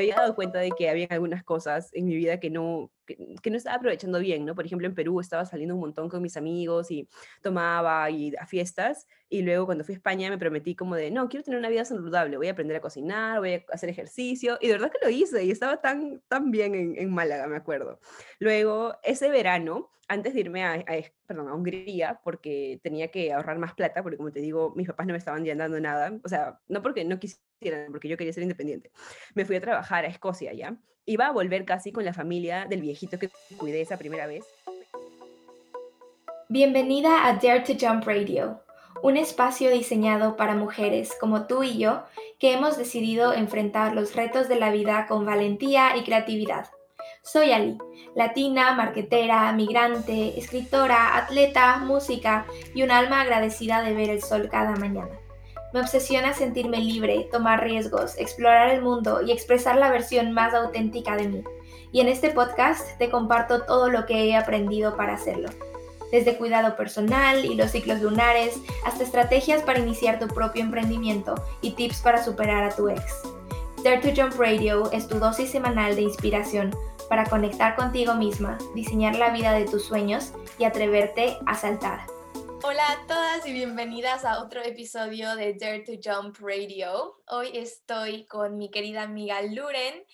había 0.00 0.16
dado 0.16 0.34
cuenta 0.34 0.58
de 0.58 0.70
que 0.70 0.88
había 0.88 1.06
algunas 1.10 1.44
cosas 1.44 1.90
en 1.92 2.06
mi 2.06 2.16
vida 2.16 2.40
que 2.40 2.50
no, 2.50 2.90
que, 3.06 3.50
no 3.50 3.56
estaba 3.56 3.76
aprovechando 3.76 4.18
bien, 4.18 4.44
¿no? 4.44 4.54
Por 4.54 4.66
ejemplo, 4.66 4.86
en 4.86 4.94
Perú 4.94 5.20
estaba 5.20 5.44
saliendo 5.44 5.74
un 5.74 5.80
montón 5.80 6.08
con 6.08 6.22
mis 6.22 6.36
amigos 6.36 6.90
y 6.90 7.08
tomaba 7.42 8.10
y 8.10 8.34
a 8.36 8.46
fiestas. 8.46 9.06
Y 9.28 9.42
luego 9.42 9.66
cuando 9.66 9.84
fui 9.84 9.94
a 9.94 9.96
España 9.96 10.30
me 10.30 10.38
prometí 10.38 10.74
como 10.74 10.96
de, 10.96 11.10
no, 11.10 11.28
quiero 11.28 11.44
tener 11.44 11.58
una 11.58 11.68
vida 11.68 11.84
saludable, 11.84 12.36
voy 12.36 12.48
a 12.48 12.52
aprender 12.52 12.76
a 12.76 12.80
cocinar, 12.80 13.40
voy 13.40 13.54
a 13.54 13.64
hacer 13.72 13.88
ejercicio. 13.88 14.58
Y 14.60 14.68
de 14.68 14.74
verdad 14.74 14.90
que 14.90 15.04
lo 15.04 15.10
hice 15.10 15.44
y 15.44 15.50
estaba 15.50 15.80
tan, 15.80 16.22
tan 16.28 16.50
bien 16.50 16.74
en, 16.74 16.98
en 16.98 17.10
Málaga, 17.12 17.46
me 17.46 17.56
acuerdo. 17.56 18.00
Luego, 18.38 18.96
ese 19.02 19.30
verano, 19.30 19.90
antes 20.08 20.34
de 20.34 20.40
irme 20.40 20.64
a, 20.64 20.74
a, 20.74 20.84
perdón, 21.26 21.48
a 21.48 21.54
Hungría, 21.54 22.20
porque 22.24 22.80
tenía 22.82 23.12
que 23.12 23.32
ahorrar 23.32 23.58
más 23.58 23.74
plata, 23.74 24.02
porque 24.02 24.16
como 24.16 24.32
te 24.32 24.40
digo, 24.40 24.72
mis 24.74 24.88
papás 24.88 25.06
no 25.06 25.12
me 25.12 25.18
estaban 25.18 25.44
dando 25.44 25.80
nada, 25.80 26.18
o 26.24 26.28
sea, 26.28 26.58
no 26.66 26.82
porque 26.82 27.04
no 27.04 27.20
quisieran, 27.20 27.49
porque 27.90 28.08
yo 28.08 28.16
quería 28.16 28.32
ser 28.32 28.42
independiente. 28.42 28.90
Me 29.34 29.44
fui 29.44 29.56
a 29.56 29.60
trabajar 29.60 30.04
a 30.04 30.08
Escocia 30.08 30.52
ya. 30.52 30.76
Iba 31.06 31.26
a 31.26 31.32
volver 31.32 31.64
casi 31.64 31.92
con 31.92 32.04
la 32.04 32.14
familia 32.14 32.66
del 32.66 32.80
viejito 32.80 33.18
que 33.18 33.30
cuidé 33.56 33.80
esa 33.80 33.98
primera 33.98 34.26
vez. 34.26 34.44
Bienvenida 36.48 37.26
a 37.26 37.34
Dare 37.34 37.60
to 37.60 37.74
Jump 37.78 38.04
Radio, 38.04 38.62
un 39.02 39.16
espacio 39.16 39.70
diseñado 39.70 40.36
para 40.36 40.54
mujeres 40.54 41.14
como 41.20 41.46
tú 41.46 41.62
y 41.62 41.78
yo 41.78 42.04
que 42.38 42.52
hemos 42.52 42.76
decidido 42.76 43.32
enfrentar 43.34 43.94
los 43.94 44.16
retos 44.16 44.48
de 44.48 44.56
la 44.56 44.72
vida 44.72 45.06
con 45.06 45.24
valentía 45.24 45.96
y 45.96 46.02
creatividad. 46.02 46.68
Soy 47.22 47.52
Ali, 47.52 47.76
latina, 48.16 48.74
marquetera, 48.74 49.52
migrante, 49.52 50.38
escritora, 50.38 51.16
atleta, 51.16 51.76
música 51.78 52.46
y 52.74 52.82
un 52.82 52.90
alma 52.90 53.20
agradecida 53.20 53.82
de 53.82 53.94
ver 53.94 54.10
el 54.10 54.22
sol 54.22 54.48
cada 54.50 54.74
mañana. 54.76 55.19
Me 55.72 55.80
obsesiona 55.80 56.34
sentirme 56.34 56.78
libre, 56.78 57.28
tomar 57.30 57.62
riesgos, 57.62 58.18
explorar 58.18 58.70
el 58.70 58.82
mundo 58.82 59.22
y 59.22 59.30
expresar 59.30 59.76
la 59.76 59.90
versión 59.90 60.32
más 60.32 60.52
auténtica 60.52 61.16
de 61.16 61.28
mí. 61.28 61.44
Y 61.92 62.00
en 62.00 62.08
este 62.08 62.30
podcast 62.30 62.98
te 62.98 63.08
comparto 63.08 63.62
todo 63.62 63.88
lo 63.88 64.04
que 64.04 64.24
he 64.24 64.36
aprendido 64.36 64.96
para 64.96 65.14
hacerlo. 65.14 65.48
Desde 66.10 66.36
cuidado 66.36 66.76
personal 66.76 67.44
y 67.44 67.54
los 67.54 67.70
ciclos 67.70 68.00
lunares 68.00 68.56
hasta 68.84 69.04
estrategias 69.04 69.62
para 69.62 69.78
iniciar 69.78 70.18
tu 70.18 70.26
propio 70.26 70.62
emprendimiento 70.62 71.36
y 71.60 71.72
tips 71.72 72.00
para 72.00 72.22
superar 72.22 72.64
a 72.64 72.74
tu 72.74 72.88
ex. 72.88 73.02
Dare 73.84 73.98
to 73.98 74.08
Jump 74.14 74.38
Radio 74.38 74.90
es 74.90 75.06
tu 75.06 75.20
dosis 75.20 75.50
semanal 75.50 75.94
de 75.94 76.02
inspiración 76.02 76.74
para 77.08 77.24
conectar 77.24 77.76
contigo 77.76 78.14
misma, 78.14 78.58
diseñar 78.74 79.16
la 79.16 79.30
vida 79.30 79.52
de 79.52 79.66
tus 79.66 79.84
sueños 79.84 80.32
y 80.58 80.64
atreverte 80.64 81.38
a 81.46 81.54
saltar. 81.54 82.00
Hola 82.62 82.82
a 82.92 83.06
todas 83.06 83.46
y 83.46 83.54
bienvenidas 83.54 84.26
a 84.26 84.42
otro 84.42 84.62
episodio 84.62 85.34
de 85.34 85.54
Dare 85.54 85.80
to 85.80 85.92
Jump 85.92 86.36
Radio. 86.40 87.22
Hoy 87.26 87.52
estoy 87.54 88.26
con 88.26 88.58
mi 88.58 88.70
querida 88.70 89.02
amiga 89.02 89.40
Luren 89.40 90.04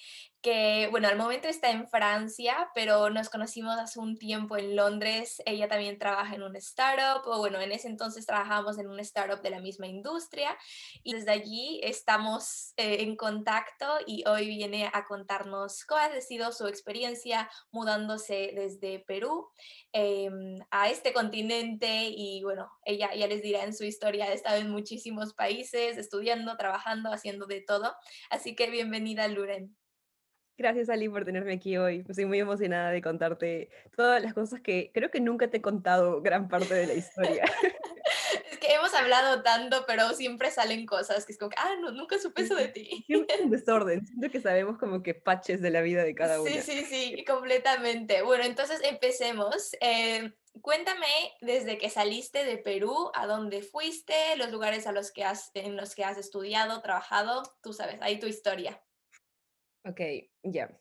que, 0.46 0.86
bueno, 0.92 1.08
al 1.08 1.16
momento 1.18 1.48
está 1.48 1.72
en 1.72 1.88
Francia, 1.88 2.70
pero 2.72 3.10
nos 3.10 3.28
conocimos 3.30 3.76
hace 3.80 3.98
un 3.98 4.16
tiempo 4.16 4.56
en 4.56 4.76
Londres. 4.76 5.42
Ella 5.44 5.66
también 5.66 5.98
trabaja 5.98 6.36
en 6.36 6.44
un 6.44 6.54
startup, 6.54 7.26
o 7.26 7.38
bueno, 7.38 7.60
en 7.60 7.72
ese 7.72 7.88
entonces 7.88 8.26
trabajábamos 8.26 8.78
en 8.78 8.86
un 8.86 9.00
startup 9.00 9.42
de 9.42 9.50
la 9.50 9.60
misma 9.60 9.88
industria 9.88 10.56
y 11.02 11.14
desde 11.14 11.32
allí 11.32 11.80
estamos 11.82 12.74
eh, 12.76 12.98
en 13.00 13.16
contacto 13.16 13.86
y 14.06 14.22
hoy 14.28 14.46
viene 14.46 14.88
a 14.92 15.04
contarnos 15.04 15.84
cómo 15.84 16.00
ha 16.00 16.20
sido 16.20 16.52
su 16.52 16.68
experiencia 16.68 17.50
mudándose 17.72 18.52
desde 18.54 19.00
Perú 19.00 19.48
em, 19.92 20.60
a 20.70 20.90
este 20.90 21.12
continente 21.12 22.04
y 22.08 22.44
bueno, 22.44 22.70
ella 22.84 23.12
ya 23.16 23.26
les 23.26 23.42
dirá 23.42 23.64
en 23.64 23.74
su 23.74 23.82
historia, 23.82 24.26
ha 24.26 24.32
estado 24.32 24.58
en 24.58 24.70
muchísimos 24.70 25.34
países, 25.34 25.98
estudiando, 25.98 26.56
trabajando, 26.56 27.12
haciendo 27.12 27.46
de 27.46 27.62
todo. 27.62 27.96
Así 28.30 28.54
que 28.54 28.70
bienvenida, 28.70 29.26
Luren. 29.26 29.76
Gracias, 30.58 30.88
Ali, 30.88 31.08
por 31.08 31.26
tenerme 31.26 31.52
aquí 31.52 31.76
hoy. 31.76 32.02
Estoy 32.08 32.24
muy 32.24 32.40
emocionada 32.40 32.90
de 32.90 33.02
contarte 33.02 33.68
todas 33.94 34.22
las 34.22 34.32
cosas 34.32 34.60
que 34.60 34.90
creo 34.94 35.10
que 35.10 35.20
nunca 35.20 35.48
te 35.48 35.58
he 35.58 35.62
contado 35.62 36.22
gran 36.22 36.48
parte 36.48 36.72
de 36.72 36.86
la 36.86 36.94
historia. 36.94 37.44
es 38.50 38.58
que 38.58 38.72
hemos 38.72 38.94
hablado 38.94 39.42
tanto, 39.42 39.84
pero 39.86 40.14
siempre 40.14 40.50
salen 40.50 40.86
cosas 40.86 41.26
que 41.26 41.32
es 41.32 41.38
como, 41.38 41.50
ah, 41.58 41.74
no, 41.80 41.90
nunca 41.90 42.18
supe 42.18 42.42
eso 42.42 42.54
de 42.54 42.68
ti. 42.68 43.04
Siempre 43.06 43.36
en 43.42 43.50
desorden. 43.50 44.06
Siento 44.06 44.30
que 44.30 44.40
sabemos 44.40 44.78
como 44.78 45.02
que 45.02 45.12
paches 45.12 45.60
de 45.60 45.70
la 45.70 45.82
vida 45.82 46.04
de 46.04 46.14
cada 46.14 46.40
uno. 46.40 46.50
Sí, 46.50 46.62
sí, 46.62 46.86
sí, 46.86 47.24
completamente. 47.26 48.22
Bueno, 48.22 48.44
entonces 48.44 48.80
empecemos. 48.82 49.76
Eh, 49.82 50.32
cuéntame 50.62 51.06
desde 51.42 51.76
que 51.76 51.90
saliste 51.90 52.46
de 52.46 52.56
Perú, 52.56 53.10
a 53.12 53.26
dónde 53.26 53.60
fuiste, 53.60 54.14
los 54.36 54.50
lugares 54.50 54.86
a 54.86 54.92
los 54.92 55.10
que 55.12 55.22
has, 55.22 55.50
en 55.52 55.76
los 55.76 55.94
que 55.94 56.04
has 56.04 56.16
estudiado, 56.16 56.80
trabajado, 56.80 57.42
tú 57.62 57.74
sabes, 57.74 57.98
ahí 58.00 58.18
tu 58.18 58.26
historia. 58.26 58.80
Ok, 59.86 60.00
ya. 60.42 60.76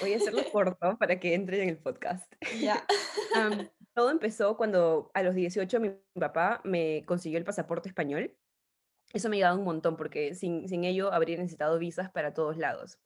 Voy 0.00 0.12
a 0.12 0.16
hacerlo 0.16 0.42
corto 0.52 0.96
para 0.98 1.18
que 1.18 1.34
entre 1.34 1.62
en 1.62 1.70
el 1.70 1.78
podcast. 1.78 2.32
Ya. 2.60 2.86
todo 3.94 4.10
empezó 4.10 4.56
cuando 4.56 5.10
a 5.14 5.22
los 5.22 5.34
18 5.34 5.80
mi 5.80 5.90
papá 6.14 6.60
me 6.62 7.04
consiguió 7.06 7.38
el 7.38 7.44
pasaporte 7.44 7.88
español. 7.88 8.36
Eso 9.12 9.28
me 9.28 9.36
ha 9.36 9.38
ayudado 9.38 9.58
un 9.58 9.64
montón 9.64 9.96
porque 9.96 10.34
sin, 10.34 10.68
sin 10.68 10.84
ello 10.84 11.12
habría 11.12 11.38
necesitado 11.38 11.78
visas 11.78 12.10
para 12.10 12.34
todos 12.34 12.56
lados. 12.56 13.00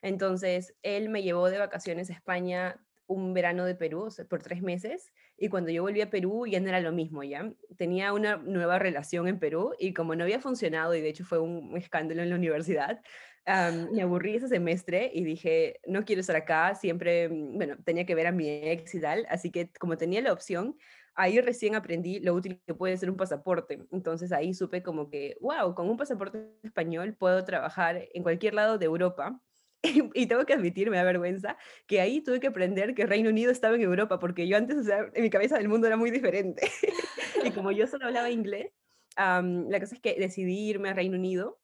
Entonces, 0.00 0.74
él 0.82 1.08
me 1.08 1.22
llevó 1.22 1.50
de 1.50 1.58
vacaciones 1.58 2.08
a 2.08 2.14
España 2.14 2.80
un 3.06 3.34
verano 3.34 3.64
de 3.64 3.74
Perú 3.74 4.08
por 4.28 4.42
tres 4.42 4.62
meses 4.62 5.12
y 5.36 5.48
cuando 5.48 5.70
yo 5.70 5.82
volví 5.82 6.00
a 6.00 6.10
Perú 6.10 6.46
ya 6.46 6.60
no 6.60 6.68
era 6.68 6.80
lo 6.80 6.92
mismo, 6.92 7.22
¿ya? 7.22 7.52
Tenía 7.76 8.12
una 8.12 8.36
nueva 8.36 8.78
relación 8.78 9.28
en 9.28 9.38
Perú 9.38 9.74
y 9.78 9.94
como 9.94 10.14
no 10.14 10.24
había 10.24 10.40
funcionado 10.40 10.94
y 10.94 11.00
de 11.00 11.08
hecho 11.08 11.24
fue 11.24 11.38
un 11.38 11.76
escándalo 11.76 12.22
en 12.22 12.30
la 12.30 12.36
universidad, 12.36 13.00
me 13.46 14.02
aburrí 14.02 14.36
ese 14.36 14.48
semestre 14.48 15.10
y 15.14 15.24
dije, 15.24 15.80
no 15.86 16.04
quiero 16.04 16.20
estar 16.20 16.36
acá, 16.36 16.74
siempre, 16.74 17.28
mm, 17.28 17.56
bueno, 17.56 17.76
tenía 17.84 18.04
que 18.04 18.14
ver 18.14 18.26
a 18.26 18.32
mi 18.32 18.48
ex 18.48 18.94
y 18.94 19.00
tal, 19.00 19.26
así 19.30 19.50
que 19.50 19.70
como 19.78 19.96
tenía 19.96 20.20
la 20.20 20.32
opción, 20.32 20.76
ahí 21.14 21.40
recién 21.40 21.74
aprendí 21.74 22.20
lo 22.20 22.34
útil 22.34 22.60
que 22.66 22.74
puede 22.74 22.96
ser 22.96 23.10
un 23.10 23.16
pasaporte. 23.16 23.86
Entonces 23.92 24.32
ahí 24.32 24.52
supe 24.52 24.82
como 24.82 25.08
que, 25.10 25.36
wow, 25.40 25.74
con 25.74 25.88
un 25.88 25.96
pasaporte 25.96 26.50
español 26.62 27.14
puedo 27.14 27.44
trabajar 27.44 28.08
en 28.12 28.22
cualquier 28.22 28.54
lado 28.54 28.78
de 28.78 28.86
Europa. 28.86 29.40
y 30.14 30.26
tengo 30.26 30.44
que 30.44 30.54
admitir, 30.54 30.90
me 30.90 30.96
da 30.96 31.04
vergüenza, 31.04 31.56
que 31.86 32.00
ahí 32.00 32.20
tuve 32.20 32.40
que 32.40 32.48
aprender 32.48 32.94
que 32.94 33.06
Reino 33.06 33.30
Unido 33.30 33.52
estaba 33.52 33.76
en 33.76 33.82
Europa, 33.82 34.18
porque 34.18 34.48
yo 34.48 34.56
antes, 34.56 34.76
o 34.78 34.82
sea, 34.82 35.08
en 35.14 35.22
mi 35.22 35.30
cabeza 35.30 35.56
del 35.58 35.68
mundo 35.68 35.86
era 35.86 35.96
muy 35.96 36.10
diferente. 36.10 36.68
y 37.44 37.50
como 37.52 37.70
yo 37.70 37.86
solo 37.86 38.06
hablaba 38.06 38.30
inglés, 38.30 38.72
la 39.16 39.80
cosa 39.80 39.94
es 39.94 40.00
que 40.00 40.16
decidí 40.18 40.68
irme 40.68 40.88
a 40.90 40.94
Reino 40.94 41.16
Unido 41.16 41.60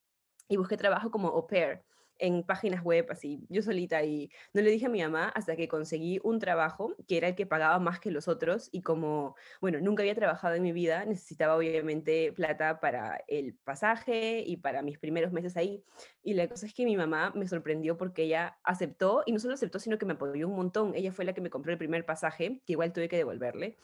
y 0.49 0.57
busqué 0.57 0.77
trabajo 0.77 1.11
como 1.11 1.29
au 1.29 1.47
pair 1.47 1.83
en 2.19 2.45
páginas 2.45 2.85
web, 2.85 3.07
así, 3.11 3.45
yo 3.49 3.63
solita, 3.63 4.05
y 4.05 4.31
no 4.55 4.63
le 4.63 4.71
dije 4.71 4.87
a 4.87 4.89
mi 4.89 5.03
mamá 5.03 5.29
hasta 5.31 5.57
que 5.57 5.67
conseguí 5.67 6.21
un 6.23 6.39
trabajo 6.39 6.95
que 7.09 7.17
era 7.17 7.27
el 7.29 7.35
que 7.35 7.47
pagaba 7.47 7.81
más 7.81 7.99
que 7.99 8.13
los 8.13 8.29
otros, 8.29 8.69
y 8.71 8.83
como, 8.83 9.35
bueno, 9.61 9.81
nunca 9.81 10.03
había 10.05 10.15
trabajado 10.15 10.55
en 10.55 10.63
mi 10.63 10.71
vida, 10.71 11.05
necesitaba 11.05 11.57
obviamente 11.57 12.33
plata 12.33 12.79
para 12.79 13.25
el 13.27 13.55
pasaje 13.65 14.45
y 14.47 14.59
para 14.59 14.83
mis 14.83 14.99
primeros 14.99 15.33
meses 15.33 15.57
ahí, 15.57 15.83
y 16.23 16.35
la 16.35 16.49
cosa 16.49 16.67
es 16.67 16.75
que 16.75 16.85
mi 16.85 16.97
mamá 16.97 17.33
me 17.35 17.49
sorprendió 17.49 17.97
porque 17.97 18.23
ella 18.25 18.57
aceptó, 18.63 19.25
y 19.27 19.33
no 19.33 19.41
solo 19.41 19.55
aceptó, 19.55 19.81
sino 19.81 19.99
que 19.99 20.07
me 20.07 20.13
apoyó 20.13 20.47
un 20.47 20.55
montón, 20.55 20.95
ella 20.95 21.13
fue 21.13 21.25
la 21.25 21.33
que 21.33 21.41
me 21.41 21.51
compró 21.51 21.73
el 21.73 21.79
primer 21.79 22.05
pasaje, 22.05 22.63
que 22.65 22.75
igual 22.75 22.93
tuve 22.93 23.09
que 23.09 23.17
devolverle, 23.17 23.79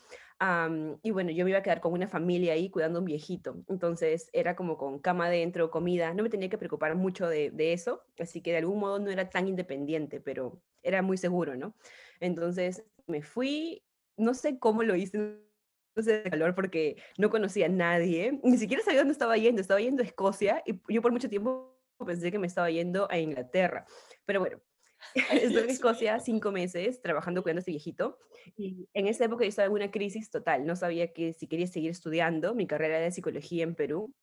y 1.03 1.11
bueno, 1.11 1.31
yo 1.31 1.45
me 1.45 1.51
iba 1.51 1.59
a 1.59 1.63
quedar 1.63 1.81
con 1.81 1.93
una 1.93 2.07
familia 2.07 2.53
ahí 2.53 2.71
cuidando 2.71 2.99
a 2.99 3.01
un 3.01 3.07
viejito. 3.07 3.57
Entonces 3.69 4.31
era 4.33 4.55
como 4.55 4.77
con 4.77 4.99
cama 5.01 5.27
adentro, 5.27 5.71
comida. 5.71 6.15
No 6.15 6.23
me 6.23 6.31
tenía 6.31 6.49
que 6.49 6.59
preocupar 6.59 6.95
mucho 6.95 7.29
de, 7.29 7.51
de, 7.51 7.73
eso. 7.73 8.03
Así 8.19 8.41
que 8.41 8.53
de 8.53 8.59
algún 8.59 8.79
modo 8.79 8.99
no 8.99 9.11
era 9.11 9.31
tan 9.31 9.49
independiente, 9.49 10.21
pero 10.21 10.61
era 10.83 11.03
muy 11.03 11.17
seguro, 11.17 11.57
¿no? 11.57 11.75
Entonces 12.21 12.85
me 13.07 13.23
fui, 13.23 13.83
no 14.17 14.35
sé 14.35 14.59
cómo 14.59 14.83
lo 14.85 14.95
hice, 14.95 15.39
de 15.97 16.23
calor 16.23 16.55
porque 16.55 16.97
no 17.17 17.31
conocía 17.31 17.67
a 17.67 17.71
nadie. 17.71 18.39
Ni 18.43 18.57
siquiera 18.59 18.83
sabía 18.83 19.01
dónde 19.01 19.13
estaba 19.13 19.37
yendo. 19.37 19.61
Estaba 19.61 19.81
yendo 19.81 20.03
a 20.03 20.07
Escocia 20.07 20.63
y 20.67 20.81
yo 20.93 21.03
por 21.03 21.13
mucho 21.13 21.29
tiempo 21.29 21.77
pensé 22.07 22.31
que 22.31 22.39
me 22.39 22.47
estaba 22.47 22.71
yendo 22.71 23.11
a 23.11 23.19
Inglaterra. 23.19 23.87
Pero 24.25 24.41
bueno, 24.41 24.61
Estuve 25.15 25.65
en 25.65 25.71
Escocia 25.71 26.21
cinco 26.21 26.53
meses 26.53 27.01
trabajando 27.01 27.43
cuidando 27.43 27.59
a 27.59 27.63
este 27.63 27.71
viejito 27.73 28.19
y 28.57 28.89
en 28.95 29.07
esa 29.07 29.25
época 29.25 29.45
yo 29.45 29.49
estaba 29.49 29.67
en 29.67 29.73
una 29.73 29.91
crisis 29.91 30.31
total. 30.31 30.67
No 30.67 30.77
sabía 30.77 31.13
que 31.13 31.33
si 31.33 31.47
quería 31.47 31.67
seguir 31.67 31.91
estudiando. 31.91 32.55
Mi 32.55 32.67
carrera 32.67 32.97
era 32.97 33.05
de 33.05 33.13
psicología 33.13 33.65
en 33.65 33.75
Perú 33.75 34.15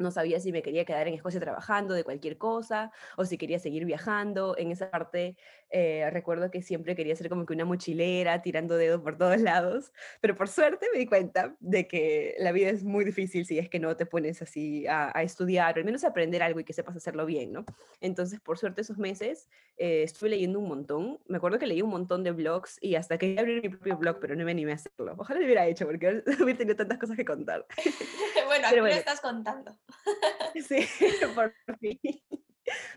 no 0.00 0.10
sabía 0.10 0.40
si 0.40 0.52
me 0.52 0.62
quería 0.62 0.84
quedar 0.84 1.06
en 1.08 1.14
Escocia 1.14 1.40
trabajando 1.40 1.94
de 1.94 2.04
cualquier 2.04 2.38
cosa 2.38 2.90
o 3.16 3.24
si 3.24 3.38
quería 3.38 3.58
seguir 3.58 3.84
viajando. 3.84 4.56
En 4.58 4.70
esa 4.70 4.90
parte 4.90 5.36
eh, 5.70 6.08
recuerdo 6.10 6.50
que 6.50 6.62
siempre 6.62 6.96
quería 6.96 7.14
ser 7.14 7.28
como 7.28 7.46
que 7.46 7.52
una 7.52 7.64
mochilera 7.64 8.42
tirando 8.42 8.76
dedos 8.76 9.00
por 9.02 9.16
todos 9.16 9.40
lados, 9.40 9.92
pero 10.20 10.36
por 10.36 10.48
suerte 10.48 10.86
me 10.92 10.98
di 10.98 11.06
cuenta 11.06 11.54
de 11.60 11.86
que 11.86 12.34
la 12.38 12.52
vida 12.52 12.70
es 12.70 12.82
muy 12.82 13.04
difícil 13.04 13.46
si 13.46 13.58
es 13.58 13.68
que 13.68 13.78
no 13.78 13.96
te 13.96 14.06
pones 14.06 14.42
así 14.42 14.86
a, 14.88 15.10
estudiar 15.22 15.76
o 15.76 15.78
al 15.78 15.84
menos 15.84 16.02
a 16.04 16.08
aprender 16.08 16.42
algo 16.42 16.60
y 16.60 16.64
que 16.64 16.72
sepas 16.72 16.96
hacerlo 16.96 17.26
bien, 17.26 17.52
¿no? 17.52 17.64
Entonces, 18.00 18.40
por 18.40 18.58
suerte 18.58 18.80
esos 18.80 18.98
meses 18.98 19.48
eh, 19.76 20.02
estuve 20.02 20.30
leyendo 20.30 20.58
un 20.58 20.68
montón. 20.68 21.20
Me 21.28 21.36
acuerdo 21.36 21.58
que 21.58 21.66
leí 21.66 21.82
un 21.82 21.90
montón 21.90 22.24
de 22.24 22.32
blogs 22.32 22.78
y 22.80 22.96
hasta 22.96 23.18
que 23.18 23.38
abrir 23.38 23.62
mi 23.62 23.68
propio 23.68 23.96
blog, 23.96 24.18
pero 24.20 24.34
no 24.34 24.44
me 24.44 24.50
animé 24.50 24.72
a 24.72 24.76
hacerlo. 24.76 25.14
Ojalá 25.18 25.40
lo 25.40 25.46
hubiera 25.46 25.66
hecho 25.66 25.86
porque 25.86 26.22
hubiera 26.42 26.58
tenido 26.58 26.76
tantas 26.76 26.98
cosas 26.98 27.16
que 27.16 27.24
contar. 27.24 27.66
bueno, 28.46 28.66
aquí 28.66 28.76
lo 28.76 28.86
estás 28.86 29.20
contando. 29.20 29.76
Sí, 30.68 30.78
por 31.34 31.54
fin. 31.78 31.98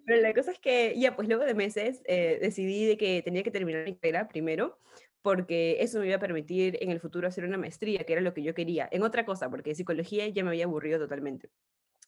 Pero 0.05 0.21
la 0.21 0.33
cosa 0.33 0.51
es 0.51 0.59
que 0.59 0.93
ya, 0.97 1.15
pues 1.15 1.27
luego 1.27 1.45
de 1.45 1.53
meses 1.53 2.01
eh, 2.05 2.37
decidí 2.41 2.85
de 2.85 2.97
que 2.97 3.21
tenía 3.21 3.43
que 3.43 3.51
terminar 3.51 3.85
mi 3.85 3.95
carrera 3.95 4.27
primero 4.27 4.79
porque 5.23 5.77
eso 5.79 5.99
me 5.99 6.07
iba 6.07 6.17
a 6.17 6.19
permitir 6.19 6.77
en 6.81 6.91
el 6.91 6.99
futuro 6.99 7.27
hacer 7.27 7.45
una 7.45 7.57
maestría, 7.57 8.03
que 8.03 8.11
era 8.11 8.21
lo 8.21 8.33
que 8.33 8.43
yo 8.43 8.53
quería, 8.53 8.89
en 8.91 9.03
otra 9.03 9.25
cosa, 9.25 9.49
porque 9.49 9.73
psicología 9.73 10.27
ya 10.27 10.43
me 10.43 10.49
había 10.49 10.65
aburrido 10.65 10.99
totalmente. 10.99 11.49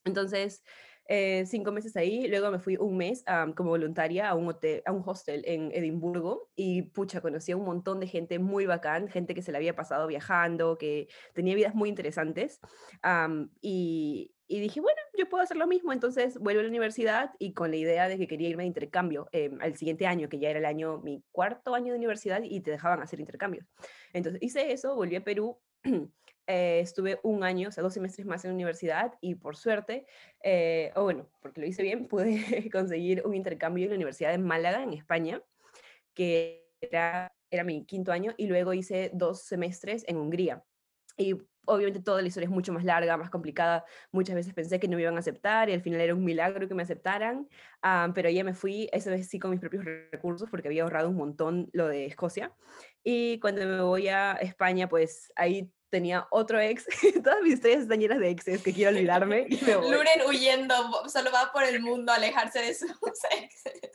Entonces, 0.04 0.64
eh, 1.08 1.46
cinco 1.46 1.72
meses 1.72 1.96
ahí, 1.96 2.28
luego 2.28 2.50
me 2.50 2.60
fui 2.60 2.78
un 2.78 2.98
mes 2.98 3.24
como 3.56 3.70
voluntaria 3.70 4.30
a 4.30 4.36
un, 4.36 4.48
hotel, 4.48 4.82
a 4.86 4.92
un 4.92 5.04
hostel 5.06 5.44
en 5.46 5.72
Edimburgo 5.72 6.50
y 6.56 6.84
pucha, 6.84 7.22
conocí 7.22 7.52
a 7.52 7.58
un 7.58 7.66
montón 7.66 8.00
de 8.00 8.08
gente 8.08 8.40
muy 8.40 8.66
bacán, 8.66 9.08
gente 9.08 9.36
que 9.36 9.42
se 9.42 9.52
la 9.52 9.60
había 9.60 9.76
pasado 9.76 10.08
viajando, 10.08 10.78
que 10.78 11.08
tenía 11.34 11.56
vidas 11.56 11.76
muy 11.76 11.90
interesantes. 11.90 12.60
y, 13.62 14.32
dije, 14.48 14.80
bueno, 14.80 15.00
yo 15.18 15.28
puedo 15.30 15.44
hacer 15.44 15.58
lo 15.58 15.68
mismo, 15.68 15.94
entonces 15.94 16.38
vuelvo 16.40 16.60
a 16.60 16.64
la 16.64 16.70
universidad 16.70 17.32
y 17.40 17.54
con 17.54 17.72
la 17.72 17.78
idea 17.78 18.08
de 18.08 18.18
que 18.18 18.28
quería 18.28 18.50
irme 18.50 18.64
de 18.64 18.68
intercambio 18.68 19.28
em, 19.32 19.60
al 19.62 19.76
siguiente 19.76 20.08
año, 20.08 20.30
que 20.30 20.40
ya 20.40 20.50
era 20.50 20.60
el 20.60 20.66
año, 20.66 21.00
mi 21.00 21.24
cuarto 21.32 21.76
año 21.76 21.94
de 21.94 21.98
universidad 21.98 22.42
y 22.44 22.62
te 22.62 22.72
dejaban 22.72 23.02
hacer 23.02 23.20
intercambios. 23.20 23.66
Entonces 24.14 24.42
hice 24.42 24.72
eso, 24.72 24.96
volví 24.96 25.16
a 25.16 25.24
Perú, 25.24 25.60
eh, 26.48 26.80
estuve 26.80 27.20
un 27.24 27.44
año, 27.44 27.70
o 27.70 27.72
sea, 27.72 27.84
dos 27.84 27.94
semestres 27.94 28.28
más 28.28 28.46
en 28.46 28.52
la 28.52 28.56
universidad 28.56 29.14
y 29.22 29.36
por 29.36 29.56
suerte, 29.56 30.06
eh, 30.44 30.92
o 30.96 31.04
bueno, 31.04 31.28
porque 31.42 31.62
lo 31.62 31.68
hice 31.68 31.84
bien, 31.84 32.08
pude 32.08 32.70
conseguir 32.72 33.24
un 33.26 33.36
intercambio 33.36 33.86
en 33.86 33.92
la 33.92 33.96
Universidad 33.96 34.32
de 34.32 34.38
Málaga, 34.38 34.84
en 34.84 34.94
España, 34.94 35.42
que 36.14 36.68
era, 36.82 37.34
era 37.50 37.64
mi 37.64 37.86
quinto 37.86 38.12
año, 38.12 38.34
y 38.38 38.48
luego 38.48 38.74
hice 38.74 39.12
dos 39.14 39.44
semestres 39.44 40.04
en 40.08 40.18
Hungría. 40.18 40.64
Y 41.18 41.36
obviamente 41.66 42.02
toda 42.02 42.22
la 42.22 42.28
historia 42.28 42.46
es 42.46 42.52
mucho 42.52 42.74
más 42.74 42.84
larga, 42.84 43.18
más 43.18 43.30
complicada. 43.30 43.86
Muchas 44.12 44.36
veces 44.36 44.54
pensé 44.54 44.80
que 44.80 44.88
no 44.88 44.96
me 44.98 45.04
iban 45.04 45.16
a 45.16 45.20
aceptar 45.20 45.70
y 45.70 45.74
al 45.74 45.82
final 45.82 46.02
era 46.02 46.14
un 46.14 46.24
milagro 46.24 46.68
que 46.68 46.76
me 46.76 46.84
aceptaran, 46.84 47.48
ah, 47.82 48.12
pero 48.14 48.30
ya 48.30 48.44
me 48.44 48.54
fui, 48.54 48.90
esa 48.92 49.12
vez 49.12 49.28
sí 49.28 49.40
con 49.40 49.52
mis 49.52 49.60
propios 49.60 49.86
recursos 50.12 50.50
porque 50.50 50.68
había 50.68 50.84
ahorrado 50.84 51.10
un 51.10 51.16
montón 51.16 51.70
lo 51.74 51.88
de 51.88 52.06
Escocia. 52.06 52.54
Y 53.04 53.40
cuando 53.40 53.66
me 53.66 53.82
voy 53.82 54.08
a 54.08 54.34
España, 54.34 54.88
pues 54.90 55.32
ahí 55.36 55.72
tenía 55.90 56.28
otro 56.32 56.60
ex. 56.60 56.86
Todas 57.24 57.42
mis 57.42 57.54
historias 57.54 57.82
están 57.82 58.00
llenas 58.00 58.20
de 58.20 58.30
exes 58.30 58.62
que 58.62 58.74
quiero 58.74 58.92
olvidarme. 58.92 59.46
Y 59.50 59.60
Luren 59.66 60.22
huyendo, 60.28 60.76
solo 61.08 61.32
va 61.32 61.52
por 61.52 61.64
el 61.64 61.82
mundo 61.82 62.12
a 62.12 62.16
alejarse 62.16 62.60
de 62.60 62.74
sus 62.74 62.92
exes. 63.32 63.92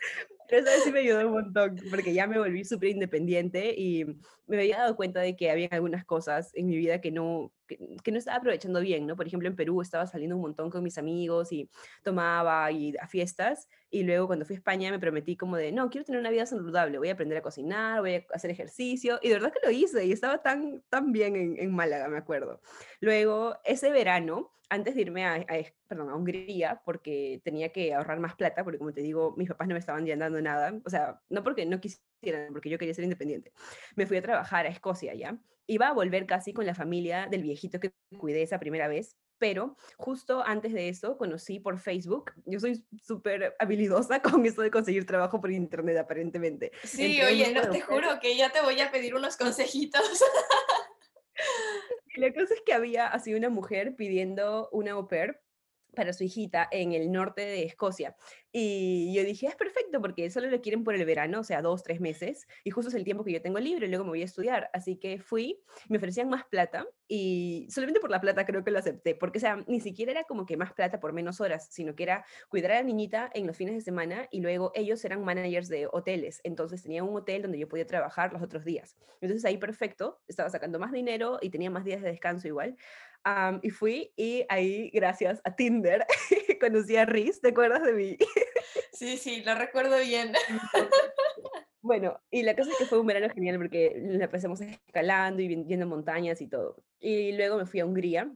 Pero 0.50 0.66
eso 0.66 0.84
sí 0.84 0.90
me 0.90 1.00
ayudó 1.00 1.26
un 1.28 1.32
montón, 1.32 1.76
porque 1.90 2.12
ya 2.12 2.26
me 2.26 2.38
volví 2.38 2.64
súper 2.64 2.90
independiente 2.90 3.72
y 3.76 4.04
me 4.48 4.58
había 4.58 4.78
dado 4.78 4.96
cuenta 4.96 5.20
de 5.20 5.36
que 5.36 5.48
había 5.48 5.68
algunas 5.70 6.04
cosas 6.04 6.50
en 6.54 6.66
mi 6.66 6.76
vida 6.76 7.00
que 7.00 7.12
no, 7.12 7.52
que, 7.68 7.78
no 8.10 8.18
estaba 8.18 8.38
aprovechando 8.38 8.80
bien, 8.80 9.06
¿no? 9.06 9.14
Por 9.14 9.28
ejemplo, 9.28 9.48
en 9.48 9.54
Perú 9.54 9.80
estaba 9.80 10.08
saliendo 10.08 10.34
un 10.34 10.42
montón 10.42 10.70
con 10.70 10.82
mis 10.82 10.98
amigos 10.98 11.52
y 11.52 11.70
tomaba 12.02 12.70
y 12.72 12.94
a 13.00 13.06
fiestas 13.06 13.68
y 13.90 14.02
luego 14.02 14.26
cuando 14.26 14.44
fui 14.44 14.56
a 14.56 14.58
España 14.58 14.90
me 14.90 14.98
prometí 14.98 15.36
como 15.36 15.56
de, 15.56 15.70
no, 15.70 15.88
quiero 15.88 16.04
tener 16.04 16.20
una 16.20 16.30
vida 16.30 16.46
saludable, 16.46 16.98
voy 16.98 17.10
a 17.10 17.12
aprender 17.12 17.38
a 17.38 17.42
cocinar, 17.42 18.00
voy 18.00 18.14
a 18.14 18.24
hacer 18.32 18.50
ejercicio 18.50 19.20
y 19.22 19.28
de 19.28 19.34
verdad 19.34 19.52
que 19.52 19.64
lo 19.64 19.70
hice 19.70 20.04
y 20.04 20.10
estaba 20.10 20.42
tan, 20.42 20.82
tan 20.88 21.12
bien 21.12 21.36
en, 21.36 21.56
en 21.58 21.70
Málaga, 21.70 22.08
me 22.08 22.18
acuerdo. 22.18 22.60
Luego, 23.00 23.56
ese 23.64 23.90
verano, 23.90 24.50
antes 24.70 24.94
de 24.94 25.02
irme 25.02 25.24
a, 25.24 25.34
a, 25.34 25.46
perdón, 25.86 26.08
a 26.08 26.14
Hungría, 26.14 26.80
porque 26.84 27.40
tenía 27.44 27.70
que 27.70 27.92
ahorrar 27.92 28.20
más 28.20 28.36
plata, 28.36 28.64
porque 28.64 28.78
como 28.78 28.92
te 28.92 29.02
digo, 29.02 29.34
mis 29.36 29.48
papás 29.48 29.68
no 29.68 29.74
me 29.74 29.80
estaban 29.80 30.06
dando 30.06 30.40
nada, 30.40 30.80
o 30.84 30.88
sea, 30.88 31.20
no 31.28 31.42
porque 31.42 31.66
no 31.66 31.80
quisieran, 31.80 32.52
porque 32.52 32.70
yo 32.70 32.78
quería 32.78 32.94
ser 32.94 33.04
independiente. 33.04 33.52
Me 33.96 34.06
fui 34.06 34.16
a 34.16 34.22
trabajar 34.22 34.66
a 34.66 34.70
Escocia 34.70 35.14
ya. 35.14 35.38
Iba 35.66 35.88
a 35.88 35.92
volver 35.92 36.26
casi 36.26 36.52
con 36.52 36.66
la 36.66 36.74
familia 36.74 37.26
del 37.30 37.42
viejito 37.42 37.78
que 37.80 37.92
cuidé 38.18 38.42
esa 38.42 38.58
primera 38.58 38.88
vez, 38.88 39.16
pero 39.38 39.76
justo 39.96 40.44
antes 40.44 40.72
de 40.72 40.88
eso 40.88 41.16
conocí 41.16 41.58
por 41.58 41.78
Facebook. 41.78 42.32
Yo 42.44 42.60
soy 42.60 42.84
súper 43.02 43.56
habilidosa 43.58 44.22
con 44.22 44.44
eso 44.46 44.62
de 44.62 44.70
conseguir 44.70 45.06
trabajo 45.06 45.40
por 45.40 45.50
internet, 45.50 45.96
aparentemente. 45.96 46.70
Sí, 46.84 47.20
oye, 47.22 47.52
no 47.52 47.68
te 47.70 47.80
juro 47.80 48.20
que 48.20 48.36
ya 48.36 48.52
te 48.52 48.60
voy 48.60 48.80
a 48.80 48.92
pedir 48.92 49.14
unos 49.14 49.36
consejitos. 49.36 50.02
la 52.14 52.32
cosa 52.32 52.54
es 52.54 52.62
que 52.64 52.72
había 52.72 53.06
así 53.06 53.34
una 53.34 53.48
mujer 53.48 53.94
pidiendo 53.96 54.68
una 54.72 54.92
au 54.92 55.08
pair 55.08 55.40
para 55.94 56.12
su 56.12 56.24
hijita 56.24 56.68
en 56.70 56.92
el 56.92 57.10
norte 57.10 57.42
de 57.42 57.64
Escocia. 57.64 58.16
Y 58.52 59.14
yo 59.14 59.22
dije, 59.22 59.46
es 59.46 59.54
perfecto 59.54 60.00
porque 60.00 60.28
solo 60.30 60.48
lo 60.48 60.60
quieren 60.60 60.82
por 60.82 60.94
el 60.94 61.04
verano, 61.04 61.40
o 61.40 61.44
sea, 61.44 61.62
dos, 61.62 61.82
tres 61.84 62.00
meses, 62.00 62.46
y 62.64 62.70
justo 62.70 62.88
es 62.88 62.94
el 62.94 63.04
tiempo 63.04 63.24
que 63.24 63.32
yo 63.32 63.42
tengo 63.42 63.60
libre, 63.60 63.86
y 63.86 63.88
luego 63.88 64.04
me 64.04 64.10
voy 64.10 64.22
a 64.22 64.24
estudiar. 64.24 64.70
Así 64.72 64.96
que 64.96 65.20
fui, 65.20 65.62
me 65.88 65.98
ofrecían 65.98 66.28
más 66.28 66.44
plata, 66.46 66.86
y 67.06 67.68
solamente 67.70 68.00
por 68.00 68.10
la 68.10 68.20
plata 68.20 68.44
creo 68.44 68.64
que 68.64 68.70
lo 68.70 68.78
acepté, 68.78 69.14
porque, 69.14 69.38
o 69.38 69.40
sea, 69.40 69.64
ni 69.68 69.80
siquiera 69.80 70.12
era 70.12 70.24
como 70.24 70.46
que 70.46 70.56
más 70.56 70.72
plata 70.72 70.98
por 70.98 71.12
menos 71.12 71.40
horas, 71.40 71.68
sino 71.70 71.94
que 71.94 72.02
era 72.02 72.24
cuidar 72.48 72.72
a 72.72 72.74
la 72.76 72.82
niñita 72.82 73.30
en 73.34 73.46
los 73.46 73.56
fines 73.56 73.74
de 73.74 73.80
semana, 73.80 74.26
y 74.30 74.40
luego 74.40 74.72
ellos 74.74 75.04
eran 75.04 75.24
managers 75.24 75.68
de 75.68 75.88
hoteles, 75.90 76.40
entonces 76.42 76.82
tenía 76.82 77.04
un 77.04 77.16
hotel 77.16 77.42
donde 77.42 77.58
yo 77.58 77.68
podía 77.68 77.86
trabajar 77.86 78.32
los 78.32 78.42
otros 78.42 78.64
días. 78.64 78.96
Entonces 79.20 79.44
ahí 79.44 79.58
perfecto, 79.58 80.20
estaba 80.26 80.50
sacando 80.50 80.78
más 80.78 80.92
dinero 80.92 81.38
y 81.40 81.50
tenía 81.50 81.70
más 81.70 81.84
días 81.84 82.02
de 82.02 82.08
descanso 82.08 82.48
igual. 82.48 82.76
Y 83.62 83.70
fui, 83.70 84.12
y 84.16 84.44
ahí, 84.48 84.90
gracias 84.90 85.40
a 85.44 85.54
Tinder, 85.54 86.06
conocí 86.60 86.96
a 86.96 87.06
Riz, 87.06 87.40
¿te 87.40 87.48
acuerdas 87.48 87.82
de 87.82 87.92
mí? 87.92 88.16
Sí, 88.92 89.16
sí, 89.16 89.42
lo 89.42 89.54
recuerdo 89.54 89.96
bien. 89.98 90.32
Bueno, 91.80 92.20
y 92.30 92.42
la 92.42 92.54
cosa 92.54 92.70
es 92.70 92.76
que 92.76 92.84
fue 92.84 93.00
un 93.00 93.06
verano 93.06 93.32
genial 93.32 93.56
porque 93.56 93.94
la 93.96 94.28
pasamos 94.28 94.60
escalando 94.60 95.40
y 95.40 95.48
viendo 95.64 95.86
montañas 95.86 96.40
y 96.42 96.48
todo. 96.48 96.84
Y 96.98 97.32
luego 97.32 97.56
me 97.56 97.64
fui 97.64 97.80
a 97.80 97.86
Hungría, 97.86 98.30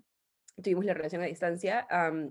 tuvimos 0.62 0.85
la 0.85 0.95
relación 0.95 1.21
a 1.23 1.27
distancia, 1.27 1.87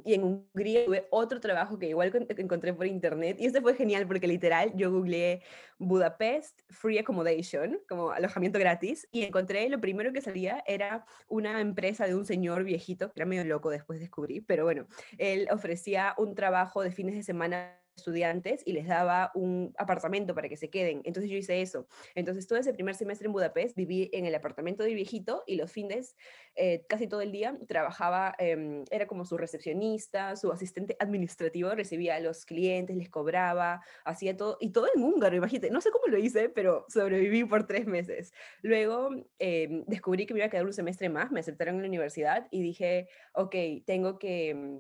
y 0.06 0.14
en 0.14 0.24
Hungría 0.24 0.86
tuve 0.86 1.08
otro 1.12 1.40
trabajo 1.40 1.78
que 1.78 1.90
igual 1.90 2.12
encontré 2.38 2.74
por 2.74 2.88
internet, 2.88 3.38
y 3.40 3.46
este 3.46 3.62
fue 3.62 3.76
genial 3.76 4.08
porque 4.08 4.28
literal 4.28 4.72
yo 4.76 4.92
googleé 4.92 5.42
Budapest 5.78 6.62
Free 6.70 6.98
Accommodation, 6.98 7.80
como 7.88 8.12
alojamiento 8.12 8.60
gratis, 8.60 9.08
y 9.12 9.24
encontré, 9.24 9.68
lo 9.70 9.82
primero 9.82 10.14
que 10.14 10.22
salía 10.22 10.64
era 10.66 11.06
una 11.28 11.60
empresa 11.60 12.08
de 12.08 12.16
un 12.16 12.26
señor 12.26 12.64
viejito, 12.64 13.12
que 13.12 13.20
era 13.20 13.26
medio 13.26 13.44
loco 13.44 13.70
después 13.70 14.00
descubrí, 14.00 14.40
pero 14.40 14.64
bueno, 14.64 14.88
él 15.18 15.48
ofrecía 15.52 16.14
un 16.18 16.36
trabajo 16.36 16.82
de 16.82 16.92
fines 16.92 17.16
de 17.16 17.24
semana 17.24 17.80
estudiantes 17.96 18.62
y 18.66 18.74
les 18.74 18.88
daba 18.88 19.32
un 19.36 19.74
apartamento 19.78 20.34
para 20.34 20.50
que 20.50 20.58
se 20.58 20.70
queden. 20.70 21.02
Entonces 21.04 21.30
yo 21.30 21.38
hice 21.38 21.62
eso. 21.62 21.88
Entonces 22.16 22.48
todo 22.48 22.60
ese 22.60 22.74
primer 22.74 22.96
semestre 22.96 23.28
en 23.28 23.34
Budapest 23.34 23.76
viví 23.76 24.10
en 24.14 24.26
el 24.26 24.36
apartamento 24.36 24.84
del 24.84 24.96
viejito 24.96 25.44
y 25.46 25.56
los 25.56 25.72
fines, 25.72 26.16
eh, 26.56 26.86
casi 26.88 27.08
todo 27.08 27.22
el 27.22 27.32
día, 27.32 27.58
trabajaba, 27.68 28.36
em, 28.40 28.84
era 28.92 29.08
como 29.08 29.26
su 29.26 29.38
recepcionista, 29.38 30.36
su 30.36 30.52
asistente 30.52 30.96
administrativo, 31.00 31.74
recibía 31.76 32.16
a 32.16 32.20
los 32.20 32.46
clientes, 32.46 32.96
les 32.96 33.10
cobraba, 33.10 33.82
hacía 34.06 34.36
todo, 34.36 34.58
y 34.60 34.72
todo 34.72 34.88
en 34.94 35.04
húngaro, 35.04 35.36
imagínate. 35.36 35.70
No 35.70 35.82
sé 35.82 35.92
cómo 35.92 36.08
lo 36.08 36.18
hice, 36.18 36.50
pero 36.50 36.86
sobreviví 36.90 37.46
por 37.46 37.68
tres 37.68 37.86
meses. 37.86 38.34
Luego 38.62 39.10
em, 39.40 39.84
descubrí 39.86 40.26
que 40.26 40.34
me 40.34 40.40
iba 40.40 40.48
a 40.48 40.50
quedar 40.50 40.66
un 40.66 40.74
semestre 40.74 41.10
más, 41.10 41.32
me 41.32 41.40
aceptaron 41.40 41.76
en 41.76 41.82
la 41.82 41.88
universidad 41.88 42.48
y 42.52 42.62
dije, 42.62 43.08
ok, 43.34 43.56
tengo 43.86 44.20
que 44.20 44.50
em, 44.50 44.80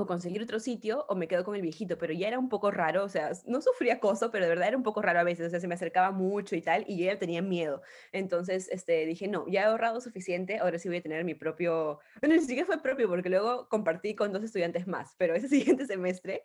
o 0.00 0.06
conseguir 0.06 0.42
otro 0.42 0.60
sitio 0.60 1.04
o 1.08 1.14
me 1.14 1.28
quedo 1.28 1.44
con 1.44 1.54
el 1.54 1.62
viejito, 1.62 1.98
pero 1.98 2.12
ya 2.12 2.28
era 2.28 2.38
un 2.38 2.48
poco 2.48 2.70
raro, 2.70 3.04
o 3.04 3.08
sea, 3.08 3.32
no 3.46 3.60
sufría 3.60 3.94
acoso, 3.94 4.30
pero 4.30 4.44
de 4.44 4.48
verdad 4.48 4.68
era 4.68 4.76
un 4.76 4.82
poco 4.82 5.02
raro 5.02 5.20
a 5.20 5.24
veces, 5.24 5.46
o 5.48 5.50
sea, 5.50 5.60
se 5.60 5.68
me 5.68 5.74
acercaba 5.74 6.10
mucho 6.10 6.56
y 6.56 6.62
tal, 6.62 6.84
y 6.86 7.04
yo 7.04 7.18
tenía 7.18 7.42
miedo. 7.42 7.82
Entonces, 8.12 8.68
este, 8.70 9.04
dije, 9.06 9.28
no, 9.28 9.46
ya 9.48 9.62
he 9.62 9.64
ahorrado 9.64 10.00
suficiente, 10.00 10.58
ahora 10.58 10.78
sí 10.78 10.88
voy 10.88 10.98
a 10.98 11.02
tener 11.02 11.24
mi 11.24 11.34
propio, 11.34 11.98
bueno, 12.22 12.34
ni 12.34 12.40
siquiera 12.40 12.66
fue 12.66 12.82
propio, 12.82 13.08
porque 13.08 13.28
luego 13.28 13.68
compartí 13.68 14.14
con 14.14 14.32
dos 14.32 14.42
estudiantes 14.42 14.86
más, 14.86 15.14
pero 15.18 15.34
ese 15.34 15.48
siguiente 15.48 15.86
semestre 15.86 16.42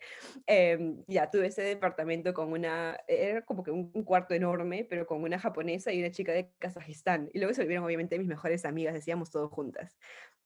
em, 0.48 1.04
ya 1.08 1.30
tuve 1.32 1.48
ese 1.48 1.62
departamento 1.62 2.34
con 2.34 2.52
una, 2.52 2.98
era 3.08 3.44
como 3.44 3.64
que 3.64 3.72
un, 3.72 3.92
cuarto 4.04 4.34
enorme, 4.34 4.86
pero 4.90 5.08
con 5.08 5.24
una 5.24 5.40
japonesa 5.40 5.92
y 5.94 6.00
una 6.00 6.12
chica 6.12 6.32
de 6.34 6.52
Kazajistán, 6.60 7.30
y 7.34 7.40
luego 7.40 7.54
se 7.54 7.62
volvieron 7.62 7.86
obviamente 7.86 8.20
mis 8.20 8.28
mejores 8.28 8.66
amigas, 8.66 8.94
decíamos 8.94 9.32
todo 9.32 9.50
juntas. 9.50 9.98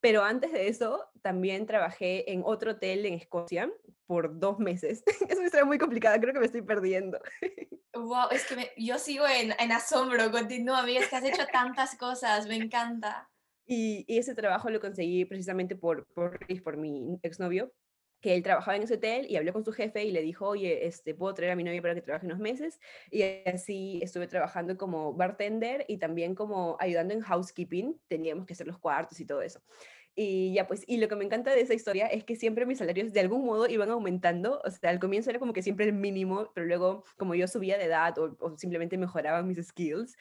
Pero 0.02 0.24
antes 0.24 0.52
de 0.52 0.68
eso, 0.68 1.10
también 1.22 1.66
trabajé 1.66 2.32
en 2.32 2.42
otro 2.46 2.72
hotel 2.72 3.06
en 3.06 3.16
Escocia 3.16 3.70
por 4.06 4.40
dos 4.40 4.60
meses. 4.60 5.04
Es 5.30 5.38
una 5.38 5.46
historia 5.46 5.66
muy 5.66 5.78
complicada, 5.78 6.20
creo 6.20 6.34
que 6.34 6.40
me 6.40 6.46
estoy 6.46 6.62
perdiendo. 6.62 7.20
Wow, 7.92 8.30
es 8.32 8.46
que 8.46 8.72
yo 8.78 9.00
sigo 9.00 9.26
en, 9.28 9.54
en 9.60 9.72
asombro, 9.72 10.32
continúa, 10.32 10.80
amiga, 10.80 11.02
es 11.02 11.10
que 11.10 11.16
has 11.16 11.24
hecho 11.24 11.46
tantas 11.52 11.98
cosas, 11.98 12.48
me 12.48 12.56
encanta. 12.56 13.28
Y, 13.66 14.06
y, 14.08 14.20
ese 14.20 14.36
trabajo 14.36 14.70
lo 14.70 14.80
conseguí 14.80 15.26
precisamente 15.26 15.76
por, 15.76 16.06
por, 16.14 16.40
por 16.64 16.78
mi 16.78 17.20
exnovio, 17.24 17.74
que 18.22 18.36
él 18.36 18.44
trabajaba 18.44 18.76
en 18.76 18.84
ese 18.84 18.96
hotel 18.96 19.26
y 19.30 19.38
habló 19.38 19.54
con 19.54 19.64
su 19.64 19.72
jefe 19.72 20.04
y 20.04 20.12
le 20.12 20.22
dijo, 20.22 20.48
oye, 20.48 20.88
este, 20.88 21.16
puedo 21.16 21.34
traer 21.34 21.54
a 21.54 21.56
mi 21.56 21.64
novia 21.64 21.82
para 21.82 21.96
que 21.96 22.02
trabaje 22.02 22.26
unos 22.26 22.40
meses. 22.40 22.80
Y 23.12 23.24
así 23.48 24.00
estuve 24.04 24.28
trabajando 24.28 24.78
como 24.78 25.14
bartender 25.14 25.86
y 25.88 25.98
también 25.98 26.36
como 26.36 26.78
ayudando 26.80 27.14
en 27.14 27.22
housekeeping. 27.22 28.00
Teníamos 28.08 28.46
que 28.46 28.54
hacer 28.54 28.68
los 28.68 28.78
cuartos 28.78 29.20
y 29.20 29.26
todo 29.26 29.42
eso. 29.42 29.62
Y 30.22 30.54
ya 30.54 30.68
pues, 30.68 30.84
y 30.86 30.98
lo 30.98 31.08
que 31.08 31.16
me 31.16 31.24
encanta 31.24 31.54
de 31.54 31.62
esa 31.62 31.74
historia 31.74 32.08
es 32.08 32.26
que 32.26 32.36
siempre 32.36 32.66
mis 32.66 32.80
salarios 32.80 33.14
de 33.14 33.22
algún 33.22 33.46
modo 33.46 33.70
iban 33.70 33.90
aumentando, 33.90 34.62
o 34.66 34.70
sea, 34.70 34.90
al 34.90 35.00
comienzo 35.00 35.30
era 35.30 35.40
como 35.40 35.54
que 35.54 35.62
siempre 35.62 35.86
el 35.86 35.94
mínimo, 35.94 36.52
pero 36.54 36.68
luego 36.68 37.06
como 37.18 37.36
yo 37.36 37.48
subía 37.48 37.78
de 37.78 37.86
edad 37.86 38.18
o, 38.18 38.58
simplemente 38.58 38.98
mejoraban 38.98 39.48
mis 39.48 39.66
skills, 39.66 40.18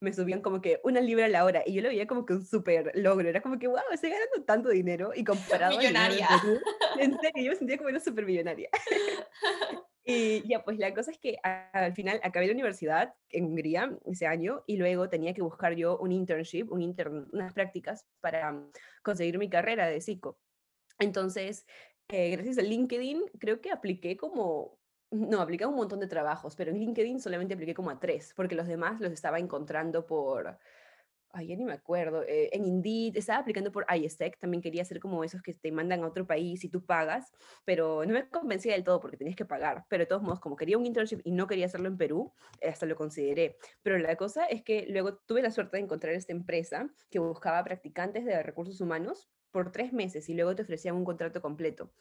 me 0.00 0.12
subían 0.12 0.42
como 0.42 0.60
que 0.60 0.80
una 0.84 1.00
libra 1.00 1.26
a 1.26 1.28
la 1.28 1.44
hora 1.44 1.62
y 1.66 1.74
yo 1.74 1.82
lo 1.82 1.88
veía 1.88 2.06
como 2.06 2.24
que 2.24 2.34
un 2.34 2.44
súper 2.44 2.92
logro, 2.94 3.28
era 3.28 3.40
como 3.40 3.58
que, 3.58 3.66
wow, 3.66 3.78
estoy 3.92 4.10
ganando 4.10 4.44
tanto 4.44 4.68
dinero 4.68 5.12
y 5.14 5.24
comparado 5.24 5.76
millonaria. 5.76 6.28
en 6.98 7.18
serio, 7.20 7.44
yo 7.44 7.50
me 7.50 7.56
sentía 7.56 7.78
como 7.78 7.90
una 7.90 8.00
súper 8.00 8.24
millonaria. 8.26 8.68
Y 10.10 10.48
ya, 10.48 10.64
pues 10.64 10.78
la 10.78 10.94
cosa 10.94 11.10
es 11.10 11.18
que 11.18 11.36
al 11.42 11.92
final 11.92 12.18
acabé 12.22 12.46
la 12.46 12.54
universidad 12.54 13.14
en 13.28 13.44
Hungría 13.44 13.94
ese 14.06 14.26
año 14.26 14.64
y 14.66 14.78
luego 14.78 15.10
tenía 15.10 15.34
que 15.34 15.42
buscar 15.42 15.74
yo 15.74 15.98
un 15.98 16.12
internship, 16.12 16.72
un 16.72 16.96
unas 17.30 17.52
prácticas 17.52 18.06
para 18.20 18.58
conseguir 19.02 19.36
mi 19.36 19.50
carrera 19.50 19.86
de 19.86 20.00
psico. 20.00 20.38
Entonces, 20.98 21.66
eh, 22.08 22.30
gracias 22.30 22.56
a 22.56 22.62
LinkedIn, 22.62 23.22
creo 23.38 23.60
que 23.60 23.70
apliqué 23.70 24.16
como, 24.16 24.77
no, 25.10 25.40
apliqué 25.40 25.66
un 25.66 25.76
montón 25.76 26.00
de 26.00 26.06
trabajos, 26.06 26.54
pero 26.56 26.70
en 26.70 26.78
LinkedIn 26.78 27.20
solamente 27.20 27.54
apliqué 27.54 27.74
como 27.74 27.90
a 27.90 27.98
tres, 27.98 28.32
porque 28.36 28.54
los 28.54 28.66
demás 28.66 29.00
los 29.00 29.12
estaba 29.12 29.38
encontrando 29.38 30.06
por, 30.06 30.58
ay, 31.30 31.48
ya 31.48 31.56
ni 31.56 31.64
me 31.64 31.72
acuerdo, 31.72 32.22
eh, 32.24 32.50
en 32.52 32.64
Indeed, 32.64 33.16
estaba 33.16 33.40
aplicando 33.40 33.72
por 33.72 33.86
iStec, 33.94 34.38
también 34.38 34.62
quería 34.62 34.82
hacer 34.82 35.00
como 35.00 35.24
esos 35.24 35.42
que 35.42 35.54
te 35.54 35.72
mandan 35.72 36.02
a 36.02 36.06
otro 36.06 36.26
país 36.26 36.62
y 36.64 36.68
tú 36.68 36.84
pagas, 36.84 37.32
pero 37.64 38.04
no 38.04 38.12
me 38.12 38.28
convencía 38.28 38.72
del 38.72 38.84
todo 38.84 39.00
porque 39.00 39.16
tenías 39.16 39.36
que 39.36 39.44
pagar, 39.44 39.84
pero 39.88 40.02
de 40.02 40.06
todos 40.06 40.22
modos, 40.22 40.40
como 40.40 40.56
quería 40.56 40.78
un 40.78 40.86
internship 40.86 41.20
y 41.24 41.30
no 41.32 41.46
quería 41.46 41.66
hacerlo 41.66 41.88
en 41.88 41.96
Perú, 41.96 42.32
hasta 42.66 42.86
lo 42.86 42.96
consideré, 42.96 43.56
pero 43.82 43.98
la 43.98 44.16
cosa 44.16 44.44
es 44.44 44.62
que 44.62 44.86
luego 44.88 45.16
tuve 45.16 45.42
la 45.42 45.50
suerte 45.50 45.78
de 45.78 45.84
encontrar 45.84 46.14
esta 46.14 46.32
empresa 46.32 46.90
que 47.10 47.18
buscaba 47.18 47.62
practicantes 47.64 48.24
de 48.24 48.42
recursos 48.42 48.80
humanos 48.80 49.30
por 49.50 49.72
tres 49.72 49.92
meses 49.92 50.28
y 50.28 50.34
luego 50.34 50.54
te 50.54 50.62
ofrecían 50.62 50.96
un 50.96 51.04
contrato 51.04 51.40
completo. 51.40 51.92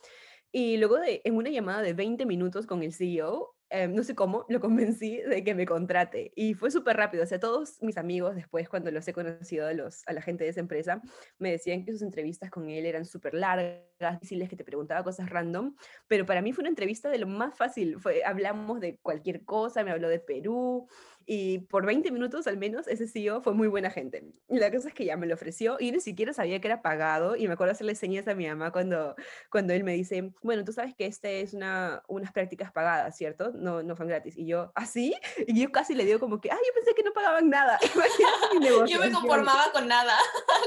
Y 0.52 0.78
luego 0.78 0.98
de, 0.98 1.22
en 1.24 1.36
una 1.36 1.50
llamada 1.50 1.82
de 1.82 1.94
20 1.94 2.26
minutos 2.26 2.66
con 2.66 2.84
el 2.84 2.94
CEO, 2.94 3.58
Em, 3.70 3.94
no 3.94 4.02
sé 4.04 4.16
cómo, 4.16 4.46
lo 4.48 4.62
convencí 4.62 5.18
de 5.18 5.44
que 5.44 5.54
me 5.54 5.66
contrate. 5.66 6.32
Y 6.36 6.54
fue 6.54 6.72
súper 6.72 6.96
rápido. 6.98 7.24
O 7.24 7.28
sea, 7.28 7.40
todos 7.40 7.82
mis 7.82 7.98
amigos 7.98 8.36
después, 8.36 8.70
cuando 8.70 8.92
los 8.92 9.06
he 9.08 9.14
conocido 9.14 9.68
a, 9.68 9.74
los, 9.74 10.04
a 10.08 10.14
la 10.14 10.22
gente 10.22 10.46
de 10.46 10.52
esa 10.52 10.62
empresa, 10.62 11.02
me 11.38 11.52
decían 11.52 11.84
que 11.84 11.92
sus 11.92 12.02
entrevistas 12.02 12.50
con 12.50 12.70
él 12.70 12.86
eran 12.86 13.06
súper 13.06 13.34
largas, 13.34 14.22
difíciles, 14.22 14.50
que 14.50 14.56
te 14.56 14.64
preguntaba 14.64 15.04
cosas 15.04 15.30
random. 15.30 15.76
Pero 16.08 16.26
para 16.26 16.42
mí 16.42 16.54
fue 16.54 16.62
una 16.62 16.70
entrevista 16.70 17.10
de 17.10 17.18
lo 17.18 17.28
más 17.28 17.58
fácil. 17.58 18.00
Fue, 18.00 18.24
hablamos 18.24 18.80
de 18.80 18.98
cualquier 19.02 19.44
cosa, 19.44 19.84
me 19.84 19.92
habló 19.92 20.08
de 20.08 20.20
Perú. 20.20 20.88
Y 21.30 21.60
por 21.60 21.86
20 21.86 22.10
minutos 22.10 22.48
al 22.48 22.58
menos, 22.58 22.88
ese 22.88 23.06
CEO 23.06 23.42
fue 23.42 23.54
muy 23.54 23.68
buena 23.68 23.92
gente. 23.92 24.24
La 24.48 24.72
cosa 24.72 24.88
es 24.88 24.94
que 24.94 25.04
ya 25.04 25.18
me 25.18 25.28
lo 25.28 25.34
ofreció 25.34 25.76
y 25.78 25.92
ni 25.92 26.00
siquiera 26.00 26.32
sabía 26.32 26.62
que 26.62 26.70
era 26.70 26.82
pagado. 26.82 27.36
Y 27.36 27.48
me 27.48 27.54
acuerdo 27.56 27.74
hacerle 27.74 27.96
señas 27.96 28.30
a 28.30 28.34
mi 28.34 28.48
mamá 28.48 28.72
cuando, 28.72 29.14
cuando 29.52 29.74
él 29.74 29.84
me 29.84 29.92
dice, 29.92 30.32
bueno, 30.42 30.64
tú 30.64 30.72
sabes 30.72 30.96
que 30.96 31.06
este 31.06 31.42
es 31.42 31.54
una, 31.54 32.04
unas 32.08 32.32
prácticas 32.32 32.72
pagadas, 32.72 33.16
¿cierto? 33.16 33.52
no, 33.54 33.84
no 33.84 33.96
son 33.96 34.08
gratis. 34.08 34.38
Y 34.38 34.46
yo, 34.46 34.72
¿así? 34.76 35.14
¿Ah, 35.16 35.20
y 35.48 35.62
yo 35.62 35.72
casi 35.72 35.94
le 35.94 36.06
digo 36.06 36.20
como 36.20 36.40
que, 36.40 36.52
ay, 36.52 36.58
yo 36.66 36.74
pensé 36.74 36.94
que 36.96 37.04
no 37.04 37.14
pagaban 37.14 37.50
nada. 37.50 37.80
yo 38.88 39.00
me 39.00 39.12
conformaba 39.12 39.72
con 39.72 39.88
nada, 39.88 40.18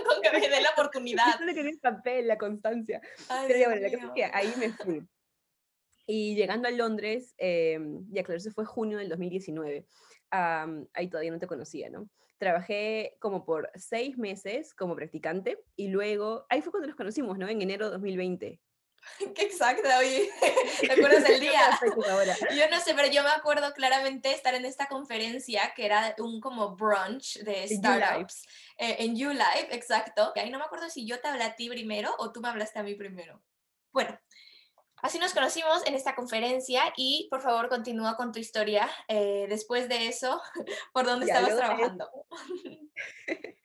con 0.06 0.22
que 0.22 0.32
me 0.32 0.48
dé 0.48 0.60
la 0.60 0.70
oportunidad. 0.70 1.24
Yo 1.40 1.54
que 1.54 1.60
el 1.60 1.78
papel, 1.78 2.28
la 2.28 2.38
constancia. 2.38 3.00
Pero 3.46 3.58
ya, 3.58 3.68
bueno, 3.68 3.82
la 3.82 3.90
cosa 3.90 4.06
es 4.06 4.12
que 4.14 4.24
ahí 4.24 4.52
me 4.58 4.72
fui. 4.72 5.02
Y 6.06 6.34
llegando 6.34 6.66
a 6.66 6.72
Londres, 6.72 7.34
eh, 7.38 7.78
ya 8.08 8.24
claro, 8.24 8.38
eso 8.38 8.50
fue 8.50 8.64
junio 8.64 8.98
del 8.98 9.08
2019. 9.08 9.86
ahí 10.30 11.08
todavía 11.08 11.30
no 11.30 11.38
te 11.38 11.46
conocía, 11.46 11.88
¿no? 11.88 12.08
Trabajé 12.38 13.16
como 13.20 13.44
por 13.44 13.70
seis 13.74 14.16
meses 14.16 14.74
como 14.74 14.96
practicante 14.96 15.58
y 15.76 15.88
luego, 15.88 16.46
ahí 16.48 16.62
fue 16.62 16.72
cuando 16.72 16.88
nos 16.88 16.96
conocimos, 16.96 17.38
¿no? 17.38 17.48
En 17.48 17.60
enero 17.62 17.86
de 17.86 17.92
2020. 17.92 18.60
Qué 19.34 19.42
exacto, 19.42 19.88
oye, 19.98 20.30
¿te 20.80 20.92
acuerdas 20.92 21.24
del 21.24 21.40
día? 21.40 21.78
Yo 22.56 22.68
no 22.70 22.80
sé, 22.80 22.94
pero 22.94 23.08
yo 23.08 23.22
me 23.22 23.30
acuerdo 23.30 23.72
claramente 23.72 24.32
estar 24.32 24.54
en 24.54 24.64
esta 24.64 24.86
conferencia 24.86 25.72
que 25.74 25.86
era 25.86 26.14
un 26.18 26.40
como 26.40 26.76
brunch 26.76 27.38
de 27.40 27.68
startups 27.68 28.46
eh, 28.76 28.96
en 29.00 29.16
YouLive, 29.16 29.68
exacto. 29.70 30.32
Ahí 30.36 30.50
no 30.50 30.58
me 30.58 30.64
acuerdo 30.64 30.88
si 30.90 31.06
yo 31.06 31.20
te 31.20 31.28
hablé 31.28 31.44
a 31.44 31.56
ti 31.56 31.68
primero 31.68 32.14
o 32.18 32.32
tú 32.32 32.40
me 32.40 32.48
hablaste 32.48 32.78
a 32.78 32.82
mí 32.82 32.94
primero. 32.94 33.42
Bueno, 33.92 34.18
Así 35.02 35.18
nos 35.18 35.32
conocimos 35.32 35.86
en 35.86 35.94
esta 35.94 36.14
conferencia 36.14 36.92
y 36.94 37.26
por 37.30 37.40
favor 37.40 37.70
continúa 37.70 38.16
con 38.16 38.32
tu 38.32 38.38
historia 38.38 38.88
eh, 39.08 39.46
después 39.48 39.88
de 39.88 40.08
eso, 40.08 40.42
por 40.92 41.06
dónde 41.06 41.24
estabas 41.24 41.56
trabajando. 41.56 42.08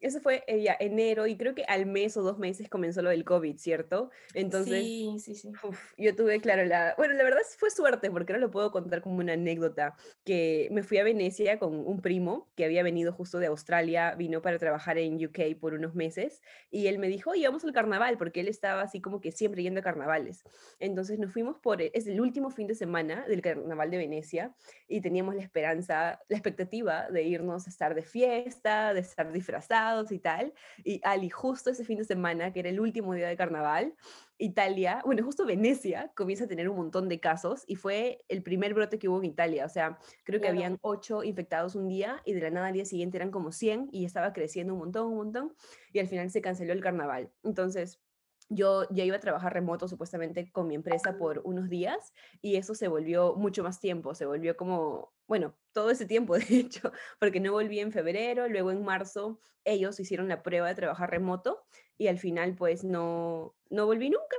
eso 0.00 0.20
fue 0.20 0.42
eh, 0.46 0.62
ya 0.62 0.76
enero 0.80 1.26
y 1.26 1.36
creo 1.36 1.54
que 1.54 1.64
al 1.64 1.86
mes 1.86 2.16
o 2.16 2.22
dos 2.22 2.38
meses 2.38 2.68
comenzó 2.68 3.02
lo 3.02 3.10
del 3.10 3.24
COVID, 3.24 3.56
¿cierto? 3.56 4.10
Entonces, 4.34 4.82
sí, 4.82 5.16
sí, 5.20 5.34
sí. 5.34 5.52
yo 5.96 6.16
tuve, 6.16 6.40
claro, 6.40 6.64
la, 6.64 6.94
bueno, 6.96 7.14
la 7.14 7.22
verdad 7.22 7.40
fue 7.56 7.70
suerte 7.70 8.10
porque 8.10 8.32
ahora 8.32 8.40
lo 8.40 8.50
puedo 8.50 8.72
contar 8.72 9.00
como 9.00 9.18
una 9.18 9.34
anécdota, 9.34 9.94
que 10.24 10.68
me 10.72 10.82
fui 10.82 10.98
a 10.98 11.04
Venecia 11.04 11.58
con 11.58 11.74
un 11.74 12.00
primo 12.00 12.48
que 12.56 12.64
había 12.64 12.82
venido 12.82 13.12
justo 13.12 13.38
de 13.38 13.46
Australia, 13.46 14.14
vino 14.16 14.42
para 14.42 14.58
trabajar 14.58 14.98
en 14.98 15.24
UK 15.24 15.58
por 15.60 15.74
unos 15.74 15.94
meses 15.94 16.42
y 16.70 16.88
él 16.88 16.98
me 16.98 17.08
dijo, 17.08 17.30
oye, 17.30 17.46
vamos 17.46 17.64
al 17.64 17.72
carnaval, 17.72 18.18
porque 18.18 18.40
él 18.40 18.48
estaba 18.48 18.82
así 18.82 19.00
como 19.00 19.20
que 19.20 19.30
siempre 19.30 19.62
yendo 19.62 19.80
a 19.80 19.82
carnavales. 19.84 20.42
Entonces 20.80 21.18
nos 21.18 21.32
fuimos 21.32 21.58
por, 21.58 21.80
e, 21.80 21.92
es 21.94 22.06
el 22.06 22.20
último 22.20 22.50
fin 22.50 22.66
de 22.66 22.74
semana 22.74 23.24
del 23.28 23.40
carnaval 23.40 23.90
de 23.90 23.98
Venecia 23.98 24.54
y 24.88 25.00
teníamos 25.00 25.36
la 25.36 25.42
esperanza, 25.42 26.20
la 26.28 26.36
expectativa 26.36 27.08
de 27.10 27.22
irnos 27.22 27.66
a 27.66 27.70
estar 27.70 27.94
de 27.94 28.02
fiesta, 28.02 28.33
de 28.34 29.00
estar 29.00 29.32
disfrazados 29.32 30.12
y 30.12 30.18
tal. 30.18 30.52
Y 30.84 31.00
Ali, 31.04 31.30
justo 31.30 31.70
ese 31.70 31.84
fin 31.84 31.98
de 31.98 32.04
semana, 32.04 32.52
que 32.52 32.60
era 32.60 32.68
el 32.68 32.80
último 32.80 33.14
día 33.14 33.28
de 33.28 33.36
carnaval, 33.36 33.94
Italia, 34.38 35.00
bueno, 35.04 35.22
justo 35.22 35.46
Venecia 35.46 36.10
comienza 36.14 36.44
a 36.44 36.48
tener 36.48 36.68
un 36.68 36.76
montón 36.76 37.08
de 37.08 37.20
casos 37.20 37.62
y 37.66 37.76
fue 37.76 38.24
el 38.28 38.42
primer 38.42 38.74
brote 38.74 38.98
que 38.98 39.08
hubo 39.08 39.18
en 39.18 39.26
Italia. 39.26 39.64
O 39.64 39.68
sea, 39.68 39.98
creo 40.24 40.40
que 40.40 40.48
habían 40.48 40.78
ocho 40.82 41.22
infectados 41.22 41.76
un 41.76 41.88
día 41.88 42.20
y 42.24 42.32
de 42.32 42.40
la 42.40 42.50
nada 42.50 42.66
al 42.68 42.72
día 42.72 42.84
siguiente 42.84 43.16
eran 43.16 43.30
como 43.30 43.52
100 43.52 43.88
y 43.92 44.04
estaba 44.04 44.32
creciendo 44.32 44.72
un 44.74 44.80
montón, 44.80 45.06
un 45.08 45.16
montón. 45.16 45.54
Y 45.92 46.00
al 46.00 46.08
final 46.08 46.30
se 46.30 46.40
canceló 46.40 46.72
el 46.72 46.80
carnaval. 46.80 47.30
Entonces, 47.44 48.00
yo 48.48 48.86
ya 48.90 49.04
iba 49.04 49.16
a 49.16 49.20
trabajar 49.20 49.52
remoto 49.52 49.88
supuestamente 49.88 50.50
con 50.52 50.66
mi 50.66 50.74
empresa 50.74 51.16
por 51.16 51.40
unos 51.44 51.68
días 51.68 52.12
y 52.42 52.56
eso 52.56 52.74
se 52.74 52.88
volvió 52.88 53.34
mucho 53.34 53.62
más 53.62 53.80
tiempo, 53.80 54.14
se 54.14 54.26
volvió 54.26 54.56
como, 54.56 55.12
bueno, 55.26 55.56
todo 55.72 55.90
ese 55.90 56.06
tiempo 56.06 56.34
de 56.38 56.44
hecho, 56.48 56.92
porque 57.18 57.40
no 57.40 57.52
volví 57.52 57.80
en 57.80 57.92
febrero, 57.92 58.48
luego 58.48 58.70
en 58.70 58.84
marzo 58.84 59.40
ellos 59.64 59.98
hicieron 59.98 60.28
la 60.28 60.42
prueba 60.42 60.68
de 60.68 60.74
trabajar 60.74 61.10
remoto 61.10 61.64
y 61.96 62.08
al 62.08 62.18
final 62.18 62.54
pues 62.54 62.84
no, 62.84 63.54
no 63.70 63.86
volví 63.86 64.10
nunca. 64.10 64.36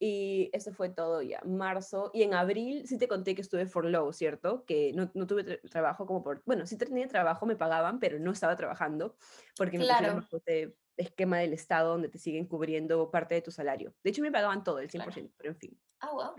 Y 0.00 0.50
eso 0.52 0.72
fue 0.72 0.90
todo 0.90 1.22
ya, 1.22 1.40
marzo. 1.46 2.10
Y 2.12 2.24
en 2.24 2.34
abril 2.34 2.86
sí 2.86 2.98
te 2.98 3.08
conté 3.08 3.34
que 3.34 3.40
estuve 3.40 3.64
for 3.64 3.86
low, 3.86 4.12
¿cierto? 4.12 4.64
Que 4.66 4.92
no, 4.92 5.10
no 5.14 5.26
tuve 5.26 5.58
trabajo 5.70 6.04
como 6.04 6.22
por... 6.22 6.42
Bueno, 6.44 6.66
sí 6.66 6.76
tenía 6.76 7.06
trabajo, 7.06 7.46
me 7.46 7.56
pagaban, 7.56 8.00
pero 8.00 8.18
no 8.18 8.32
estaba 8.32 8.56
trabajando 8.56 9.16
porque 9.56 9.78
me 9.78 9.84
claro. 9.84 10.26
pusieron 10.28 10.74
esquema 10.96 11.38
del 11.38 11.52
Estado 11.52 11.90
donde 11.90 12.08
te 12.08 12.18
siguen 12.18 12.46
cubriendo 12.46 13.10
parte 13.10 13.34
de 13.34 13.42
tu 13.42 13.50
salario. 13.50 13.94
De 14.02 14.10
hecho, 14.10 14.22
me 14.22 14.32
pagaban 14.32 14.64
todo, 14.64 14.78
el 14.78 14.90
100%, 14.90 15.32
pero 15.36 15.50
en 15.50 15.56
fin. 15.56 15.80
Ah, 16.00 16.10
wow. 16.12 16.34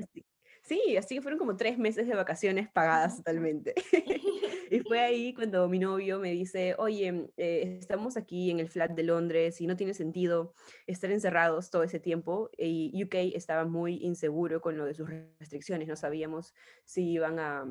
Sí, 0.64 0.98
así 0.98 1.16
que 1.16 1.22
fueron 1.22 1.38
como 1.38 1.58
tres 1.58 1.78
meses 1.78 2.08
de 2.08 2.16
vacaciones 2.16 2.70
pagadas 2.72 3.18
totalmente. 3.18 3.76
y 4.72 4.80
fue 4.80 5.00
ahí 5.00 5.34
cuando 5.34 5.70
mi 5.70 5.78
novio 5.78 6.20
me 6.20 6.32
dice, 6.32 6.76
oye, 6.80 7.30
eh, 7.38 7.78
estamos 7.80 8.18
aquí 8.18 8.50
en 8.50 8.60
el 8.60 8.70
flat 8.70 8.92
de 8.92 9.04
Londres 9.04 9.62
y 9.62 9.68
no 9.68 9.76
tiene 9.76 9.94
sentido 9.94 10.54
estar 10.88 11.12
encerrados 11.12 11.70
todo 11.70 11.84
ese 11.84 12.00
tiempo. 12.00 12.50
Y 12.58 13.04
UK 13.04 13.36
estaba 13.36 13.66
muy 13.66 13.98
inseguro 13.98 14.60
con 14.60 14.76
lo 14.76 14.86
de 14.86 14.96
sus 14.96 15.08
restricciones, 15.40 15.88
no 15.88 15.96
sabíamos 15.96 16.56
si 16.84 17.12
iban 17.12 17.40
a 17.40 17.66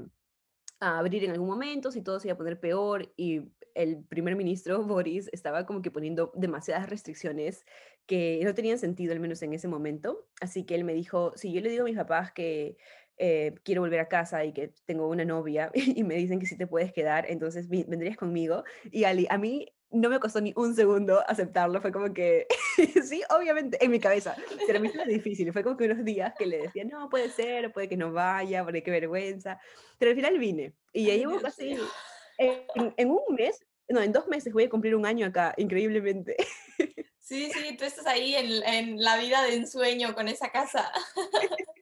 a 0.80 0.98
abrir 0.98 1.24
en 1.24 1.30
algún 1.30 1.48
momento, 1.48 1.90
si 1.90 2.02
todo 2.02 2.20
se 2.20 2.28
iba 2.28 2.34
a 2.34 2.38
poner 2.38 2.60
peor 2.60 3.12
y 3.16 3.42
el 3.74 4.04
primer 4.04 4.36
ministro 4.36 4.82
Boris 4.82 5.28
estaba 5.32 5.66
como 5.66 5.82
que 5.82 5.90
poniendo 5.90 6.32
demasiadas 6.34 6.88
restricciones 6.88 7.64
que 8.06 8.40
no 8.44 8.54
tenían 8.54 8.78
sentido, 8.78 9.12
al 9.12 9.20
menos 9.20 9.42
en 9.42 9.52
ese 9.52 9.68
momento. 9.68 10.26
Así 10.40 10.64
que 10.64 10.74
él 10.74 10.84
me 10.84 10.94
dijo, 10.94 11.32
si 11.36 11.52
yo 11.52 11.60
le 11.60 11.70
digo 11.70 11.82
a 11.82 11.86
mis 11.86 11.96
papás 11.96 12.32
que 12.32 12.76
eh, 13.16 13.54
quiero 13.62 13.82
volver 13.82 14.00
a 14.00 14.08
casa 14.08 14.44
y 14.44 14.52
que 14.52 14.72
tengo 14.86 15.08
una 15.08 15.24
novia 15.24 15.70
y 15.74 16.02
me 16.04 16.14
dicen 16.14 16.40
que 16.40 16.46
si 16.46 16.56
te 16.56 16.66
puedes 16.66 16.92
quedar, 16.92 17.26
entonces 17.28 17.68
vendrías 17.68 18.16
conmigo. 18.16 18.64
Y 18.90 19.04
Ali, 19.04 19.26
a 19.30 19.38
mí 19.38 19.68
no 19.94 20.08
me 20.08 20.18
costó 20.18 20.40
ni 20.40 20.52
un 20.56 20.74
segundo 20.74 21.22
aceptarlo, 21.28 21.80
fue 21.80 21.92
como 21.92 22.12
que, 22.12 22.46
sí, 23.04 23.22
obviamente, 23.30 23.82
en 23.82 23.90
mi 23.92 24.00
cabeza, 24.00 24.36
pero 24.66 24.78
a 24.78 24.82
mí 24.82 24.88
fue 24.88 25.06
difícil, 25.06 25.52
fue 25.52 25.62
como 25.62 25.76
que 25.76 25.84
unos 25.84 26.04
días 26.04 26.34
que 26.36 26.46
le 26.46 26.58
decía, 26.62 26.84
no, 26.84 27.08
puede 27.08 27.30
ser, 27.30 27.72
puede 27.72 27.88
que 27.88 27.96
no 27.96 28.12
vaya, 28.12 28.64
porque 28.64 28.82
qué 28.82 28.90
vergüenza, 28.90 29.60
pero 29.98 30.10
al 30.10 30.16
final 30.16 30.38
vine, 30.38 30.74
y 30.92 31.06
ya 31.06 31.14
llevo 31.14 31.40
casi, 31.40 31.76
en, 32.38 33.10
un 33.10 33.22
mes, 33.34 33.64
no, 33.88 34.00
en 34.00 34.12
dos 34.12 34.26
meses 34.28 34.52
voy 34.52 34.64
a 34.64 34.70
cumplir 34.70 34.94
un 34.94 35.06
año 35.06 35.26
acá, 35.26 35.54
increíblemente. 35.56 36.36
Sí, 37.24 37.50
sí, 37.50 37.74
tú 37.78 37.86
estás 37.86 38.06
ahí 38.06 38.36
en, 38.36 38.62
en 38.64 39.02
la 39.02 39.16
vida 39.16 39.42
de 39.44 39.54
ensueño 39.54 40.14
con 40.14 40.28
esa 40.28 40.50
casa. 40.50 40.92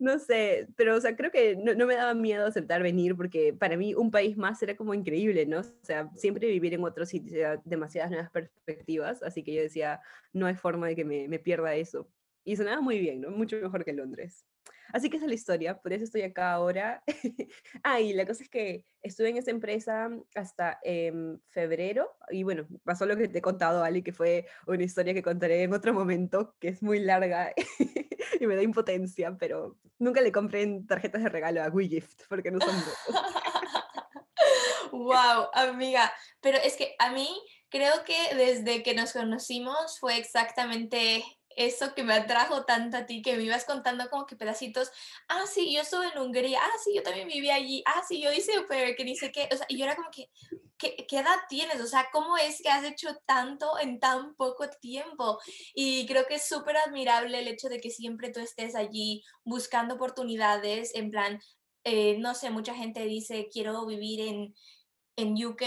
no 0.00 0.18
sé, 0.18 0.66
pero 0.76 0.96
o 0.96 1.00
sea, 1.00 1.14
creo 1.14 1.30
que 1.30 1.56
no, 1.56 1.86
me 1.86 1.94
daba 1.94 2.14
miedo 2.14 2.46
aceptar 2.46 2.82
venir 2.82 3.14
porque 3.14 3.52
para 3.52 3.76
mí 3.76 3.94
un 3.94 4.10
país 4.10 4.36
más 4.36 4.60
era 4.62 4.74
como 4.74 4.94
increíble, 4.94 5.44
¿no? 5.44 5.60
O 5.60 5.64
sea, 5.82 6.10
siempre 6.16 6.48
vivir 6.48 6.72
en 6.72 6.82
otro 6.82 7.04
sitio, 7.04 7.60
demasiadas 7.64 8.10
nuevas 8.10 8.30
perspectivas, 8.30 9.22
así 9.22 9.44
que 9.44 9.54
yo 9.54 9.60
decía, 9.60 10.00
no 10.32 10.46
hay 10.46 10.54
forma 10.54 10.88
de 10.88 10.96
que 10.96 11.04
me, 11.04 11.28
me 11.28 11.38
pierda 11.38 11.74
eso. 11.74 12.08
Y 12.44 12.56
sonaba 12.56 12.80
muy 12.80 12.98
bien, 12.98 13.20
¿no? 13.20 13.30
Mucho 13.30 13.56
mejor 13.56 13.84
que 13.84 13.92
Londres. 13.92 14.46
Así 14.92 15.10
que 15.10 15.16
esa 15.16 15.26
es 15.26 15.30
la 15.30 15.34
historia, 15.34 15.78
por 15.78 15.92
eso 15.92 16.04
estoy 16.04 16.22
acá 16.22 16.52
ahora. 16.52 17.02
ah, 17.82 18.00
y 18.00 18.12
la 18.12 18.26
cosa 18.26 18.42
es 18.42 18.48
que 18.48 18.84
estuve 19.02 19.30
en 19.30 19.36
esa 19.36 19.50
empresa 19.50 20.10
hasta 20.34 20.78
en 20.82 21.42
febrero, 21.48 22.10
y 22.30 22.42
bueno, 22.42 22.66
pasó 22.84 23.06
lo 23.06 23.16
que 23.16 23.28
te 23.28 23.38
he 23.38 23.42
contado, 23.42 23.82
Ali, 23.82 24.02
que 24.02 24.12
fue 24.12 24.46
una 24.66 24.84
historia 24.84 25.14
que 25.14 25.22
contaré 25.22 25.62
en 25.62 25.72
otro 25.72 25.94
momento, 25.94 26.54
que 26.60 26.68
es 26.68 26.82
muy 26.82 27.00
larga 27.00 27.52
y 28.40 28.46
me 28.46 28.56
da 28.56 28.62
impotencia, 28.62 29.36
pero 29.38 29.78
nunca 29.98 30.20
le 30.20 30.32
compré 30.32 30.66
tarjetas 30.86 31.22
de 31.22 31.28
regalo 31.28 31.62
a 31.62 31.68
WeGift 31.68 32.22
porque 32.28 32.50
no 32.50 32.58
son 32.60 32.74
wow, 34.92 35.48
amiga, 35.54 36.12
pero 36.40 36.58
es 36.58 36.76
que 36.76 36.94
a 36.98 37.12
mí 37.12 37.28
creo 37.68 38.04
que 38.04 38.34
desde 38.34 38.82
que 38.82 38.94
nos 38.94 39.12
conocimos 39.12 39.98
fue 39.98 40.18
exactamente 40.18 41.24
eso 41.66 41.94
que 41.94 42.02
me 42.02 42.14
atrajo 42.14 42.64
tanto 42.64 42.96
a 42.96 43.06
ti, 43.06 43.20
que 43.22 43.36
me 43.36 43.42
ibas 43.42 43.64
contando 43.64 44.08
como 44.08 44.26
que 44.26 44.36
pedacitos, 44.36 44.90
ah, 45.28 45.44
sí, 45.46 45.74
yo 45.74 45.82
estuve 45.82 46.06
en 46.08 46.18
Hungría, 46.18 46.58
ah, 46.62 46.78
sí, 46.82 46.94
yo 46.94 47.02
también 47.02 47.28
viví 47.28 47.50
allí, 47.50 47.82
ah, 47.86 48.02
sí, 48.06 48.20
yo 48.22 48.32
hice 48.32 48.52
que 48.96 49.04
dice 49.04 49.30
que, 49.30 49.48
o 49.52 49.56
sea, 49.56 49.66
y 49.68 49.76
yo 49.76 49.84
era 49.84 49.94
como 49.94 50.10
que, 50.10 50.30
¿qué, 50.78 51.06
¿qué, 51.06 51.18
edad 51.18 51.36
tienes? 51.48 51.80
O 51.80 51.86
sea, 51.86 52.08
¿cómo 52.12 52.36
es 52.38 52.62
que 52.62 52.70
has 52.70 52.84
hecho 52.84 53.14
tanto 53.26 53.78
en 53.78 54.00
tan 54.00 54.34
poco 54.36 54.68
tiempo? 54.80 55.38
Y 55.74 56.06
creo 56.06 56.24
que 56.26 56.36
es 56.36 56.48
súper 56.48 56.76
admirable 56.78 57.40
el 57.40 57.48
hecho 57.48 57.68
de 57.68 57.80
que 57.80 57.90
siempre 57.90 58.30
tú 58.30 58.40
estés 58.40 58.74
allí 58.74 59.22
buscando 59.44 59.96
oportunidades, 59.96 60.94
en 60.94 61.10
plan, 61.10 61.40
eh, 61.84 62.16
no 62.18 62.34
sé, 62.34 62.50
mucha 62.50 62.74
gente 62.74 63.04
dice, 63.04 63.48
quiero 63.52 63.84
vivir 63.86 64.20
en 64.20 64.54
en 65.20 65.34
UK, 65.34 65.62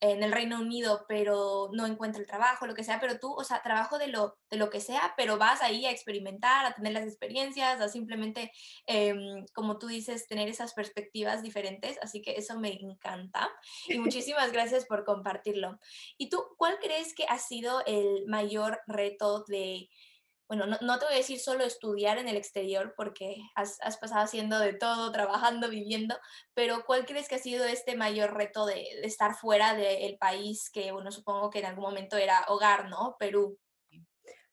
en 0.00 0.22
el 0.22 0.32
Reino 0.32 0.60
Unido, 0.60 1.04
pero 1.08 1.70
no 1.72 1.86
encuentra 1.86 2.20
el 2.20 2.26
trabajo, 2.26 2.66
lo 2.66 2.74
que 2.74 2.84
sea, 2.84 3.00
pero 3.00 3.18
tú, 3.18 3.32
o 3.32 3.44
sea, 3.44 3.62
trabajo 3.62 3.98
de 3.98 4.08
lo, 4.08 4.36
de 4.50 4.56
lo 4.56 4.70
que 4.70 4.80
sea, 4.80 5.14
pero 5.16 5.38
vas 5.38 5.62
ahí 5.62 5.86
a 5.86 5.90
experimentar, 5.90 6.66
a 6.66 6.74
tener 6.74 6.92
las 6.92 7.06
experiencias, 7.06 7.80
a 7.80 7.88
simplemente, 7.88 8.52
em, 8.86 9.46
como 9.54 9.78
tú 9.78 9.86
dices, 9.86 10.26
tener 10.26 10.48
esas 10.48 10.74
perspectivas 10.74 11.42
diferentes, 11.42 11.98
así 12.02 12.20
que 12.22 12.32
eso 12.32 12.58
me 12.58 12.72
encanta 12.72 13.50
y 13.86 13.98
muchísimas 13.98 14.52
gracias 14.52 14.84
por 14.86 15.04
compartirlo. 15.04 15.78
¿Y 16.16 16.28
tú, 16.28 16.44
cuál 16.56 16.78
crees 16.78 17.14
que 17.14 17.24
ha 17.24 17.38
sido 17.38 17.84
el 17.86 18.26
mayor 18.26 18.80
reto 18.86 19.44
de 19.44 19.88
bueno, 20.48 20.64
no, 20.66 20.98
te 20.98 21.04
voy 21.04 21.14
a 21.14 21.18
decir 21.18 21.38
solo 21.38 21.62
estudiar 21.62 22.16
en 22.16 22.26
el 22.26 22.36
exterior 22.36 22.94
porque 22.96 23.36
has, 23.54 23.78
pasado 23.98 24.22
haciendo 24.22 24.58
de 24.58 24.72
todo, 24.72 25.12
trabajando, 25.12 25.68
viviendo, 25.68 26.16
pero 26.54 26.84
¿cuál 26.86 27.04
crees 27.04 27.28
que 27.28 27.34
ha 27.34 27.38
sido 27.38 27.66
este 27.66 27.96
mayor 27.96 28.34
reto 28.34 28.64
de, 28.64 28.82
estar 29.02 29.34
fuera 29.34 29.74
del 29.74 30.16
país 30.16 30.70
que, 30.72 30.90
bueno, 30.90 31.12
supongo 31.12 31.50
que 31.50 31.58
en 31.58 31.66
algún 31.66 31.84
momento 31.84 32.16
era 32.16 32.46
hogar, 32.48 32.88
¿no? 32.88 33.16
Perú. 33.18 33.58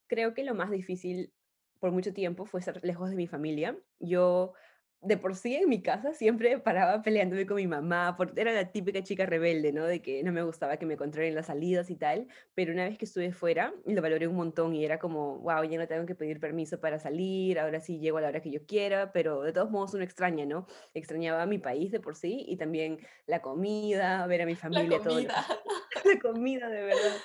Creo 0.08 0.34
que 0.34 0.44
lo 0.44 0.54
más 0.54 0.70
difícil 0.70 1.34
por 1.80 1.92
mucho 1.92 2.14
tiempo 2.14 2.46
fue 2.46 2.60
estar 2.60 2.84
lejos 2.84 3.10
de 3.10 3.16
mi 3.16 3.28
familia. 3.28 3.78
Yo 4.00 4.54
de 5.02 5.18
por 5.18 5.36
sí 5.36 5.56
en 5.56 5.70
mi 5.70 5.82
casa 5.82 6.14
siempre 6.14 6.58
paraba 6.60 7.02
peleándome 7.02 7.46
con 7.46 7.58
mi 7.58 7.68
mamá, 7.68 8.16
porque 8.18 8.42
era 8.42 8.52
la 8.52 8.72
típica 8.72 9.04
chica 9.04 9.26
rebelde, 9.26 9.72
¿no? 9.72 9.86
De 9.86 10.02
que 10.02 10.24
no 10.24 10.32
me 10.32 10.42
gustaba 10.42 10.78
que 10.78 10.86
me 10.86 10.98
controlen 10.98 11.36
las 11.36 11.48
salidas 11.48 11.90
y 11.90 11.96
tal, 11.96 12.28
pero 12.56 12.74
una 12.74 12.86
vez 12.86 12.98
que 12.98 13.06
estuve 13.06 13.32
fuera, 13.32 13.74
lo 13.86 14.02
valoré 14.02 14.28
un 14.28 14.36
montón 14.36 14.74
y 14.74 14.84
era 14.84 14.98
como, 14.98 15.40
wow, 15.40 15.64
ya 15.64 15.78
no 15.78 15.88
tengo 15.88 16.06
que 16.06 16.16
pedir 16.16 16.40
permiso 16.40 16.80
para 16.80 17.00
salir, 17.00 17.60
ahora 17.60 17.82
sí 17.82 18.00
llego 18.00 18.18
a 18.18 18.22
la 18.22 18.30
hora 18.30 18.42
que 18.42 18.52
yo 18.52 18.66
quiera, 18.66 19.12
pero 19.12 19.42
de 19.42 19.54
todos 19.54 19.70
modos 19.70 19.94
uno 19.94 20.04
extraña, 20.04 20.46
¿no? 20.46 20.66
Extrañaba 20.94 21.46
mi 21.46 21.60
país 21.60 21.92
de 21.92 22.00
por 22.00 22.16
sí 22.16 22.44
y 22.48 22.58
también 22.58 23.00
la 23.28 23.42
comida, 23.42 24.26
ver 24.28 24.42
a 24.42 24.46
mi 24.46 24.56
familia, 24.56 24.98
la 24.98 25.04
comida. 25.04 25.46
todo. 25.48 25.62
la 26.14 26.20
comida, 26.20 26.70
de 26.70 26.82
verdad. 26.82 27.18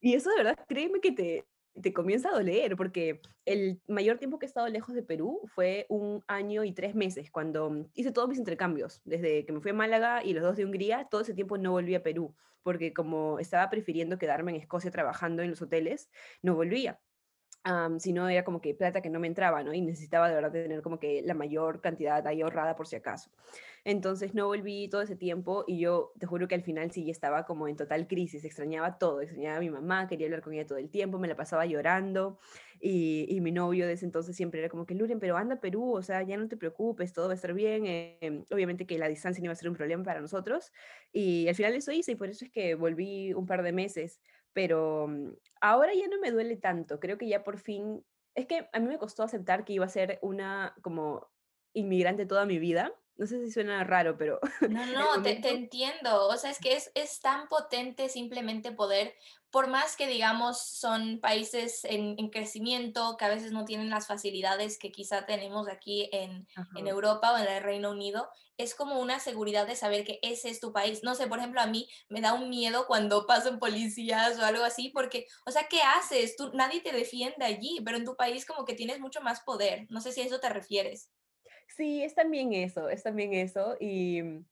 Y 0.00 0.14
eso 0.14 0.30
de 0.30 0.36
verdad, 0.36 0.58
créeme 0.68 1.00
que 1.00 1.12
te, 1.12 1.44
te 1.82 1.92
comienza 1.92 2.28
a 2.28 2.32
doler, 2.32 2.76
porque 2.76 3.20
el 3.44 3.80
mayor 3.86 4.18
tiempo 4.18 4.38
que 4.38 4.46
he 4.46 4.48
estado 4.48 4.68
lejos 4.68 4.94
de 4.94 5.02
Perú 5.02 5.40
fue 5.46 5.86
un 5.88 6.22
año 6.26 6.64
y 6.64 6.72
tres 6.72 6.94
meses, 6.94 7.30
cuando 7.30 7.88
hice 7.94 8.12
todos 8.12 8.28
mis 8.28 8.38
intercambios, 8.38 9.00
desde 9.04 9.44
que 9.44 9.52
me 9.52 9.60
fui 9.60 9.70
a 9.70 9.74
Málaga 9.74 10.24
y 10.24 10.32
los 10.32 10.42
dos 10.42 10.56
de 10.56 10.64
Hungría, 10.64 11.08
todo 11.10 11.20
ese 11.20 11.34
tiempo 11.34 11.58
no 11.58 11.72
volví 11.72 11.94
a 11.94 12.02
Perú, 12.02 12.34
porque 12.62 12.92
como 12.92 13.38
estaba 13.38 13.70
prefiriendo 13.70 14.18
quedarme 14.18 14.52
en 14.52 14.58
Escocia 14.58 14.90
trabajando 14.90 15.42
en 15.42 15.50
los 15.50 15.62
hoteles, 15.62 16.10
no 16.42 16.54
volvía. 16.54 17.00
Si 17.98 18.12
no 18.12 18.28
era 18.28 18.44
como 18.44 18.60
que 18.60 18.74
plata 18.74 19.02
que 19.02 19.10
no 19.10 19.20
me 19.20 19.26
entraba, 19.26 19.62
¿no? 19.62 19.74
Y 19.74 19.80
necesitaba 19.80 20.28
de 20.28 20.34
verdad 20.34 20.52
tener 20.52 20.82
como 20.82 20.98
que 20.98 21.22
la 21.22 21.34
mayor 21.34 21.80
cantidad 21.80 22.26
ahí 22.26 22.40
ahorrada 22.40 22.76
por 22.76 22.86
si 22.86 22.96
acaso. 22.96 23.30
Entonces 23.84 24.34
no 24.34 24.46
volví 24.46 24.88
todo 24.88 25.02
ese 25.02 25.16
tiempo 25.16 25.64
y 25.66 25.78
yo 25.78 26.12
te 26.18 26.26
juro 26.26 26.48
que 26.48 26.54
al 26.54 26.62
final 26.62 26.90
sí 26.90 27.10
estaba 27.10 27.46
como 27.46 27.68
en 27.68 27.76
total 27.76 28.06
crisis, 28.06 28.44
extrañaba 28.44 28.98
todo, 28.98 29.20
extrañaba 29.20 29.56
a 29.56 29.60
mi 29.60 29.70
mamá, 29.70 30.08
quería 30.08 30.26
hablar 30.26 30.42
con 30.42 30.52
ella 30.52 30.66
todo 30.66 30.78
el 30.78 30.90
tiempo, 30.90 31.18
me 31.18 31.28
la 31.28 31.36
pasaba 31.36 31.64
llorando 31.66 32.38
y, 32.80 33.38
mi 33.40 33.50
novio 33.52 33.86
de 33.86 33.94
ese 33.94 34.04
entonces 34.04 34.36
siempre 34.36 34.60
era 34.60 34.68
como 34.68 34.84
que 34.84 34.94
Luren, 34.94 35.20
pero 35.20 35.36
anda 35.36 35.60
Perú, 35.60 35.94
o 35.94 36.02
sea, 36.02 36.22
ya 36.22 36.36
no 36.36 36.48
te 36.48 36.56
preocupes, 36.56 37.12
todo 37.12 37.26
va 37.26 37.32
a 37.32 37.34
estar 37.34 37.54
bien. 37.54 37.84
Em, 38.20 38.44
obviamente 38.50 38.86
que 38.86 38.98
la 38.98 39.08
distancia 39.08 39.40
no 39.40 39.46
iba 39.46 39.52
a 39.52 39.56
ser 39.56 39.68
un 39.68 39.76
problema 39.76 40.04
para 40.04 40.20
nosotros 40.20 40.72
y 41.12 41.48
al 41.48 41.54
final 41.54 41.74
eso 41.74 41.92
hice 41.92 42.12
y 42.12 42.14
por 42.16 42.28
eso 42.28 42.44
es 42.44 42.50
que 42.50 42.74
volví 42.74 43.32
un 43.32 43.46
par 43.46 43.62
de 43.62 43.72
meses, 43.72 44.20
pero 44.52 45.06
mm, 45.08 45.32
ahora 45.60 45.92
ya 45.94 46.08
no 46.08 46.18
me 46.20 46.30
duele 46.30 46.56
tanto, 46.56 47.00
creo 47.00 47.18
que 47.18 47.28
ya 47.28 47.44
por 47.44 47.58
fin, 47.58 48.04
es 48.34 48.46
que 48.46 48.68
a 48.72 48.80
mí 48.80 48.88
me 48.88 48.98
costó 48.98 49.22
aceptar 49.22 49.64
que 49.64 49.74
iba 49.74 49.84
a 49.84 49.88
ser 49.88 50.18
una 50.22 50.74
como 50.82 51.28
inmigrante 51.74 52.26
toda 52.26 52.46
mi 52.46 52.58
vida 52.58 52.92
no 53.18 53.26
sé 53.26 53.44
si 53.44 53.50
suena 53.50 53.82
raro, 53.82 54.16
pero... 54.16 54.38
No, 54.68 54.86
no, 55.16 55.22
te, 55.22 55.40
entiendo. 55.48 56.28
O 56.28 56.36
sea, 56.36 56.50
es 56.50 56.60
que 56.60 56.74
es, 56.76 56.92
es, 56.94 57.20
tan 57.20 57.48
potente 57.48 58.08
simplemente 58.08 58.70
poder, 58.70 59.12
por 59.50 59.66
más 59.66 59.96
que 59.96 60.06
digamos 60.06 60.62
son 60.62 61.18
países 61.20 61.84
en, 61.84 62.16
crecimiento, 62.30 63.16
que 63.18 63.24
a 63.24 63.28
veces 63.28 63.50
no 63.50 63.64
tienen 63.64 63.90
las 63.90 64.06
facilidades 64.06 64.78
que 64.78 64.92
quizá 64.92 65.26
tenemos 65.26 65.68
aquí 65.68 66.08
en, 66.12 66.46
en, 66.76 66.86
Europa 66.86 67.32
o 67.32 67.38
en 67.38 67.48
el 67.48 67.62
Reino 67.62 67.90
Unido, 67.90 68.28
es 68.56 68.76
como 68.76 69.00
una 69.00 69.18
seguridad 69.18 69.66
de 69.66 69.74
saber 69.74 70.04
que 70.04 70.20
ese 70.22 70.48
es 70.50 70.60
tu 70.60 70.72
país. 70.72 71.02
No 71.02 71.16
sé, 71.16 71.26
por 71.26 71.38
ejemplo, 71.38 71.60
a 71.60 71.66
mí 71.66 71.88
me 72.08 72.20
da 72.20 72.34
un 72.34 72.48
miedo 72.48 72.86
cuando 72.86 73.26
pasan 73.26 73.58
policías 73.58 74.38
o 74.38 74.44
algo 74.44 74.62
así, 74.62 74.90
porque, 74.90 75.26
o 75.44 75.50
sea, 75.50 75.66
¿qué 75.68 75.80
haces? 75.80 76.36
Tú, 76.36 76.52
nadie 76.54 76.80
te 76.80 76.92
defiende 76.92 77.44
allí, 77.44 77.80
pero 77.84 77.96
en 77.96 78.04
tu 78.04 78.14
país 78.14 78.46
como 78.46 78.64
que 78.64 78.74
tienes 78.74 79.00
mucho 79.00 79.20
más 79.22 79.40
poder. 79.40 79.86
No 79.90 80.00
sé 80.00 80.12
si 80.12 80.20
a 80.20 80.24
eso 80.24 80.38
te 80.38 80.50
refieres. 80.50 81.10
Sí, 81.68 82.02
es 82.02 82.14
también 82.14 82.52
eso, 82.52 82.88
es 82.88 83.02
también 83.02 83.34
eso. 83.34 83.76
Y, 83.78 84.22
mm, 84.22 84.44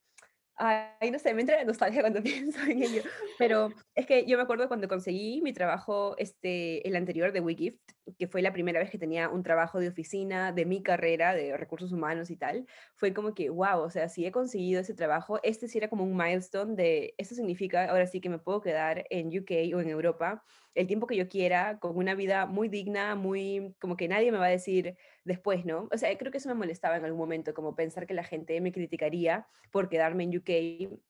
ay, 0.57 1.11
no 1.11 1.19
sé, 1.19 1.35
me 1.35 1.41
entra 1.43 1.57
la 1.57 1.65
nostalgia 1.65 2.03
cuando 2.03 2.23
pienso 2.53 2.61
en 2.63 2.83
ello. 2.83 3.03
Pero 3.39 3.71
es 3.95 4.07
que 4.07 4.27
yo 4.27 4.37
me 4.37 4.43
acuerdo 4.45 4.69
cuando 4.69 4.89
conseguí 4.89 5.41
mi 5.43 5.53
trabajo, 5.53 6.17
este, 6.19 6.87
el 6.87 6.97
anterior 6.97 7.33
de 7.33 7.41
WeGift, 7.41 7.81
que 8.19 8.29
fue 8.29 8.43
la 8.43 8.53
primera 8.53 8.81
vez 8.81 8.91
que 8.91 8.99
tenía 8.99 9.29
un 9.29 9.43
trabajo 9.43 9.81
de 9.81 9.89
oficina 9.89 10.53
de 10.53 10.67
mi 10.67 10.83
carrera, 10.83 11.35
de 11.35 11.57
recursos 11.57 11.93
humanos 11.93 12.31
y 12.31 12.37
tal, 12.37 12.67
fue 12.95 13.13
como 13.13 13.35
que, 13.35 13.51
wow, 13.51 13.81
o 13.81 13.91
sea, 13.91 14.09
si 14.09 14.25
he 14.27 14.33
conseguido 14.33 14.81
ese 14.81 14.95
trabajo, 14.95 15.41
este 15.43 15.69
sí 15.69 15.79
era 15.79 15.89
como 15.89 16.05
un 16.05 16.17
milestone 16.17 16.75
de, 16.77 17.15
esto 17.19 17.35
significa, 17.35 17.91
ahora 17.91 18.07
sí 18.07 18.21
que 18.21 18.29
me 18.29 18.39
puedo 18.39 18.61
quedar 18.61 19.05
en 19.11 19.29
UK 19.29 19.75
o 19.75 19.81
en 19.81 19.89
Europa 19.89 20.45
el 20.77 20.87
tiempo 20.87 21.07
que 21.07 21.17
yo 21.17 21.29
quiera, 21.29 21.79
con 21.79 21.97
una 21.97 22.15
vida 22.15 22.47
muy 22.47 22.69
digna, 22.69 23.17
muy, 23.17 23.75
como 23.81 23.97
que 23.97 24.09
nadie 24.09 24.31
me 24.31 24.39
va 24.39 24.47
a 24.47 24.51
decir 24.51 24.97
después, 25.25 25.65
¿no? 25.65 25.89
O 25.91 25.99
sea, 25.99 26.17
creo 26.17 26.31
que 26.31 26.39
eso 26.39 26.49
me 26.49 26.55
molestaba 26.55 26.97
en 26.97 27.05
algún 27.05 27.19
momento, 27.19 27.55
como 27.55 27.75
pensar 27.75 28.07
que 28.07 28.15
la 28.15 28.25
gente 28.25 28.61
me 28.61 28.73
criticaría 28.73 29.47
por 29.73 29.89
quedarme 29.89 30.25
en 30.25 30.37
UK 30.37 31.01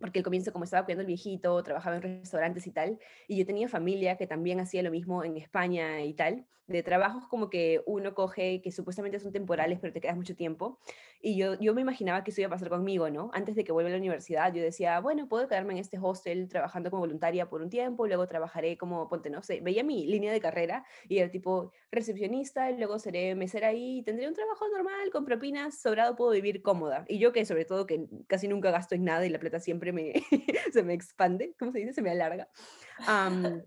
porque 0.00 0.18
al 0.18 0.24
comienzo 0.24 0.52
como 0.52 0.64
estaba 0.64 0.84
cuidando 0.84 1.02
el 1.02 1.06
viejito, 1.06 1.62
trabajaba 1.62 1.96
en 1.96 2.02
restaurantes 2.02 2.66
y 2.66 2.72
tal, 2.72 2.98
y 3.28 3.38
yo 3.38 3.46
tenía 3.46 3.68
familia 3.68 4.16
que 4.16 4.26
también 4.26 4.60
hacía 4.60 4.82
lo 4.82 4.90
mismo 4.90 5.24
en 5.24 5.36
España 5.36 6.02
y 6.02 6.14
tal, 6.14 6.46
de 6.66 6.82
trabajos 6.82 7.26
como 7.28 7.50
que 7.50 7.82
uno 7.86 8.14
coge, 8.14 8.60
que 8.62 8.72
supuestamente 8.72 9.20
son 9.20 9.32
temporales, 9.32 9.78
pero 9.80 9.92
te 9.92 10.00
quedas 10.00 10.16
mucho 10.16 10.34
tiempo, 10.34 10.78
y 11.20 11.36
yo, 11.36 11.58
yo 11.58 11.74
me 11.74 11.80
imaginaba 11.80 12.24
que 12.24 12.30
eso 12.30 12.40
iba 12.40 12.48
a 12.48 12.50
pasar 12.50 12.68
conmigo, 12.68 13.08
¿no? 13.10 13.30
Antes 13.32 13.54
de 13.54 13.64
que 13.64 13.72
vuelva 13.72 13.88
a 13.88 13.92
la 13.92 13.98
universidad, 13.98 14.52
yo 14.52 14.62
decía, 14.62 15.00
bueno, 15.00 15.28
puedo 15.28 15.48
quedarme 15.48 15.72
en 15.72 15.78
este 15.78 15.98
hostel 16.00 16.48
trabajando 16.48 16.90
como 16.90 17.00
voluntaria 17.00 17.48
por 17.48 17.62
un 17.62 17.70
tiempo, 17.70 18.06
luego 18.06 18.26
trabajaré 18.26 18.76
como, 18.76 19.08
ponte, 19.08 19.30
no 19.30 19.42
sé, 19.42 19.60
veía 19.60 19.84
mi 19.84 20.06
línea 20.06 20.32
de 20.32 20.40
carrera 20.40 20.84
y 21.08 21.18
era 21.18 21.30
tipo 21.30 21.72
recepcionista, 21.90 22.70
luego 22.72 22.98
seré 22.98 23.34
mesera 23.34 23.68
ahí, 23.68 23.98
y 23.98 24.02
tendré 24.02 24.28
un 24.28 24.34
trabajo 24.34 24.68
normal, 24.68 25.10
con 25.10 25.24
propinas, 25.24 25.80
sobrado 25.80 26.16
puedo 26.16 26.30
vivir 26.30 26.62
cómoda, 26.62 27.04
y 27.08 27.18
yo 27.18 27.32
que 27.32 27.44
sobre 27.44 27.64
todo 27.64 27.86
que 27.86 28.06
casi 28.26 28.48
nunca 28.48 28.70
gasto 28.70 28.94
en 28.94 29.04
nada 29.04 29.26
y 29.26 29.30
la 29.30 29.38
plata 29.38 29.60
siempre 29.60 29.92
me, 29.92 30.12
se 30.72 30.82
me 30.82 30.94
expande, 30.94 31.54
¿cómo 31.58 31.72
se 31.72 31.78
dice? 31.78 31.92
Se 31.92 32.02
me 32.02 32.10
alarga. 32.10 32.48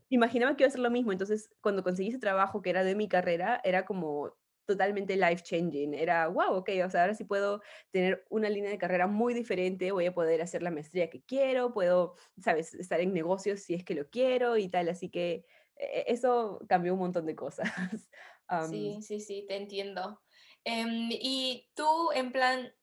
imaginaba 0.09 0.55
que 0.55 0.63
iba 0.63 0.67
a 0.67 0.71
ser 0.71 0.79
lo 0.79 0.91
mismo, 0.91 1.11
entonces 1.11 1.49
cuando 1.61 1.83
conseguí 1.83 2.09
ese 2.09 2.19
trabajo 2.19 2.61
que 2.61 2.69
era 2.69 2.83
de 2.87 2.95
mi 2.95 3.07
carrera, 3.07 3.61
era 3.63 3.85
como 3.85 4.33
totalmente 4.65 5.15
life 5.15 5.43
changing. 5.43 5.93
Era, 5.93 6.27
wow, 6.27 6.55
ok, 6.55 6.69
o 6.85 6.89
sea, 6.89 7.01
ahora 7.01 7.13
sí 7.13 7.23
puedo 7.23 7.61
tener 7.91 8.25
una 8.29 8.49
línea 8.49 8.69
de 8.69 8.77
carrera 8.77 9.07
muy 9.07 9.33
diferente, 9.33 9.91
voy 9.91 10.07
a 10.07 10.13
poder 10.13 10.41
hacer 10.41 10.61
la 10.63 10.71
maestría 10.71 11.09
que 11.09 11.21
quiero, 11.23 11.73
puedo, 11.73 12.15
sabes, 12.41 12.73
estar 12.73 12.99
en 12.99 13.13
negocios 13.13 13.61
si 13.61 13.73
es 13.73 13.83
que 13.83 13.95
lo 13.95 14.09
quiero 14.09 14.57
y 14.57 14.69
tal, 14.69 14.89
así 14.89 15.09
que 15.09 15.45
e-, 15.75 16.05
eso 16.07 16.59
cambió 16.67 16.93
un 16.93 16.99
montón 16.99 17.25
de 17.25 17.35
cosas. 17.35 17.69
sí, 18.69 18.99
sí, 19.01 19.19
sí, 19.19 19.45
te 19.47 19.55
entiendo. 19.55 20.21
Em, 20.63 21.09
y 21.11 21.69
tú, 21.75 22.11
en 22.13 22.31
plan, 22.31 22.73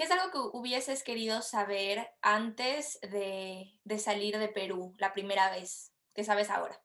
¿Qué 0.00 0.04
es 0.04 0.10
algo 0.12 0.30
que 0.32 0.56
hubieses 0.56 1.02
querido 1.02 1.42
saber 1.42 2.08
antes 2.22 2.98
de, 3.02 3.78
salir 3.98 4.38
de 4.38 4.48
Perú 4.48 4.94
la 4.96 5.12
primera 5.12 5.50
vez? 5.50 5.92
¿Qué 6.14 6.24
sabes 6.24 6.48
ahora? 6.48 6.82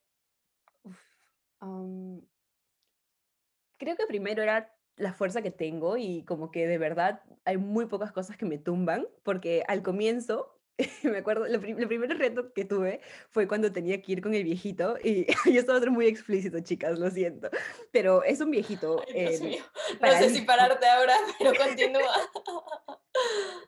Creo 3.85 3.97
que 3.97 4.07
primero 4.07 4.41
era 4.41 4.75
la 4.97 5.13
fuerza 5.13 5.43
que 5.43 5.51
tengo 5.51 5.95
y 5.95 6.23
como 6.23 6.51
que 6.51 6.67
de 6.67 6.79
verdad 6.79 7.21
hay 7.45 7.57
muy 7.57 7.85
pocas 7.85 8.11
cosas 8.11 8.35
que 8.35 8.45
me 8.45 8.57
tumban, 8.57 9.07
porque 9.23 9.63
al 9.67 9.83
comienzo 9.83 10.54
me 11.03 11.17
acuerdo, 11.17 11.47
lo, 11.47 11.55
el 11.55 11.87
primer 11.87 12.17
reto 12.17 12.51
que 12.53 12.65
tuve 12.65 12.99
fue 13.29 13.47
cuando 13.47 13.71
tenía 13.71 14.01
que 14.01 14.11
ir 14.11 14.21
con 14.21 14.33
el 14.33 14.43
viejito 14.43 14.97
y 15.03 15.25
yo 15.51 15.59
estaba 15.59 15.77
otro 15.77 15.91
muy 15.91 16.07
explícito, 16.07 16.59
chicas, 16.59 16.99
lo 16.99 17.09
siento, 17.09 17.49
pero 17.91 18.23
es 18.23 18.41
un 18.41 18.51
viejito. 18.51 19.01
Ay, 19.13 19.37
Dios 19.37 19.63
No 20.01 20.11
sé 20.11 20.29
si 20.29 20.41
pararte 20.41 20.85
ahora, 20.87 21.15
pero 21.39 21.53
continúa. 21.55 22.11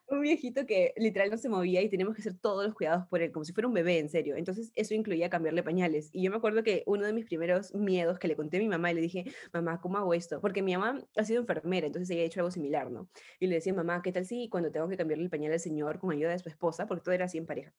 un 0.09 0.21
viejito 0.21 0.65
que 0.65 0.93
literal 0.97 1.29
no 1.29 1.37
se 1.37 1.47
movía 1.47 1.81
y 1.81 1.89
teníamos 1.89 2.15
que 2.15 2.21
hacer 2.21 2.37
todos 2.37 2.65
los 2.65 2.73
cuidados 2.73 3.05
por 3.07 3.21
él, 3.21 3.31
como 3.31 3.45
si 3.45 3.53
fuera 3.53 3.67
un 3.67 3.73
bebé, 3.73 3.99
en 3.99 4.09
serio. 4.09 4.35
Entonces, 4.35 4.71
eso 4.75 4.93
incluía 4.93 5.29
cambiarle 5.29 5.63
pañales. 5.63 6.09
Y 6.11 6.23
yo 6.23 6.31
me 6.31 6.37
acuerdo 6.37 6.63
que 6.63 6.83
uno 6.85 7.05
de 7.05 7.13
mis 7.13 7.25
primeros 7.25 7.73
miedos 7.73 8.19
que 8.19 8.27
le 8.27 8.35
conté 8.35 8.57
a 8.57 8.59
mi 8.59 8.67
mamá 8.67 8.91
y 8.91 8.95
le 8.95 9.01
dije, 9.01 9.25
mamá, 9.53 9.79
¿cómo 9.79 9.97
hago 9.97 10.13
esto? 10.13 10.41
Porque 10.41 10.61
mi 10.61 10.75
mamá 10.75 11.01
ha 11.15 11.23
sido 11.23 11.39
enfermera, 11.39 11.87
entonces 11.87 12.09
ella 12.09 12.23
ha 12.23 12.25
hecho 12.25 12.41
algo 12.41 12.51
similar, 12.51 12.91
¿no? 12.91 13.09
Y 13.39 13.47
le 13.47 13.55
decía, 13.55 13.73
mamá, 13.73 14.01
¿qué 14.01 14.11
tal 14.11 14.25
si 14.25 14.49
cuando 14.49 14.71
tengo 14.71 14.89
que 14.89 14.97
cambiarle 14.97 15.23
el 15.23 15.29
pañal 15.29 15.53
al 15.53 15.59
señor 15.59 15.99
con 15.99 16.11
ayuda 16.11 16.31
de 16.31 16.39
su 16.39 16.49
esposa, 16.49 16.87
porque 16.87 16.96
todo 17.01 17.13
era 17.13 17.25
así 17.25 17.37
en 17.37 17.45
pareja? 17.45 17.73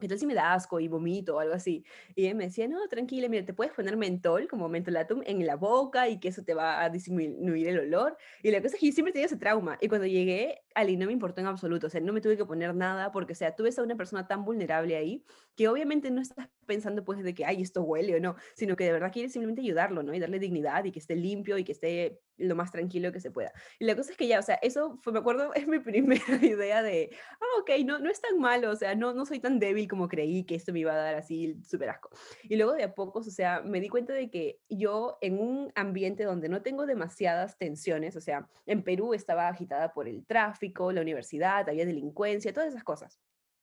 ¿qué 0.00 0.06
tal 0.08 0.18
si 0.18 0.26
me 0.26 0.34
da 0.34 0.54
asco 0.54 0.80
y 0.80 0.88
vomito 0.88 1.36
o 1.36 1.40
algo 1.40 1.54
así? 1.54 1.84
Y 2.14 2.32
me 2.34 2.44
decía, 2.44 2.68
no, 2.68 2.86
tranquila, 2.88 3.28
mira, 3.28 3.44
te 3.44 3.54
puedes 3.54 3.72
poner 3.72 3.96
mentol, 3.96 4.48
como 4.48 4.68
mentolatum, 4.68 5.22
en 5.26 5.44
la 5.46 5.56
boca 5.56 6.08
y 6.08 6.20
que 6.20 6.28
eso 6.28 6.44
te 6.44 6.54
va 6.54 6.82
a 6.82 6.90
disminuir 6.90 7.68
el 7.68 7.80
olor. 7.80 8.16
Y 8.42 8.50
la 8.50 8.62
cosa 8.62 8.76
es 8.76 8.80
que 8.80 8.86
yo 8.86 8.92
siempre 8.92 9.12
tenía 9.12 9.26
ese 9.26 9.36
trauma. 9.36 9.78
Y 9.80 9.88
cuando 9.88 10.06
llegué, 10.06 10.60
Ali, 10.74 10.96
no 10.96 11.06
me 11.06 11.12
importó 11.12 11.40
en 11.40 11.48
absoluto. 11.48 11.88
O 11.88 11.90
sea, 11.90 12.00
no 12.00 12.12
me 12.12 12.20
tuve 12.20 12.36
que 12.36 12.44
poner 12.44 12.74
nada 12.74 13.10
porque, 13.12 13.32
o 13.32 13.36
sea, 13.36 13.54
tú 13.56 13.64
ves 13.64 13.78
a 13.78 13.82
una 13.82 13.96
persona 13.96 14.26
tan 14.28 14.44
vulnerable 14.44 14.96
ahí 14.96 15.24
que 15.56 15.68
obviamente 15.68 16.10
no 16.10 16.20
estás 16.20 16.48
pensando 16.66 17.04
pues 17.04 17.22
de 17.22 17.34
que, 17.34 17.44
ay, 17.44 17.62
esto 17.62 17.82
huele 17.82 18.16
o 18.16 18.20
no, 18.20 18.36
sino 18.54 18.76
que 18.76 18.84
de 18.84 18.92
verdad 18.92 19.12
quieres 19.12 19.32
simplemente 19.32 19.62
ayudarlo, 19.62 20.02
¿no? 20.02 20.14
Y 20.14 20.20
darle 20.20 20.38
dignidad 20.38 20.84
y 20.84 20.92
que 20.92 20.98
esté 21.00 21.16
limpio 21.16 21.58
y 21.58 21.64
que 21.64 21.72
esté 21.72 22.20
lo 22.38 22.54
más 22.56 22.72
tranquilo 22.72 23.12
que 23.12 23.20
se 23.20 23.30
pueda. 23.30 23.52
Y 23.78 23.84
la 23.84 23.96
cosa 23.96 24.12
es 24.12 24.16
que 24.16 24.26
ya, 24.26 24.38
o 24.38 24.42
sea, 24.42 24.56
eso 24.56 24.98
fue, 25.02 25.12
me 25.12 25.18
acuerdo, 25.18 25.52
es 25.54 25.66
mi 25.66 25.78
primera 25.78 26.24
idea 26.42 26.82
de, 26.82 27.10
ah, 27.40 27.60
ok, 27.60 27.70
no, 27.84 27.98
no 27.98 28.10
es 28.10 28.20
tan 28.20 28.38
malo, 28.38 28.70
o 28.70 28.76
sea, 28.76 28.94
no, 28.94 29.12
no 29.12 29.26
soy 29.26 29.40
tan 29.40 29.58
débil 29.58 29.88
como 29.88 30.08
creí 30.08 30.44
que 30.44 30.54
esto 30.54 30.72
me 30.72 30.80
iba 30.80 30.92
a 30.92 30.96
dar 30.96 31.14
así 31.14 31.60
súper 31.64 31.90
asco. 31.90 32.10
Y 32.44 32.56
luego 32.56 32.72
de 32.72 32.84
a 32.84 32.94
pocos, 32.94 33.26
o 33.26 33.30
sea, 33.30 33.62
me 33.62 33.80
di 33.80 33.88
cuenta 33.88 34.12
de 34.12 34.30
que 34.30 34.60
yo 34.68 35.18
en 35.20 35.38
un 35.38 35.72
ambiente 35.74 36.24
donde 36.24 36.48
no 36.48 36.62
tengo 36.62 36.86
demasiadas 36.86 37.58
tensiones, 37.58 38.16
o 38.16 38.20
sea, 38.20 38.48
en 38.66 38.82
Perú 38.82 39.14
estaba 39.14 39.48
agitada 39.48 39.92
por 39.92 40.08
el 40.08 40.24
tráfico, 40.26 40.92
la 40.92 41.00
universidad, 41.00 41.68
había 41.68 41.86
delincuencia, 41.86 42.52
todas 42.52 42.70
esas 42.70 42.84
cosas. 42.84 43.18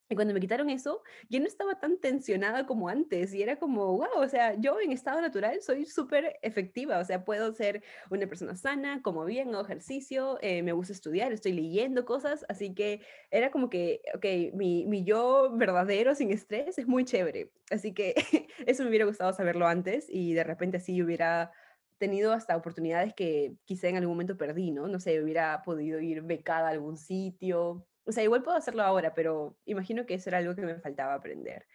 Y 0.08 0.15
cuando 0.15 0.36
me 0.36 0.39
quitaron 0.39 0.70
eso, 0.70 1.02
ya 1.30 1.39
no 1.39 1.48
estaba 1.48 1.80
tan 1.80 2.00
tensionada 2.00 2.68
como 2.68 2.89
antes 2.89 3.34
y 3.34 3.41
era 3.41 3.58
como, 3.58 3.98
wow, 3.98 4.18
o 4.18 4.28
sea, 4.28 4.54
yo 4.54 4.80
en 4.80 4.91
estado 4.91 5.20
natural 5.20 5.62
soy 5.63 5.86
súper 5.86 6.38
efectiva, 6.44 7.00
o 7.00 7.06
sea, 7.06 7.26
puedo 7.26 7.52
ser 7.54 7.82
una 8.12 8.28
persona 8.28 8.56
sana, 8.56 9.02
como 9.02 9.26
bien, 9.26 9.50
hago 9.50 9.63
ejercicio, 9.65 10.38
eh, 10.41 10.62
me 10.62 10.74
gusta 10.74 10.94
estudiar, 10.94 11.32
estoy 11.34 11.54
leyendo 11.54 12.06
cosas, 12.06 12.46
así 12.50 12.76
que 12.76 13.02
era 13.32 13.50
como 13.50 13.70
que, 13.72 14.02
ok, 14.13 14.54
mi, 14.56 14.86
mi 14.86 15.04
yo 15.04 15.52
verdadero 15.58 16.13
sin 16.13 16.32
estrés 16.32 16.78
es 16.78 16.88
muy 16.88 17.04
chévere, 17.04 17.52
así 17.72 17.91
que 17.94 18.13
eso 18.68 18.84
me 18.84 18.89
hubiera 18.89 19.06
gustado 19.06 19.34
saberlo 19.34 19.65
antes 19.65 20.06
y 20.08 20.34
de 20.34 20.44
repente 20.44 20.78
así 20.78 21.02
hubiera 21.02 21.52
tenido 21.98 22.32
hasta 22.34 22.56
oportunidades 22.58 23.13
que 23.15 23.56
quizá 23.65 23.88
en 23.88 23.98
algún 23.98 24.13
momento 24.15 24.38
perdí, 24.38 24.72
¿no? 24.72 24.88
No 24.88 25.00
sé, 25.00 25.22
hubiera 25.24 25.63
podido 25.63 26.00
ir 26.00 26.22
becada 26.22 26.68
a 26.68 26.72
algún 26.72 26.98
sitio 26.98 27.88
o 28.06 28.12
sea, 28.12 28.24
igual 28.24 28.44
puedo 28.44 28.58
hacerlo 28.58 28.84
ahora, 28.84 29.13
pero 29.13 29.58
imagino 29.65 30.06
que 30.06 30.15
eso 30.15 30.30
era 30.30 30.38
algo 30.38 30.56
que 30.56 30.62
me 30.62 30.80
faltaba 30.80 31.13
aprender. 31.13 31.65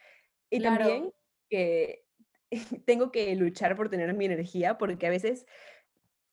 Y 0.48 0.62
también 0.62 1.12
que 1.48 2.04
tengo 2.86 3.10
que 3.10 3.34
luchar 3.36 3.76
por 3.76 3.88
tener 3.88 4.12
mi 4.14 4.26
energía, 4.26 4.78
porque 4.78 5.06
a 5.06 5.10
veces, 5.10 5.46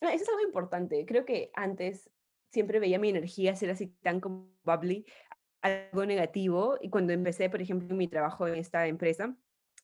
ah, 0.01 0.13
eso 0.13 0.23
es 0.23 0.29
algo 0.29 0.41
importante. 0.41 1.05
Creo 1.05 1.25
que 1.25 1.51
antes 1.53 2.09
siempre 2.51 2.79
veía 2.79 2.99
mi 2.99 3.09
energía 3.09 3.55
ser 3.55 3.71
así 3.71 3.87
tan 4.01 4.19
como 4.19 4.51
bubbly, 4.63 5.05
algo 5.61 6.05
negativo, 6.05 6.77
y 6.81 6.89
cuando 6.89 7.13
empecé, 7.13 7.49
por 7.49 7.61
ejemplo, 7.61 7.95
mi 7.95 8.07
trabajo 8.07 8.47
en 8.47 8.55
esta 8.55 8.87
empresa, 8.87 9.35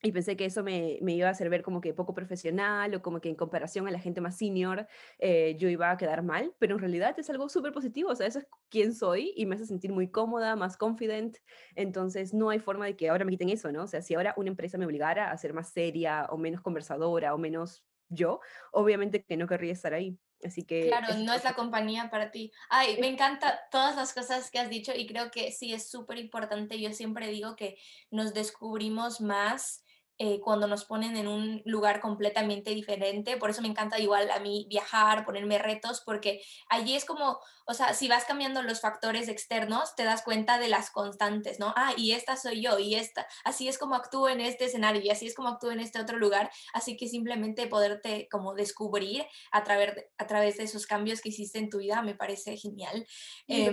y 0.05 0.11
pensé 0.11 0.35
que 0.35 0.45
eso 0.45 0.63
me, 0.63 0.99
me, 1.01 1.13
iba 1.13 1.29
a 1.29 1.31
hacer 1.31 1.49
ver 1.49 1.63
como 1.63 1.79
que 1.79 1.93
poco 1.93 2.13
profesional 2.13 2.93
o 2.93 3.01
como 3.01 3.21
que 3.21 3.29
en 3.29 3.35
comparación 3.35 3.87
a 3.87 3.91
la 3.91 3.99
gente 3.99 4.19
más 4.19 4.37
senior 4.37 4.85
eh, 5.17 5.55
yo 5.57 5.69
iba 5.69 5.89
a 5.89 5.97
quedar 5.97 6.23
mal, 6.23 6.53
pero 6.59 6.75
en 6.75 6.81
realidad 6.81 7.17
es 7.17 7.29
algo 7.29 7.47
súper 7.47 7.71
positivo, 7.71 8.09
o 8.09 8.15
sea, 8.15 8.27
eso 8.27 8.39
es 8.39 8.47
quién 8.69 8.93
soy 8.93 9.33
y 9.37 9.45
me 9.45 9.55
hace 9.55 9.65
sentir 9.65 9.93
muy 9.93 10.09
cómoda, 10.09 10.57
más 10.57 10.75
confident, 10.75 11.37
entonces 11.75 12.33
no 12.33 12.49
hay 12.49 12.59
forma 12.59 12.85
de 12.85 12.97
que 12.97 13.09
ahora 13.09 13.23
me 13.23 13.31
quiten 13.31 13.47
eso, 13.49 13.71
¿no? 13.71 13.83
O 13.83 13.87
sea, 13.87 14.01
si 14.01 14.13
ahora 14.13 14.33
una 14.35 14.49
empresa 14.49 14.77
me 14.77 14.85
obligara 14.85 15.31
a 15.31 15.37
ser 15.37 15.53
más 15.53 15.71
seria 15.71 16.27
o 16.29 16.37
menos 16.37 16.61
conversadora 16.61 17.33
o 17.33 17.37
menos 17.37 17.85
yo, 18.09 18.41
obviamente 18.73 19.23
que 19.23 19.37
no 19.37 19.47
querría 19.47 19.71
estar 19.71 19.93
ahí. 19.93 20.19
Así 20.43 20.63
que... 20.63 20.87
Claro, 20.87 21.15
no 21.19 21.33
es 21.33 21.45
la 21.45 21.53
compañía 21.53 22.09
para 22.09 22.29
ti. 22.29 22.51
Ay, 22.69 22.97
me 22.99 23.07
encanta 23.07 23.61
todas 23.71 23.95
las 23.95 24.13
cosas 24.13 24.51
que 24.51 24.59
has 24.59 24.69
dicho 24.69 24.91
y 24.93 25.07
creo 25.07 25.31
que 25.31 25.51
sí 25.53 25.73
es 25.73 25.89
súper 25.89 26.17
importante. 26.17 26.81
Yo 26.81 26.91
siempre 26.91 27.27
digo 27.29 27.55
que 27.55 27.77
nos 28.11 28.33
descubrimos 28.33 29.21
más 29.21 29.83
eh, 30.25 30.39
cuando 30.39 30.67
nos 30.67 30.85
ponen 30.85 31.17
en 31.17 31.27
un 31.27 31.61
lugar 31.65 31.99
completamente 31.99 32.69
diferente. 32.69 33.35
Por 33.35 33.49
eso 33.49 33.61
me 33.61 33.67
encanta 33.67 33.99
igual 33.99 34.31
a 34.31 34.39
mí 34.39 34.65
viajar, 34.69 35.25
ponerme 35.25 35.57
retos, 35.57 36.01
porque 36.05 36.41
allí 36.69 36.95
es 36.95 37.03
como, 37.03 37.41
o 37.65 37.73
sea, 37.73 37.93
si 37.93 38.07
vas 38.07 38.23
cambiando 38.23 38.61
los 38.61 38.79
factores 38.79 39.27
externos, 39.27 39.97
te 39.97 40.05
das 40.05 40.21
cuenta 40.21 40.59
de 40.59 40.69
las 40.69 40.91
constantes, 40.91 41.59
¿no? 41.59 41.73
Ah, 41.75 41.93
y 41.97 42.13
esta 42.13 42.37
soy 42.37 42.61
yo, 42.61 42.79
y 42.79 42.95
esta, 42.95 43.27
así 43.43 43.67
es 43.67 43.77
como 43.77 43.95
actúo 43.95 44.29
en 44.29 44.39
este 44.39 44.63
escenario, 44.63 45.01
y 45.01 45.09
así 45.09 45.27
es 45.27 45.35
como 45.35 45.49
actúo 45.49 45.71
en 45.71 45.81
este 45.81 45.99
otro 45.99 46.17
lugar. 46.17 46.49
Así 46.73 46.95
que 46.95 47.09
simplemente 47.09 47.67
poderte 47.67 48.29
como 48.31 48.53
descubrir 48.53 49.25
a 49.51 49.63
través 49.65 49.93
a 50.17 50.27
través 50.27 50.55
de 50.55 50.63
esos 50.63 50.85
cambios 50.87 51.19
que 51.19 51.29
hiciste 51.29 51.59
en 51.59 51.69
tu 51.69 51.79
vida 51.79 52.01
me 52.01 52.15
parece 52.15 52.55
genial. 52.55 53.05
Sí, 53.45 53.69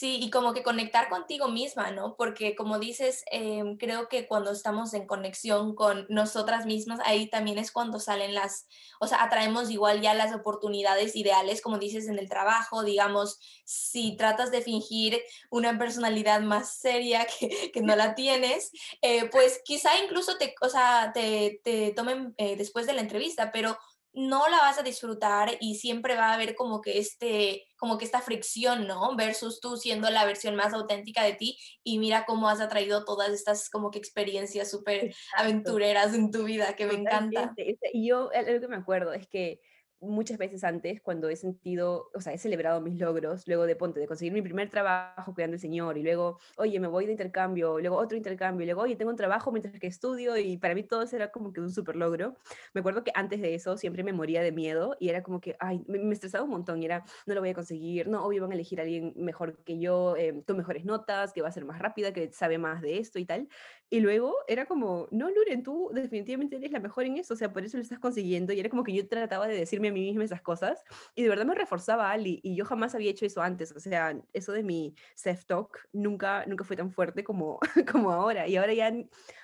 y 0.00 0.30
como 0.30 0.54
que 0.54 0.62
conectar 0.62 1.08
contigo 1.10 1.48
misma, 1.48 1.90
¿no? 1.90 2.16
Porque 2.16 2.56
como 2.56 2.78
dices, 2.78 3.24
em, 3.30 3.76
creo 3.76 4.08
que 4.08 4.26
cuando 4.26 4.50
estamos 4.50 4.94
en 4.94 5.06
conexión 5.06 5.74
con 5.74 6.06
nosotras 6.08 6.64
mismas, 6.64 7.00
ahí 7.04 7.28
también 7.28 7.58
es 7.58 7.70
cuando 7.70 8.00
salen 8.00 8.34
las, 8.34 8.66
o 9.00 9.06
sea, 9.06 9.22
atraemos 9.22 9.70
igual 9.70 10.00
ya 10.00 10.14
las 10.14 10.34
oportunidades 10.34 11.14
ideales, 11.14 11.60
como 11.60 11.78
dices, 11.78 12.08
en 12.08 12.18
el 12.18 12.28
trabajo, 12.28 12.82
digamos, 12.82 13.38
si 13.64 14.16
tratas 14.16 14.50
de 14.50 14.62
fingir 14.62 15.20
una 15.50 15.78
personalidad 15.78 16.40
más 16.40 16.74
seria 16.74 17.26
que, 17.72 17.82
no 17.82 17.94
la 17.94 18.14
tienes, 18.14 18.72
eh, 19.02 19.28
pues 19.30 19.60
quizá 19.64 19.90
incluso 20.02 20.38
te, 20.38 20.54
o 20.62 20.68
sea, 20.70 21.12
te, 21.12 21.60
te 21.64 21.92
tomen 21.92 22.34
eh, 22.38 22.56
después 22.56 22.86
de 22.86 22.94
la 22.94 23.02
entrevista, 23.02 23.52
pero 23.52 23.76
no 24.14 24.48
la 24.48 24.58
vas 24.58 24.78
a 24.78 24.82
disfrutar 24.82 25.56
y 25.60 25.76
siempre 25.76 26.16
va 26.16 26.30
a 26.30 26.34
haber 26.34 26.54
como 26.54 26.80
que 26.80 26.98
este, 26.98 27.66
como 27.76 27.96
que 27.96 28.04
esta 28.04 28.20
fricción, 28.20 28.86
¿no? 28.86 29.16
Versus 29.16 29.60
tú 29.60 29.76
siendo 29.76 30.10
la 30.10 30.24
versión 30.24 30.54
más 30.54 30.74
auténtica 30.74 31.24
de 31.24 31.32
ti 31.32 31.58
y 31.82 31.98
mira 31.98 32.24
cómo 32.26 32.48
has 32.48 32.60
atraído 32.60 33.04
todas 33.04 33.30
estas 33.30 33.70
como 33.70 33.90
que 33.90 33.98
experiencias 33.98 34.70
súper 34.70 35.14
aventureras 35.36 36.14
en 36.14 36.30
tu 36.30 36.44
vida, 36.44 36.76
que 36.76 36.86
me 36.86 36.94
encanta. 36.94 37.54
Y 37.92 38.08
yo, 38.08 38.30
algo 38.34 38.60
que 38.60 38.68
me 38.68 38.76
acuerdo 38.76 39.12
es 39.12 39.26
que 39.26 39.60
muchas 40.02 40.36
veces 40.36 40.64
antes, 40.64 41.00
cuando 41.00 41.28
he 41.28 41.36
sentido, 41.36 42.10
o 42.12 42.20
sea, 42.20 42.32
he 42.32 42.38
celebrado 42.38 42.80
mis 42.80 42.98
logros, 42.98 43.46
luego 43.46 43.66
de 43.66 43.76
Ponte, 43.76 44.00
de 44.00 44.06
conseguir 44.06 44.32
mi 44.32 44.42
primer 44.42 44.68
trabajo 44.68 45.32
cuidando 45.32 45.54
al 45.54 45.60
Señor, 45.60 45.96
y 45.96 46.02
luego, 46.02 46.38
oye, 46.56 46.78
me 46.80 46.88
voy 46.88 47.06
de 47.06 47.12
intercambio, 47.12 47.78
luego 47.78 47.96
otro 47.96 48.16
intercambio, 48.16 48.64
y 48.64 48.66
luego, 48.66 48.82
oye, 48.82 48.96
tengo 48.96 49.10
un 49.10 49.16
trabajo 49.16 49.52
mientras 49.52 49.78
que 49.78 49.86
estudio, 49.86 50.36
y 50.36 50.56
para 50.56 50.74
mí 50.74 50.82
todo 50.82 51.02
eso 51.02 51.16
era 51.16 51.30
como 51.30 51.52
que 51.52 51.60
un 51.60 51.70
súper 51.70 51.96
logro. 51.96 52.36
Me 52.74 52.80
acuerdo 52.80 53.04
que 53.04 53.12
antes 53.14 53.40
de 53.40 53.54
eso 53.54 53.76
siempre 53.76 54.02
me 54.02 54.12
moría 54.12 54.42
de 54.42 54.50
miedo, 54.50 54.96
y 54.98 55.08
era 55.08 55.22
como 55.22 55.40
que, 55.40 55.56
ay, 55.60 55.84
me, 55.86 56.12
estresaba 56.12 56.44
un 56.44 56.50
montón, 56.50 56.82
y 56.82 56.86
era, 56.86 57.04
no 57.26 57.34
lo 57.34 57.40
voy 57.40 57.50
a 57.50 57.54
conseguir, 57.54 58.08
no, 58.08 58.24
obvio 58.24 58.42
van 58.42 58.50
a 58.50 58.54
elegir 58.54 58.80
a 58.80 58.82
alguien 58.82 59.12
mejor 59.16 59.62
que 59.64 59.78
yo, 59.78 60.16
eh, 60.16 60.42
con 60.46 60.56
mejores 60.56 60.84
notas, 60.84 61.32
que 61.32 61.42
va 61.42 61.48
a 61.48 61.52
ser 61.52 61.64
más 61.64 61.78
rápida, 61.78 62.12
que 62.12 62.32
sabe 62.32 62.58
más 62.58 62.82
de 62.82 62.98
esto 62.98 63.20
y 63.20 63.24
tal. 63.24 63.48
Y 63.88 64.00
luego 64.00 64.34
era 64.48 64.66
como, 64.66 65.06
no, 65.12 65.30
Luren, 65.30 65.62
tú 65.62 65.90
definitivamente 65.94 66.56
eres 66.56 66.72
la 66.72 66.80
mejor 66.80 67.04
en 67.04 67.18
eso, 67.18 67.34
o 67.34 67.36
sea, 67.36 67.52
por 67.52 67.64
eso 67.64 67.76
lo 67.76 67.82
estás 67.82 68.00
consiguiendo, 68.00 68.52
y 68.52 68.58
era 68.58 68.68
como 68.68 68.82
que 68.82 68.92
yo 68.92 69.06
trataba 69.06 69.46
de 69.46 69.54
decirme 69.54 69.91
mí 69.92 70.02
misma 70.02 70.24
esas 70.24 70.42
cosas 70.42 70.82
y 71.14 71.22
de 71.22 71.28
verdad 71.28 71.44
me 71.44 71.54
reforzaba 71.54 72.10
Ali 72.10 72.40
y 72.42 72.56
yo 72.56 72.64
jamás 72.64 72.94
había 72.94 73.10
hecho 73.10 73.26
eso 73.26 73.42
antes, 73.42 73.72
o 73.72 73.80
sea, 73.80 74.18
eso 74.32 74.52
de 74.52 74.62
mi 74.62 74.94
self-talk 75.16 75.88
nunca, 75.92 76.44
nunca 76.46 76.64
fue 76.64 76.76
tan 76.76 76.90
fuerte 76.90 77.24
como, 77.24 77.58
como 77.92 78.10
ahora 78.10 78.48
y 78.48 78.56
ahora 78.56 78.72
ya 78.72 78.92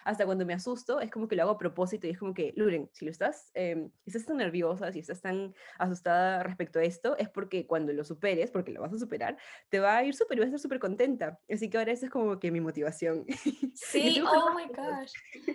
hasta 0.04 0.24
cuando 0.24 0.46
me 0.46 0.54
asusto 0.54 1.00
es 1.00 1.11
como 1.11 1.28
que 1.28 1.37
lo 1.37 1.42
hago 1.42 1.52
a 1.52 1.58
propósito 1.58 2.06
y 2.06 2.11
es 2.11 2.18
como 2.18 2.32
que, 2.32 2.52
Luren, 2.56 2.88
si 2.92 3.04
lo 3.04 3.11
estás, 3.11 3.50
eh, 3.54 3.88
estás 4.06 4.24
tan 4.24 4.38
nerviosa, 4.38 4.90
si 4.92 5.00
estás 5.00 5.20
tan 5.20 5.54
asustada 5.78 6.42
respecto 6.42 6.78
a 6.78 6.84
esto, 6.84 7.16
es 7.18 7.28
porque 7.28 7.66
cuando 7.66 7.92
lo 7.92 8.04
superes, 8.04 8.50
porque 8.50 8.72
lo 8.72 8.80
vas 8.80 8.92
a 8.92 8.98
superar, 8.98 9.37
te 9.68 9.80
va 9.80 9.98
a 9.98 10.04
ir 10.04 10.14
súper 10.14 10.38
y 10.38 10.40
vas 10.40 10.46
a 10.46 10.48
estar 10.48 10.61
súper 10.61 10.78
contenta. 10.78 11.38
Así 11.50 11.68
que 11.68 11.78
ahora 11.78 11.92
eso 11.92 12.06
es 12.06 12.11
como 12.11 12.38
que 12.38 12.50
mi 12.50 12.61
motivación. 12.61 13.26
Sí, 13.74 14.20
oh 14.20 14.54
my 14.54 14.66
gosh, 14.66 15.12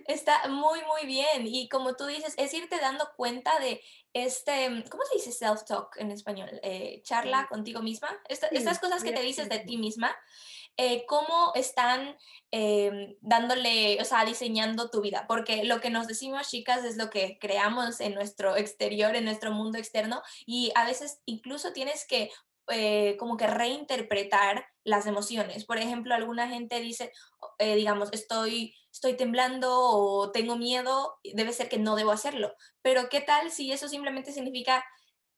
está 0.08 0.48
muy, 0.48 0.80
muy 0.86 1.06
bien. 1.06 1.46
Y 1.46 1.68
como 1.68 1.96
tú 1.96 2.06
dices, 2.06 2.34
es 2.38 2.54
irte 2.54 2.78
dando 2.80 3.06
cuenta 3.18 3.52
de 3.60 3.82
este, 4.14 4.84
¿cómo 4.90 5.04
se 5.06 5.18
dice 5.18 5.32
self-talk 5.32 5.98
en 5.98 6.12
español? 6.12 6.60
Eh, 6.64 7.02
charla 7.04 7.48
contigo 7.50 7.82
misma. 7.82 8.10
estas 8.30 8.80
cosas 8.80 9.04
que 9.04 9.12
te 9.12 9.22
dices 9.22 9.50
de 9.50 9.60
ti 9.60 9.78
misma, 9.78 10.16
eh, 10.78 11.06
¿cómo 11.08 11.52
están 11.54 12.16
em, 12.52 13.16
dándole, 13.22 14.00
o 14.02 14.06
sea, 14.06 14.26
diseñando 14.26 14.90
tu 14.90 15.02
vida? 15.02 15.26
Porque 15.28 15.64
lo 15.64 15.82
que 15.82 15.90
nos 15.90 16.08
decimos, 16.08 16.50
chicas, 16.50 16.84
es 16.84 16.98
lo 16.98 17.10
que 17.10 17.38
creamos 17.40 18.00
en 18.00 18.16
nuestro 18.16 18.56
exterior, 18.56 19.16
en 19.16 19.26
nuestro 19.26 19.52
mundo 19.52 19.78
externo, 19.78 20.22
y 20.46 20.72
a 20.76 20.86
veces 20.86 21.22
incluso 21.26 21.74
tienes 21.74 22.08
que 22.08 22.32
eh, 22.70 23.18
como 23.20 23.36
que 23.36 23.46
reinterpretar 23.46 24.66
las 24.86 25.06
emociones. 25.06 25.66
Por 25.66 25.78
ejemplo, 25.78 26.16
alguna 26.16 26.48
gente 26.48 26.80
dice, 26.80 27.12
eh, 27.60 27.76
digamos, 27.76 28.10
estoy, 28.14 28.74
estoy 28.94 29.18
temblando 29.18 29.70
o 29.72 30.32
tengo 30.32 30.56
miedo, 30.56 31.20
debe 31.24 31.52
ser 31.52 31.68
que 31.68 31.80
no 31.80 31.96
debo 31.96 32.12
hacerlo. 32.12 32.54
Pero 32.82 33.10
¿qué 33.10 33.20
tal 33.20 33.52
si 33.52 33.72
eso 33.72 33.90
simplemente 33.90 34.32
significa 34.32 34.86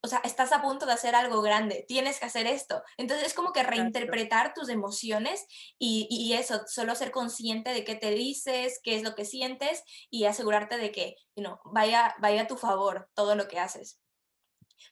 o 0.05 0.07
sea, 0.07 0.19
estás 0.23 0.51
a 0.51 0.61
punto 0.61 0.85
de 0.85 0.93
hacer 0.93 1.15
algo 1.15 1.41
grande, 1.41 1.83
tienes 1.87 2.19
que 2.19 2.27
hacer 2.27 2.45
esto. 2.45 2.83
Entonces 2.95 3.25
es 3.25 3.33
como 3.33 3.51
que 3.53 3.63
reinterpretar 3.63 4.53
tus 4.53 4.69
emociones 4.69 5.47
y, 5.79 6.31
eso, 6.33 6.61
solo 6.67 6.93
ser 6.93 7.09
consciente 7.09 7.71
de 7.71 7.83
qué 7.83 7.95
te 7.95 8.11
dices, 8.11 8.79
qué 8.83 8.95
es 8.95 9.01
lo 9.01 9.15
que 9.15 9.25
sientes 9.25 9.83
y 10.11 10.25
asegurarte 10.25 10.77
de 10.77 10.91
que, 10.91 11.15
you 11.35 11.43
vaya, 11.65 12.15
vaya 12.19 12.43
a 12.43 12.47
tu 12.47 12.55
favor 12.55 13.09
todo 13.15 13.35
lo 13.35 13.47
que 13.47 13.57
haces. 13.57 13.99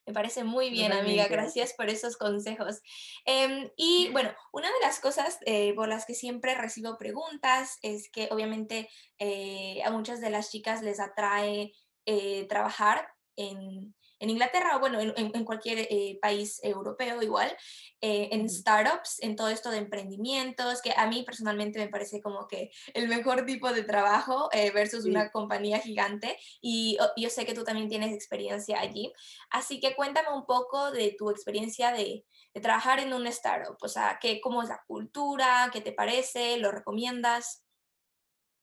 Me 0.05 0.13
parece 0.13 0.43
muy 0.43 0.69
bien, 0.69 0.91
amiga. 0.91 1.27
Gracias 1.27 1.73
por 1.73 1.89
esos 1.89 2.17
consejos. 2.17 2.81
Em, 3.25 3.69
y 3.75 4.09
bueno, 4.11 4.33
una 4.51 4.67
de 4.67 4.79
las 4.81 4.99
cosas 4.99 5.39
eh, 5.45 5.73
por 5.75 5.87
las 5.87 6.05
que 6.05 6.13
siempre 6.13 6.55
recibo 6.55 6.97
preguntas 6.97 7.77
es 7.81 8.09
que 8.09 8.27
obviamente 8.31 8.89
eh, 9.19 9.81
a 9.83 9.91
muchas 9.91 10.21
de 10.21 10.29
las 10.29 10.51
chicas 10.51 10.81
les 10.81 10.99
atrae 10.99 11.71
eh, 12.05 12.45
trabajar 12.47 13.07
en, 13.35 13.95
en 14.23 14.29
Inglaterra 14.29 14.77
o 14.77 14.79
bueno, 14.79 14.99
en, 15.01 15.43
cualquier 15.43 15.79
eh, 15.79 16.17
país 16.21 16.61
europeo 16.63 17.21
igual, 17.21 17.53
eh, 17.99 18.29
en 18.31 18.49
startups, 18.49 19.21
en 19.21 19.35
todo 19.35 19.49
esto 19.49 19.69
de 19.69 19.79
emprendimientos, 19.79 20.81
que 20.81 20.93
a 20.95 21.07
mí 21.07 21.23
personalmente 21.23 21.77
me 21.77 21.89
parece 21.89 22.21
como 22.21 22.47
que 22.47 22.71
el 22.93 23.09
mejor 23.09 23.45
tipo 23.45 23.73
de 23.73 23.83
trabajo 23.83 24.47
eh, 24.53 24.71
versus 24.71 25.03
una 25.05 25.29
compañía 25.29 25.79
gigante 25.79 26.37
y 26.61 26.97
yo 27.17 27.29
sé 27.29 27.45
que 27.45 27.53
tú 27.53 27.65
también 27.65 27.89
tienes 27.89 28.13
experiencia 28.13 28.79
allí, 28.79 29.11
así 29.49 29.81
que 29.81 29.93
cuéntame 29.93 30.29
un 30.33 30.45
poco 30.45 30.91
de 30.91 31.13
tu 31.17 31.29
experiencia 31.29 31.91
de, 31.91 32.25
de 32.53 32.61
trabajar 32.61 32.99
en 32.99 33.13
un 33.13 33.27
startup, 33.27 33.75
o 33.81 33.87
sea, 33.89 34.19
¿qué, 34.21 34.39
¿cómo 34.39 34.63
es 34.63 34.69
la 34.69 34.81
cultura? 34.87 35.69
¿Qué 35.73 35.81
te 35.81 35.91
parece? 35.91 36.57
¿Lo 36.57 36.71
recomiendas? 36.71 37.65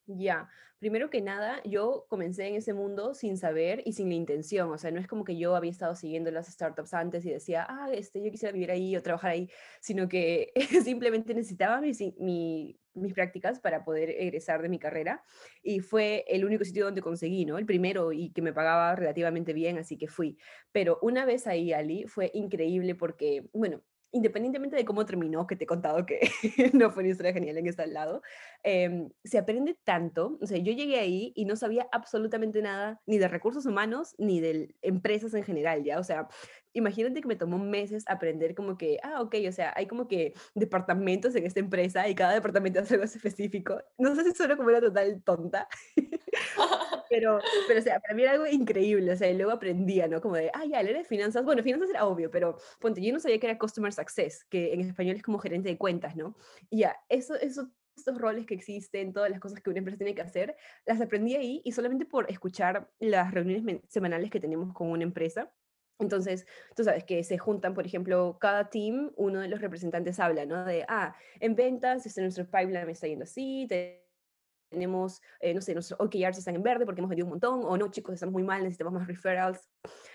Ya, 0.07 0.49
primero 0.81 1.11
que 1.11 1.21
nada, 1.21 1.63
yo 1.65 2.07
comencé 2.09 2.49
en 2.49 2.57
ese 2.57 2.73
mundo 2.73 3.15
sin 3.15 3.37
saber 3.37 3.83
y 3.85 3.93
sin 3.93 4.09
la 4.09 4.15
intención, 4.15 4.71
o 4.71 4.79
sea, 4.79 4.91
no 4.91 4.99
es 4.99 5.07
como 5.07 5.25
que 5.25 5.37
yo 5.37 5.55
había 5.55 5.71
estado 5.71 5.95
siguiendo 5.95 6.31
las 6.31 6.49
startups 6.49 6.95
antes 6.95 7.25
y 7.27 7.31
decía, 7.31 7.67
ah, 7.69 7.91
este, 7.93 8.23
yo 8.25 8.31
quisiera 8.31 8.53
vivir 8.53 8.71
ahí 8.71 8.97
o 8.97 9.03
trabajar 9.03 9.33
ahí, 9.33 9.51
sino 9.81 10.09
que 10.09 10.53
simplemente 10.83 11.35
necesitaba 11.35 11.81
mis, 11.83 12.03
prácticas 13.15 13.61
para 13.61 13.85
poder 13.85 14.11
egresar 14.11 14.63
de 14.63 14.69
mi 14.69 14.79
carrera 14.79 15.23
y 15.63 15.81
fue 15.81 16.25
el 16.29 16.45
único 16.45 16.65
sitio 16.65 16.87
donde 16.87 17.03
conseguí, 17.03 17.45
¿no? 17.45 17.59
El 17.59 17.67
primero 17.67 18.13
y 18.13 18.31
que 18.33 18.43
me 18.43 18.53
pagaba 18.53 18.97
relativamente 18.97 19.53
bien, 19.53 19.79
así 19.79 19.99
que 19.99 20.09
fui. 20.09 20.39
Pero 20.73 20.99
una 21.03 21.27
vez 21.27 21.47
ahí, 21.47 21.73
Ali, 21.73 22.05
fue 22.07 22.31
increíble 22.35 22.95
porque, 22.95 23.49
bueno, 23.53 23.83
independientemente 24.13 24.77
de 24.77 24.85
cómo 24.85 25.07
terminó, 25.07 25.47
que 25.47 25.57
te 25.57 25.65
he 25.65 25.67
contado 25.67 26.05
que 26.07 26.21
no 26.73 26.91
fue 26.91 27.03
una 27.03 27.13
historia 27.13 27.33
genial 27.33 27.59
en 27.59 27.67
este 27.67 27.87
lado, 27.87 28.23
em, 28.63 29.11
se 29.25 29.39
aprende 29.39 29.79
tanto. 29.85 30.39
O 30.41 30.47
sea, 30.47 30.59
yo 30.59 30.73
llegué 30.73 30.99
ahí 30.99 31.33
y 31.37 31.45
no 31.45 31.57
sabía 31.57 31.89
absolutamente 31.93 32.63
nada, 32.63 33.01
ni 33.07 33.19
de 33.19 33.29
recursos 33.29 33.67
humanos, 33.67 34.15
ni 34.19 34.41
de 34.41 34.75
empresas 34.83 35.35
en 35.35 35.45
general, 35.45 35.85
¿ya? 35.85 35.99
O 35.99 36.05
sea, 36.05 36.29
imagínate 36.73 37.21
que 37.21 37.29
me 37.29 37.37
tomó 37.37 37.59
meses 37.59 38.05
aprender 38.07 38.55
como 38.55 38.77
que, 38.77 38.99
ah, 39.03 39.21
ok, 39.23 39.37
o 39.49 39.53
sea, 39.53 39.73
hay 39.77 39.87
como 39.87 40.09
que 40.09 40.35
departamentos 40.55 41.35
en 41.35 41.47
esta 41.47 41.61
empresa 41.61 42.09
y 42.09 42.15
cada 42.15 42.35
departamento 42.35 42.81
hace 42.81 42.95
algo 42.95 43.05
específico. 43.05 43.81
No 43.99 44.15
sé 44.15 44.25
si 44.25 44.33
suena 44.33 44.57
como 44.57 44.69
una 44.69 44.81
total 44.81 45.23
tonta, 45.23 45.69
pero, 47.11 47.41
pero, 47.69 47.81
o 47.81 47.83
sea, 47.83 48.01
para 48.01 48.15
mí 48.15 48.23
era 48.23 48.33
algo 48.33 48.47
increíble, 48.47 49.13
o 49.13 49.17
sea, 49.17 49.31
y 49.31 49.37
luego 49.37 49.53
aprendía, 49.53 50.09
¿no? 50.09 50.21
Como 50.21 50.37
de, 50.37 50.51
ah, 50.55 50.65
ya, 50.65 50.81
él 50.81 50.89
era 50.89 50.99
de 50.99 51.05
finanzas, 51.05 51.45
bueno, 51.45 51.63
finanzas 51.63 51.91
era 51.91 52.07
obvio, 52.07 52.31
pero 52.31 52.57
ponte, 52.81 53.03
yo 53.03 53.13
no 53.13 53.21
sabía 53.21 53.39
que 53.39 53.47
era 53.47 53.59
Customer 53.59 53.93
Success, 53.93 54.45
que 54.45 54.73
en 54.73 54.81
español 54.81 55.17
es 55.17 55.23
como 55.23 55.39
gerente 55.39 55.69
de 55.69 55.79
cuentas, 55.79 56.17
¿no? 56.17 56.37
Y 56.71 56.81
ya, 56.81 56.97
eso, 57.09 57.35
eso 57.35 57.71
estos 58.01 58.19
roles 58.19 58.47
que 58.47 58.55
existen, 58.55 59.13
todas 59.13 59.31
las 59.31 59.41
cosas 59.41 59.61
que 59.61 59.71
una 59.71 59.79
empresa 59.79 59.99
tiene 59.99 60.15
que 60.15 60.23
hacer, 60.23 60.57
las 60.87 61.01
aprendí 61.01 61.37
ahí 61.37 61.63
y 61.65 61.73
solamente 61.73 62.07
por 62.07 62.31
escuchar 62.31 62.91
las 62.99 63.33
reuniones 63.33 63.81
semanales 63.89 64.31
que 64.31 64.41
tenemos 64.41 64.73
con 64.73 64.91
una 64.91 65.05
empresa, 65.05 65.53
entonces, 66.01 66.47
tú 66.75 66.85
sabes 66.85 67.05
que 67.05 67.23
se 67.25 67.39
juntan, 67.39 67.75
por 67.75 67.87
ejemplo, 67.87 68.39
cada 68.41 68.71
team, 68.71 69.13
uno 69.17 69.41
de 69.41 69.49
los 69.49 69.61
representantes 69.61 70.19
habla, 70.19 70.47
¿no? 70.47 70.65
De, 70.65 70.85
ah, 70.89 71.15
en 71.41 71.55
ventas, 71.55 72.07
este, 72.07 72.23
nuestro 72.23 72.45
pipeline 72.45 72.89
está 72.89 73.07
yendo 73.07 73.25
así, 73.25 73.67
tenemos, 74.71 75.21
eh, 75.41 75.55
no 75.55 75.61
sé, 75.61 75.75
nuestros 75.75 76.01
OKRs 76.01 76.39
están 76.39 76.55
en 76.57 76.63
verde 76.63 76.85
porque 76.85 77.01
hemos 77.01 77.11
vendido 77.11 77.27
un 77.27 77.31
montón, 77.31 77.63
o 77.65 77.77
no, 77.77 77.91
chicos, 77.91 78.15
estamos 78.15 78.33
muy 78.33 78.43
mal, 78.43 78.63
necesitamos 78.63 78.93
más 78.93 79.07
referrals. 79.07 79.69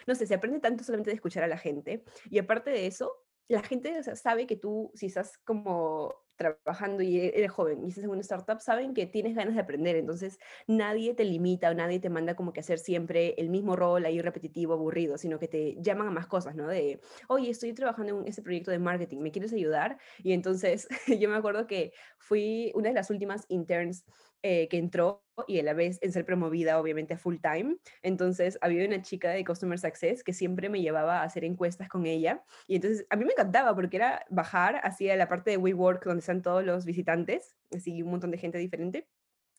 No 0.07 0.15
sé, 0.15 0.25
se 0.25 0.35
aprende 0.35 0.59
tanto 0.59 0.83
solamente 0.83 1.11
de 1.11 1.15
escuchar 1.15 1.43
a 1.43 1.47
la 1.47 1.57
gente. 1.57 2.03
Y 2.29 2.39
aparte 2.39 2.69
de 2.71 2.87
eso, 2.87 3.11
la 3.47 3.61
gente 3.61 4.01
sabe 4.15 4.47
que 4.47 4.55
tú, 4.55 4.91
si 4.95 5.07
estás 5.07 5.37
como 5.39 6.24
trabajando 6.35 7.03
y 7.03 7.19
e-, 7.19 7.37
eres 7.37 7.51
joven 7.51 7.83
y 7.85 7.89
estás 7.89 8.03
en 8.03 8.09
una 8.09 8.21
startup, 8.21 8.59
saben 8.59 8.93
que 8.93 9.05
tienes 9.05 9.35
ganas 9.35 9.55
de 9.55 9.61
aprender, 9.61 9.95
entonces 9.95 10.37
nadie 10.67 11.13
te 11.13 11.23
limita 11.25 11.69
o 11.71 11.73
nadie 11.73 11.99
te 11.99 12.09
manda 12.09 12.35
como 12.35 12.53
que 12.53 12.59
hacer 12.61 12.79
siempre 12.79 13.35
el 13.37 13.49
mismo 13.49 13.75
rol 13.75 14.05
ahí 14.05 14.21
repetitivo, 14.21 14.73
aburrido, 14.73 15.17
sino 15.17 15.39
que 15.39 15.47
te 15.47 15.75
llaman 15.81 16.07
a 16.07 16.11
más 16.11 16.27
cosas, 16.27 16.55
¿no? 16.55 16.67
De, 16.67 16.99
oye, 17.27 17.49
estoy 17.49 17.73
trabajando 17.73 18.19
en 18.21 18.27
este 18.27 18.41
proyecto 18.41 18.71
de 18.71 18.79
marketing, 18.79 19.19
¿me 19.19 19.31
quieres 19.31 19.53
ayudar? 19.53 19.97
Y 20.23 20.33
entonces 20.33 20.87
yo 21.19 21.29
me 21.29 21.35
acuerdo 21.35 21.67
que 21.67 21.93
fui 22.19 22.71
una 22.75 22.89
de 22.89 22.95
las 22.95 23.09
últimas 23.09 23.45
interns 23.49 24.05
eh, 24.43 24.67
que 24.67 24.77
entró 24.77 25.23
y 25.47 25.59
a 25.59 25.63
la 25.63 25.73
vez 25.73 25.99
en 26.01 26.11
ser 26.11 26.25
promovida 26.25 26.79
obviamente 26.79 27.13
a 27.13 27.17
full 27.17 27.37
time. 27.41 27.77
Entonces 28.01 28.57
había 28.61 28.85
una 28.87 29.01
chica 29.01 29.31
de 29.31 29.43
Customer 29.43 29.77
Success 29.77 30.23
que 30.23 30.33
siempre 30.33 30.69
me 30.69 30.81
llevaba 30.81 31.21
a 31.21 31.23
hacer 31.23 31.43
encuestas 31.43 31.89
con 31.89 32.05
ella 32.05 32.43
y 32.67 32.75
entonces 32.75 33.05
a 33.09 33.15
mí 33.15 33.25
me 33.25 33.33
encantaba 33.33 33.75
porque 33.75 33.97
era 33.97 34.25
bajar 34.29 34.79
hacia 34.83 35.15
la 35.15 35.27
parte 35.27 35.51
de 35.51 35.57
WeWork 35.57 36.05
donde 36.05 36.19
están 36.19 36.41
todos 36.41 36.63
los 36.63 36.85
visitantes, 36.85 37.55
así 37.75 38.01
un 38.01 38.11
montón 38.11 38.31
de 38.31 38.37
gente 38.37 38.57
diferente 38.57 39.07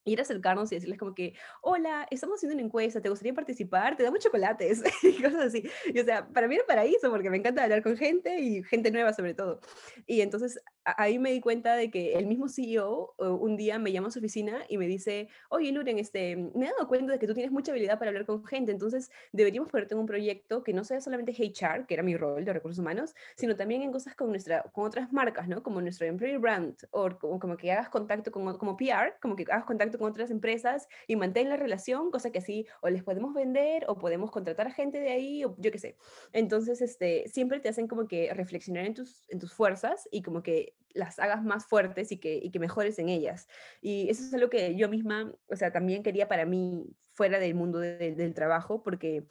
ir 0.07 0.21
a 0.21 0.23
acercarnos 0.23 0.71
y 0.73 0.77
decirles 0.77 0.99
como 0.99 1.15
que, 1.15 1.35
hola, 1.61 2.07
estamos 2.11 2.37
haciendo 2.37 2.55
una 2.55 2.65
encuesta, 2.65 3.03
¿te 3.03 3.09
gustaría 3.09 3.35
participar? 3.35 3.97
Te 3.97 4.05
damos 4.05 4.21
chocolates 4.21 4.83
y 5.03 5.21
cosas 5.21 5.47
así. 5.47 5.69
Y 5.93 5.99
o 5.99 6.05
sea, 6.05 6.29
para 6.29 6.49
mí 6.49 6.55
era 6.55 6.65
paraíso 6.65 7.11
porque 7.11 7.29
me 7.29 7.37
encanta 7.37 7.65
hablar 7.65 7.83
con 7.83 7.97
gente 7.97 8.39
y 8.41 8.63
gente 8.63 8.91
nueva 8.91 9.13
sobre 9.13 9.35
todo. 9.35 9.61
Y 10.07 10.21
entonces 10.21 10.61
ahí 10.97 11.19
me 11.19 11.33
di 11.33 11.41
cuenta 11.41 11.75
de 11.75 11.91
que 11.91 12.15
el 12.15 12.27
mismo 12.27 12.49
CEO 12.49 13.15
un 13.19 13.57
día 13.57 13.79
me 13.79 13.91
llama 13.91 14.09
a 14.09 14.11
su 14.11 14.21
oficina 14.21 14.61
y 14.69 14.79
me 14.79 14.87
dice, 14.87 15.29
oye, 15.49 15.73
Luren, 15.73 15.99
este, 15.99 16.37
me 16.37 16.67
he 16.67 16.71
dado 16.71 16.87
cuenta 16.87 17.13
de 17.13 17.19
que 17.19 17.27
tú 17.27 17.35
tienes 17.35 17.51
mucha 17.51 17.73
habilidad 17.73 17.99
para 17.99 18.11
hablar 18.11 18.25
con 18.25 18.45
gente, 18.45 18.71
entonces 18.71 19.11
deberíamos 19.33 19.71
ponerte 19.71 19.95
en 19.95 20.01
un 20.01 20.07
proyecto 20.07 20.63
que 20.63 20.73
no 20.73 20.85
sea 20.85 21.01
solamente 21.01 21.33
HR, 21.33 21.87
que 21.87 21.95
era 21.95 22.03
mi 22.03 22.17
rol 22.17 22.45
de 22.45 22.53
recursos 22.53 22.79
humanos, 22.79 23.15
sino 23.37 23.57
también 23.57 23.83
en 23.83 23.91
cosas 23.91 24.15
con, 24.15 24.31
nuestra, 24.31 24.63
con 24.73 24.85
otras 24.85 25.13
marcas, 25.13 25.49
¿no? 25.49 25.63
Como 25.63 25.81
nuestro 25.81 26.07
employer 26.07 26.39
brand, 26.39 26.77
o 26.91 27.11
como, 27.19 27.41
como 27.41 27.57
que 27.57 27.73
hagas 27.73 27.89
contacto 27.89 28.31
con, 28.31 28.57
como 28.57 28.77
PR, 28.77 29.19
como 29.21 29.35
que 29.35 29.43
hagas 29.45 29.65
contacto 29.65 29.99
con 29.99 30.09
otras 30.09 30.31
empresas 30.31 30.89
y 31.07 31.17
mantén 31.17 31.49
la 31.49 31.57
relación, 31.57 32.11
cosa 32.11 32.31
que 32.31 32.39
así 32.39 32.67
o 32.81 32.89
les 32.89 33.03
podemos 33.03 33.35
vender 33.35 33.85
o 33.89 33.99
podemos 33.99 34.31
contratar 34.31 34.69
a 34.69 34.71
gente 34.71 35.01
de 35.01 35.11
ahí 35.11 35.45
o 35.45 35.57
yo 35.59 35.73
qué 35.73 35.79
sé. 35.79 35.97
Entonces, 36.33 36.81
este, 36.81 37.27
siempre 37.29 37.61
te 37.61 37.69
hacen 37.69 37.89
como 37.89 38.07
que 38.07 38.33
reflexionar 38.33 38.85
en 38.85 38.95
tus, 38.95 39.29
en 39.31 39.39
tus 39.39 39.53
fuerzas 39.53 40.09
y 40.11 40.23
como 40.23 40.43
que 40.43 40.76
las 40.95 41.19
hagas 41.19 41.45
más 41.45 41.67
fuertes 41.67 42.11
y 42.13 42.17
que, 42.17 42.37
y 42.43 42.51
que 42.51 42.59
mejores 42.59 42.99
en 42.99 43.09
ellas. 43.09 43.49
Y 43.81 44.09
eso 44.09 44.23
es 44.23 44.33
algo 44.35 44.49
que 44.49 44.77
yo 44.77 44.89
misma, 44.89 45.33
o 45.49 45.57
sea, 45.57 45.73
también 45.73 46.03
quería 46.03 46.29
para 46.29 46.47
mí 46.47 46.87
fuera 47.13 47.39
del 47.39 47.55
mundo 47.55 47.79
del 47.79 48.35
trabajo, 48.35 48.83
porque 48.83 49.27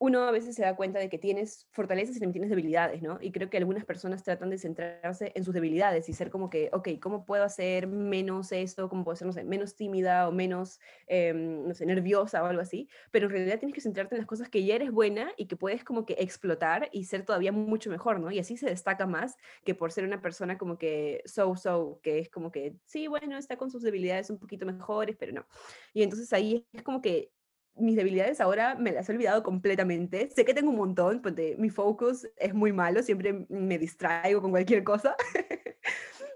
uno 0.00 0.22
a 0.22 0.30
veces 0.30 0.54
se 0.54 0.62
da 0.62 0.76
cuenta 0.76 1.00
de 1.00 1.08
que 1.08 1.18
tienes 1.18 1.66
fortalezas 1.72 2.16
y 2.16 2.20
también 2.20 2.34
tienes 2.34 2.50
debilidades, 2.50 3.02
¿no? 3.02 3.18
Y 3.20 3.32
creo 3.32 3.50
que 3.50 3.56
algunas 3.56 3.84
personas 3.84 4.22
tratan 4.22 4.48
de 4.48 4.58
centrarse 4.58 5.32
en 5.34 5.44
sus 5.44 5.52
debilidades 5.52 6.08
y 6.08 6.12
ser 6.12 6.30
como 6.30 6.50
que, 6.50 6.70
ok, 6.72 6.88
¿cómo 7.00 7.24
puedo 7.24 7.42
hacer 7.42 7.88
menos 7.88 8.52
esto? 8.52 8.88
¿Cómo 8.88 9.04
puedo 9.04 9.16
ser, 9.16 9.44
menos 9.44 9.74
tímida 9.74 10.28
o 10.28 10.32
menos, 10.32 10.78
em, 11.08 11.66
no 11.66 11.74
sé, 11.74 11.84
nerviosa 11.84 12.42
o 12.42 12.46
algo 12.46 12.62
así? 12.62 12.88
Pero 13.10 13.26
en 13.26 13.32
realidad 13.32 13.58
tienes 13.58 13.74
que 13.74 13.80
centrarte 13.80 14.14
en 14.14 14.20
las 14.20 14.28
cosas 14.28 14.48
que 14.48 14.64
ya 14.64 14.76
eres 14.76 14.92
buena 14.92 15.32
y 15.36 15.46
que 15.46 15.56
puedes 15.56 15.82
como 15.82 16.06
que 16.06 16.14
explotar 16.18 16.88
y 16.92 17.04
ser 17.04 17.24
todavía 17.24 17.50
mucho 17.50 17.90
mejor, 17.90 18.20
¿no? 18.20 18.30
Y 18.30 18.38
así 18.38 18.56
se 18.56 18.66
destaca 18.66 19.06
más 19.06 19.36
que 19.64 19.74
por 19.74 19.90
ser 19.90 20.04
una 20.04 20.22
persona 20.22 20.58
como 20.58 20.78
que 20.78 21.22
so-so, 21.26 22.00
que 22.02 22.20
es 22.20 22.30
como 22.30 22.52
que, 22.52 22.76
sí, 22.84 23.08
bueno, 23.08 23.36
está 23.36 23.56
con 23.56 23.70
sus 23.70 23.82
debilidades 23.82 24.30
un 24.30 24.38
poquito 24.38 24.64
mejores, 24.64 25.16
pero 25.16 25.32
no. 25.32 25.46
Y 25.92 26.02
entonces 26.02 26.32
ahí 26.32 26.66
es 26.72 26.82
como 26.82 27.02
que 27.02 27.32
mis 27.78 27.96
debilidades 27.96 28.40
ahora 28.40 28.74
me 28.74 28.92
las 28.92 29.08
he 29.08 29.12
olvidado 29.12 29.42
completamente. 29.42 30.30
Sé 30.34 30.44
que 30.44 30.54
tengo 30.54 30.70
un 30.70 30.76
montón, 30.76 31.22
porque 31.22 31.56
mi 31.58 31.70
focus 31.70 32.26
es 32.36 32.54
muy 32.54 32.72
malo, 32.72 33.02
siempre 33.02 33.46
me 33.48 33.78
distraigo 33.78 34.40
con 34.42 34.50
cualquier 34.50 34.84
cosa. 34.84 35.16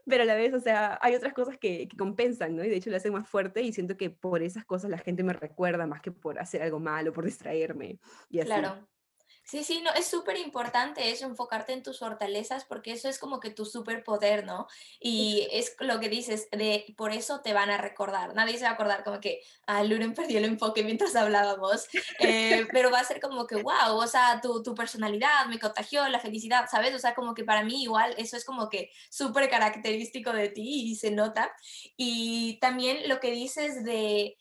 Pero 0.06 0.24
a 0.24 0.26
la 0.26 0.34
vez, 0.34 0.52
o 0.52 0.60
sea, 0.60 0.98
hay 1.00 1.14
otras 1.14 1.32
cosas 1.32 1.56
que, 1.58 1.88
compensan, 1.96 2.56
¿no? 2.56 2.64
Y 2.64 2.68
de 2.68 2.76
hecho 2.76 2.90
le 2.90 2.96
hacen 2.96 3.12
más 3.12 3.28
fuerte 3.28 3.62
y 3.62 3.72
siento 3.72 3.96
que 3.96 4.10
por 4.10 4.42
esas 4.42 4.64
cosas 4.64 4.90
la 4.90 4.98
gente 4.98 5.22
me 5.22 5.32
recuerda 5.32 5.86
más 5.86 6.00
que 6.00 6.10
por 6.10 6.38
hacer 6.38 6.62
algo 6.62 6.80
malo, 6.80 7.12
por 7.12 7.24
distraerme 7.24 7.98
y 8.28 8.40
así. 8.40 8.48
Claro. 8.48 8.88
Sí, 9.44 9.64
sí, 9.64 9.82
no, 9.82 9.90
es 9.92 10.06
súper 10.06 10.36
importante 10.38 11.10
eso, 11.10 11.26
enfocarte 11.26 11.72
en 11.72 11.82
tus 11.82 11.98
fortalezas, 11.98 12.64
porque 12.64 12.92
eso 12.92 13.08
es 13.08 13.18
como 13.18 13.40
que 13.40 13.50
tu 13.50 13.64
superpoder, 13.64 14.46
¿no? 14.46 14.68
Y 15.00 15.48
es 15.50 15.74
lo 15.80 15.98
que 15.98 16.08
dices, 16.08 16.48
de 16.52 16.94
por 16.96 17.12
eso 17.12 17.40
te 17.40 17.52
van 17.52 17.68
a 17.68 17.76
recordar. 17.76 18.34
Nadie 18.34 18.56
se 18.56 18.64
va 18.64 18.70
a 18.70 18.74
acordar 18.74 19.02
como 19.02 19.20
que, 19.20 19.42
ah, 19.66 19.82
Luren 19.82 20.14
perdió 20.14 20.38
el 20.38 20.44
enfoque 20.44 20.84
mientras 20.84 21.16
hablábamos, 21.16 21.88
eh, 22.20 22.66
pero 22.72 22.90
va 22.90 23.00
a 23.00 23.04
ser 23.04 23.20
como 23.20 23.46
que, 23.46 23.56
wow, 23.56 23.96
o 23.96 24.06
sea, 24.06 24.40
tu, 24.40 24.62
tu 24.62 24.74
personalidad 24.74 25.46
me 25.48 25.58
contagió, 25.58 26.08
la 26.08 26.20
felicidad, 26.20 26.66
¿sabes? 26.70 26.94
O 26.94 26.98
sea, 26.98 27.14
como 27.14 27.34
que 27.34 27.44
para 27.44 27.64
mí 27.64 27.82
igual 27.82 28.14
eso 28.18 28.36
es 28.36 28.44
como 28.44 28.68
que 28.68 28.90
súper 29.10 29.50
característico 29.50 30.32
de 30.32 30.48
ti 30.50 30.92
y 30.92 30.96
se 30.96 31.10
nota. 31.10 31.52
Y 31.96 32.58
también 32.60 33.08
lo 33.08 33.18
que 33.18 33.32
dices 33.32 33.84
de 33.84 34.36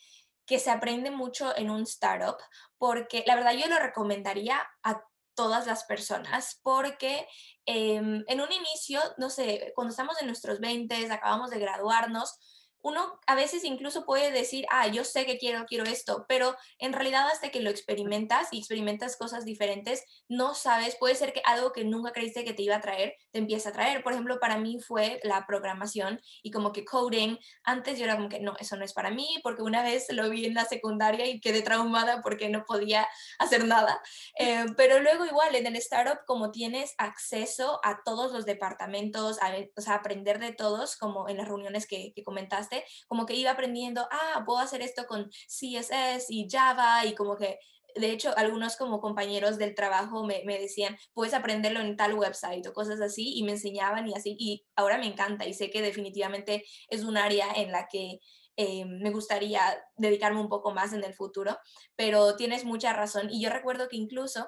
que 0.52 0.60
se 0.60 0.70
aprende 0.70 1.12
mucho 1.12 1.56
en 1.58 1.70
un 1.70 1.84
startup, 1.84 2.36
porque 2.78 3.24
la 3.26 3.36
verdad 3.36 3.54
yo 3.54 3.70
lo 3.70 3.80
recomendaría 3.80 4.62
a 4.84 5.02
todas 5.34 5.66
las 5.66 5.86
personas, 5.86 6.60
porque 6.62 7.26
em, 7.66 8.26
en 8.28 8.42
un 8.42 8.52
inicio, 8.52 9.00
no 9.18 9.30
sé, 9.30 9.72
cuando 9.76 9.92
estamos 9.92 10.20
en 10.20 10.28
nuestros 10.28 10.60
20, 10.60 11.10
acabamos 11.10 11.52
de 11.52 11.60
graduarnos, 11.60 12.38
uno 12.84 13.20
a 13.28 13.36
veces 13.36 13.64
incluso 13.64 14.06
puede 14.06 14.32
decir, 14.32 14.66
ah, 14.70 14.88
yo 14.88 15.04
sé 15.04 15.26
que 15.26 15.38
quiero, 15.38 15.66
quiero 15.66 15.84
esto, 15.84 16.26
pero 16.28 16.56
en 16.80 16.94
realidad 16.94 17.28
hasta 17.28 17.50
que 17.50 17.62
lo 17.62 17.70
experimentas 17.70 18.48
y 18.52 18.60
experimentas 18.60 19.18
cosas 19.18 19.46
diferentes, 19.46 20.04
no 20.28 20.56
sabes, 20.56 20.96
puede 20.96 21.16
ser 21.16 21.34
que 21.34 21.42
algo 21.46 21.72
que 21.72 21.84
nunca 21.84 22.12
creíste 22.12 22.44
que 22.44 22.54
te 22.54 22.64
iba 22.64 22.76
a 22.76 22.82
traer, 22.82 23.16
te 23.32 23.40
empieza 23.40 23.70
a 23.70 23.74
traer. 23.74 24.04
Por 24.04 24.14
ejemplo, 24.14 24.40
para 24.40 24.58
mí 24.58 24.80
fue 24.80 25.20
la 25.24 25.46
programación 25.46 26.22
y 26.44 26.52
como 26.52 26.72
que 26.72 26.86
coding, 26.86 27.38
antes 27.64 28.00
yo 28.00 28.06
era 28.06 28.16
como 28.16 28.30
que 28.30 28.40
no, 28.40 28.56
eso 28.60 28.76
no 28.76 28.86
es 28.86 28.94
para 28.94 29.12
mí, 29.12 29.40
porque 29.44 29.62
una 29.62 29.84
vez 29.84 30.08
lo 30.12 30.30
vi 30.30 30.46
en 30.46 30.54
la 30.54 30.66
secundaria 30.66 31.26
y 31.26 31.40
quedé 31.40 31.62
traumada 31.62 32.22
porque 32.22 32.50
no 32.50 32.64
podía 32.66 33.08
hacer 33.40 33.66
nada. 33.66 34.02
Eh, 34.40 34.66
pero 34.78 35.00
luego 35.00 35.26
igual 35.26 35.56
en 35.56 35.68
el 35.68 35.76
startup, 35.78 36.26
como 36.26 36.52
tienes 36.52 36.94
acceso 36.98 37.80
a 37.84 38.02
todos 38.04 38.32
los 38.32 38.46
departamentos, 38.46 39.42
a, 39.42 39.54
o 39.76 39.82
sea, 39.82 39.96
aprender 39.96 40.40
de 40.40 40.54
todos, 40.54 40.98
como 40.98 41.30
en 41.30 41.38
las 41.38 41.48
reuniones 41.48 41.88
que, 41.88 42.14
que 42.16 42.24
comentaste, 42.24 42.71
como 43.08 43.26
que 43.26 43.36
iba 43.36 43.52
aprendiendo, 43.52 44.08
ah, 44.12 44.44
puedo 44.46 44.60
hacer 44.60 44.82
esto 44.82 45.06
con 45.06 45.30
CSS 45.48 46.28
y 46.30 46.48
Java 46.50 47.06
y 47.06 47.16
como 47.16 47.38
que 47.38 47.60
de 47.96 48.12
hecho, 48.12 48.36
algunos 48.38 48.76
como 48.78 49.02
compañeros 49.02 49.58
del 49.58 49.76
trabajo 49.76 50.24
me, 50.26 50.44
decían, 50.44 50.98
puedes 51.14 51.34
aprenderlo 51.34 51.80
en 51.80 51.96
tal 51.96 52.14
website 52.14 52.66
o 52.68 52.74
cosas 52.74 53.02
así, 53.02 53.34
y 53.36 53.44
me 53.44 53.52
enseñaban 53.52 54.08
y 54.08 54.14
así, 54.14 54.36
y 54.40 54.66
ahora 54.76 54.98
me 54.98 55.08
encanta 55.08 55.46
y 55.46 55.54
sé 55.54 55.70
que 55.70 55.82
definitivamente 55.82 56.64
es 56.90 57.04
un 57.04 57.18
área 57.18 57.48
en 57.56 57.72
la 57.72 57.88
que 57.88 58.20
eh, 58.58 58.86
me 58.86 59.12
gustaría 59.12 59.62
dedicarme 59.96 60.42
un 60.42 60.50
poco 60.50 60.72
más 60.72 60.94
en 60.94 61.04
el 61.04 61.14
futuro, 61.14 61.58
pero 61.96 62.36
tienes 62.36 62.66
mucha 62.66 62.94
razón. 62.94 63.30
Y 63.32 63.42
yo 63.42 63.50
recuerdo 63.50 63.88
que 63.88 63.98
incluso 63.98 64.48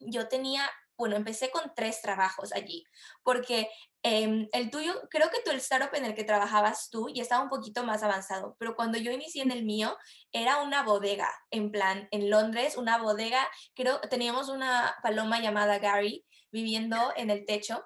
yo 0.00 0.28
tenía 0.28 0.68
bueno, 1.00 1.16
empecé 1.16 1.50
con 1.50 1.72
tres 1.74 2.02
trabajos 2.02 2.52
allí, 2.52 2.84
porque 3.22 3.70
em, 4.02 4.48
el 4.52 4.70
tuyo, 4.70 4.92
creo 5.10 5.30
que 5.30 5.40
tú 5.42 5.50
el 5.50 5.56
startup 5.56 5.94
en 5.94 6.04
el 6.04 6.14
que 6.14 6.24
trabajabas 6.24 6.90
tú 6.90 7.08
ya 7.08 7.22
estaba 7.22 7.42
un 7.42 7.48
poquito 7.48 7.84
más 7.84 8.02
avanzado, 8.02 8.54
pero 8.58 8.76
cuando 8.76 8.98
yo 8.98 9.10
inicié 9.10 9.42
en 9.42 9.50
el 9.50 9.64
mío 9.64 9.96
era 10.30 10.62
una 10.62 10.82
bodega, 10.82 11.30
en 11.50 11.70
plan, 11.70 12.06
en 12.10 12.28
Londres, 12.28 12.76
una 12.76 12.98
bodega, 12.98 13.48
creo, 13.74 13.98
teníamos 14.10 14.50
una 14.50 14.94
paloma 15.02 15.40
llamada 15.40 15.78
Gary 15.78 16.26
viviendo 16.52 17.14
en 17.16 17.30
el 17.30 17.46
techo 17.46 17.82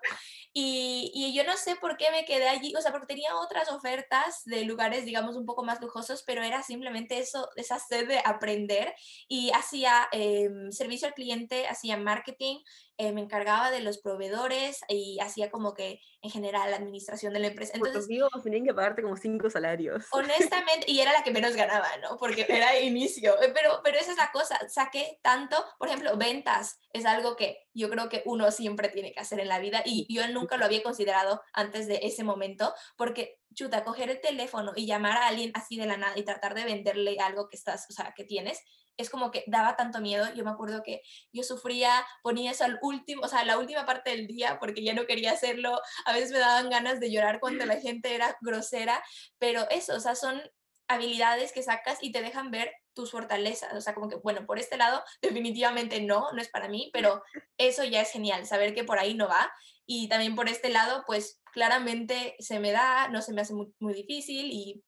y, 0.56 1.10
y, 1.12 1.34
yo 1.34 1.42
no 1.42 1.56
sé 1.56 1.74
por 1.74 1.96
qué 1.96 2.12
me 2.12 2.24
quedé 2.24 2.48
allí, 2.48 2.72
o 2.76 2.80
sea, 2.80 2.92
porque 2.92 3.08
tenía 3.08 3.34
otras 3.36 3.68
ofertas 3.72 4.42
de 4.44 4.64
lugares, 4.64 5.04
digamos, 5.04 5.34
un 5.34 5.46
poco 5.46 5.64
más 5.64 5.80
lujosos, 5.80 6.22
pero 6.24 6.44
era 6.44 6.62
simplemente 6.62 7.18
eso, 7.18 7.50
esa 7.56 7.80
sed 7.80 8.06
de 8.06 8.20
aprender 8.24 8.94
y 9.26 9.50
hacía 9.50 10.08
em, 10.12 10.70
servicio 10.70 11.08
al 11.08 11.14
cliente, 11.14 11.66
hacía 11.66 11.96
marketing, 11.96 12.58
eh, 12.96 13.10
me 13.10 13.22
encargaba 13.22 13.72
de 13.72 13.80
los 13.80 13.98
proveedores 13.98 14.80
y 14.88 15.18
hacía 15.18 15.50
como 15.50 15.74
que 15.74 16.00
en 16.22 16.30
general 16.30 16.70
la 16.70 16.76
administración 16.76 17.32
de 17.32 17.40
la 17.40 17.48
empresa. 17.48 17.72
Entonces, 17.74 18.06
digo, 18.06 18.28
tenían 18.44 18.64
que 18.64 18.72
pagarte 18.72 19.02
como 19.02 19.16
cinco 19.16 19.50
salarios. 19.50 20.04
Honestamente, 20.12 20.88
y 20.88 21.00
era 21.00 21.12
la 21.12 21.24
que 21.24 21.32
menos 21.32 21.56
ganaba, 21.56 21.88
¿no? 22.00 22.16
Porque 22.16 22.46
era 22.48 22.78
inicio, 22.78 23.42
eh, 23.42 23.50
pero, 23.52 23.80
pero 23.82 23.98
esa 23.98 24.12
es 24.12 24.16
la 24.16 24.30
cosa, 24.30 24.56
saqué 24.68 25.18
tanto, 25.22 25.56
por 25.78 25.88
ejemplo, 25.88 26.16
ventas 26.16 26.78
es 26.92 27.04
algo 27.04 27.34
que 27.34 27.66
yo 27.74 27.90
creo 27.90 28.08
que 28.08 28.22
uno 28.24 28.52
siempre 28.52 28.88
tiene 28.88 29.12
que 29.12 29.20
hacer 29.20 29.40
en 29.40 29.48
la 29.48 29.58
vida 29.58 29.82
y 29.84 30.06
yo 30.08 30.26
nunca 30.28 30.43
lo 30.56 30.64
había 30.64 30.82
considerado 30.82 31.42
antes 31.52 31.86
de 31.86 32.00
ese 32.02 32.24
momento, 32.24 32.74
porque 32.96 33.38
chuta, 33.54 33.84
coger 33.84 34.10
el 34.10 34.20
teléfono 34.20 34.72
y 34.74 34.86
llamar 34.86 35.16
a 35.16 35.28
alguien 35.28 35.52
así 35.54 35.76
de 35.76 35.86
la 35.86 35.96
nada 35.96 36.16
y 36.16 36.24
tratar 36.24 36.54
de 36.54 36.64
venderle 36.64 37.18
algo 37.20 37.48
que 37.48 37.56
estás, 37.56 37.86
o 37.88 37.92
sea, 37.92 38.12
que 38.16 38.24
tienes, 38.24 38.60
es 38.96 39.10
como 39.10 39.30
que 39.30 39.44
daba 39.46 39.76
tanto 39.76 40.00
miedo. 40.00 40.26
Yo 40.34 40.44
me 40.44 40.50
acuerdo 40.50 40.82
que 40.82 41.02
yo 41.32 41.42
sufría, 41.42 42.06
ponía 42.22 42.52
eso 42.52 42.64
al 42.64 42.78
último, 42.82 43.22
o 43.24 43.28
sea, 43.28 43.44
la 43.44 43.58
última 43.58 43.86
parte 43.86 44.10
del 44.10 44.26
día 44.26 44.58
porque 44.60 44.84
ya 44.84 44.94
no 44.94 45.06
quería 45.06 45.32
hacerlo. 45.32 45.80
A 46.06 46.12
veces 46.12 46.30
me 46.30 46.38
daban 46.38 46.70
ganas 46.70 47.00
de 47.00 47.10
llorar 47.10 47.40
cuando 47.40 47.66
la 47.66 47.80
gente 47.80 48.14
era 48.14 48.36
grosera, 48.40 49.02
pero 49.38 49.68
eso, 49.70 49.94
o 49.96 50.00
sea, 50.00 50.14
son 50.14 50.40
habilidades 50.86 51.52
que 51.52 51.62
sacas 51.62 51.98
y 52.02 52.12
te 52.12 52.22
dejan 52.22 52.50
ver 52.50 52.70
tus 52.94 53.10
fortalezas. 53.10 53.72
O 53.74 53.80
sea, 53.80 53.94
como 53.94 54.08
que, 54.08 54.16
bueno, 54.16 54.46
por 54.46 54.58
este 54.58 54.76
lado 54.76 55.02
definitivamente 55.20 56.00
no, 56.00 56.30
no 56.32 56.40
es 56.40 56.48
para 56.48 56.68
mí, 56.68 56.90
pero 56.92 57.22
eso 57.58 57.84
ya 57.84 58.02
es 58.02 58.12
genial, 58.12 58.46
saber 58.46 58.74
que 58.74 58.84
por 58.84 58.98
ahí 58.98 59.14
no 59.14 59.28
va. 59.28 59.52
Y 59.86 60.08
también 60.08 60.34
por 60.34 60.48
este 60.48 60.70
lado, 60.70 61.04
pues 61.06 61.40
claramente 61.52 62.36
se 62.38 62.58
me 62.58 62.72
da, 62.72 63.08
no 63.08 63.22
se 63.22 63.32
me 63.32 63.42
hace 63.42 63.54
muy, 63.54 63.72
muy 63.78 63.94
difícil 63.94 64.50
y 64.50 64.82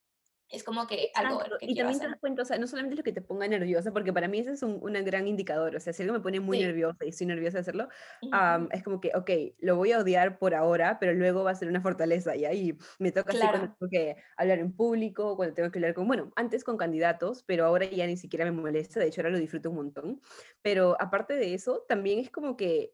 es 0.49 0.63
como 0.63 0.87
que 0.87 1.11
algo 1.15 1.41
que 1.59 1.67
Y 1.67 1.75
también 1.75 1.99
te 1.99 2.07
das 2.07 2.21
cuenta, 2.21 2.43
o 2.43 2.45
sea, 2.45 2.59
no 2.59 2.67
solamente 2.67 2.97
lo 2.97 3.03
que 3.03 3.13
te 3.13 3.21
ponga 3.21 3.49
nerviosa, 3.49 3.93
porque 3.93 4.13
para 4.13 4.29
mí 4.29 4.39
ese 4.39 4.53
es 4.53 4.63
un, 4.63 4.81
gran 5.05 5.27
indicador, 5.27 5.75
o 5.75 5.81
sea, 5.81 5.93
si 5.93 6.03
algo 6.03 6.15
me 6.15 6.21
pone 6.21 6.41
muy 6.41 6.61
nerviosa 6.61 7.05
y 7.05 7.09
estoy 7.09 7.27
nerviosa 7.27 7.59
de 7.59 7.63
hacerlo, 7.63 7.89
es 8.71 8.83
como 8.83 9.01
que, 9.01 9.11
ok, 9.15 9.31
lo 9.59 9.77
voy 9.77 9.93
a 9.93 9.99
odiar 9.99 10.39
por 10.39 10.55
ahora, 10.55 10.99
pero 11.01 11.15
luego 11.15 11.45
va 11.45 11.51
a 11.51 11.55
ser 11.55 11.69
una 11.69 11.81
fortaleza, 11.81 12.37
y 12.37 12.45
ahí 12.45 12.79
me 12.99 13.13
toca 13.13 13.31
así 13.31 13.41
cuando 13.41 13.75
tengo 13.75 13.91
que 13.91 14.17
hablar 14.37 14.59
en 14.59 14.73
público, 14.73 15.37
cuando 15.37 15.55
tengo 15.55 15.71
que 15.71 15.79
hablar 15.79 15.95
con, 15.95 16.07
bueno, 16.07 16.33
antes 16.37 16.65
con 16.65 16.77
candidatos, 16.77 17.43
pero 17.45 17.67
ahora 17.67 17.87
ya 17.87 18.07
ni 18.07 18.17
siquiera 18.17 18.45
me 18.45 18.53
molesta, 18.53 19.01
de 19.01 19.07
hecho 19.07 19.21
ahora 19.21 19.31
lo 19.31 19.39
disfruto 19.39 19.71
un 19.71 19.77
montón, 19.77 20.21
pero 20.63 20.97
aparte 21.01 21.35
de 21.35 21.55
eso, 21.55 21.85
también 21.89 22.21
es 22.21 22.31
como 22.31 22.57
que 22.57 22.93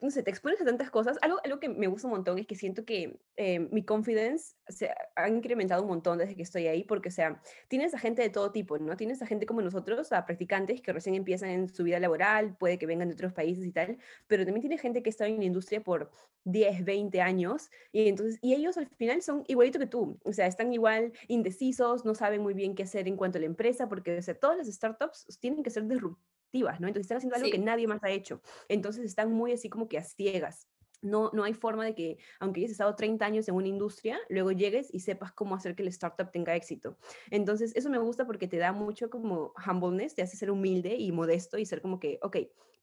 no 0.00 0.10
sé, 0.10 0.22
te 0.22 0.30
expones 0.30 0.60
a 0.60 0.64
tantas 0.64 0.90
cosas. 0.90 1.18
Algo, 1.22 1.38
algo 1.42 1.58
que 1.58 1.68
me 1.68 1.86
gusta 1.86 2.06
un 2.06 2.14
montón 2.14 2.38
es 2.38 2.46
que 2.46 2.54
siento 2.54 2.84
que 2.84 3.18
eh, 3.36 3.60
mi 3.60 3.82
confidence 3.84 4.54
se 4.68 4.90
ha 5.14 5.28
incrementado 5.28 5.82
un 5.82 5.88
montón 5.88 6.18
desde 6.18 6.36
que 6.36 6.42
estoy 6.42 6.66
ahí, 6.66 6.84
porque, 6.84 7.08
o 7.08 7.12
sea, 7.12 7.40
tienes 7.68 7.94
a 7.94 7.98
gente 7.98 8.20
de 8.20 8.28
todo 8.28 8.52
tipo, 8.52 8.78
¿no? 8.78 8.96
Tienes 8.96 9.22
a 9.22 9.26
gente 9.26 9.46
como 9.46 9.62
nosotros, 9.62 10.12
a 10.12 10.26
practicantes 10.26 10.82
que 10.82 10.92
recién 10.92 11.14
empiezan 11.14 11.50
en 11.50 11.68
su 11.68 11.84
vida 11.84 11.98
laboral, 11.98 12.56
puede 12.58 12.78
que 12.78 12.86
vengan 12.86 13.08
de 13.08 13.14
otros 13.14 13.32
países 13.32 13.64
y 13.64 13.72
tal, 13.72 13.98
pero 14.26 14.44
también 14.44 14.60
tienes 14.60 14.80
gente 14.82 15.02
que 15.02 15.10
está 15.10 15.26
en 15.26 15.38
la 15.38 15.44
industria 15.44 15.82
por 15.82 16.10
10, 16.44 16.84
20 16.84 17.20
años, 17.22 17.70
y 17.90 18.08
entonces, 18.08 18.38
y 18.42 18.54
ellos 18.54 18.76
al 18.76 18.88
final 18.88 19.22
son 19.22 19.44
igualito 19.48 19.78
que 19.78 19.86
tú, 19.86 20.18
o 20.24 20.32
sea, 20.32 20.46
están 20.46 20.72
igual 20.72 21.12
indecisos, 21.28 22.04
no 22.04 22.14
saben 22.14 22.42
muy 22.42 22.54
bien 22.54 22.74
qué 22.74 22.82
hacer 22.82 23.08
en 23.08 23.16
cuanto 23.16 23.38
a 23.38 23.40
la 23.40 23.46
empresa, 23.46 23.88
porque, 23.88 24.18
o 24.18 24.22
sea, 24.22 24.34
todas 24.34 24.58
las 24.58 24.66
startups 24.68 25.38
tienen 25.40 25.62
que 25.62 25.70
ser 25.70 25.86
disruptivas 25.86 26.35
¿no? 26.80 26.88
Entonces 26.88 27.02
están 27.02 27.18
haciendo 27.18 27.36
algo 27.36 27.50
que 27.50 27.58
nadie 27.58 27.86
más 27.86 28.02
ha 28.02 28.10
hecho. 28.10 28.40
Entonces 28.68 29.04
están 29.04 29.32
muy 29.32 29.52
así 29.52 29.68
como 29.68 29.88
que 29.88 29.98
a 29.98 30.04
ciegas. 30.04 30.68
No, 31.06 31.30
no 31.32 31.44
hay 31.44 31.54
forma 31.54 31.84
de 31.84 31.94
que, 31.94 32.18
aunque 32.40 32.60
hayas 32.60 32.72
estado 32.72 32.94
30 32.96 33.24
años 33.24 33.48
en 33.48 33.54
una 33.54 33.68
industria, 33.68 34.18
luego 34.28 34.52
llegues 34.52 34.92
y 34.92 35.00
sepas 35.00 35.32
cómo 35.32 35.54
hacer 35.54 35.74
que 35.74 35.82
el 35.82 35.88
startup 35.88 36.30
tenga 36.32 36.54
éxito. 36.54 36.98
Entonces, 37.30 37.74
eso 37.76 37.90
me 37.90 37.98
gusta 37.98 38.26
porque 38.26 38.48
te 38.48 38.58
da 38.58 38.72
mucho 38.72 39.10
como 39.10 39.52
humbleness, 39.66 40.14
te 40.14 40.22
hace 40.22 40.36
ser 40.36 40.50
humilde 40.50 40.96
y 40.96 41.12
modesto 41.12 41.58
y 41.58 41.66
ser 41.66 41.80
como 41.80 42.00
que, 42.00 42.18
ok, 42.22 42.36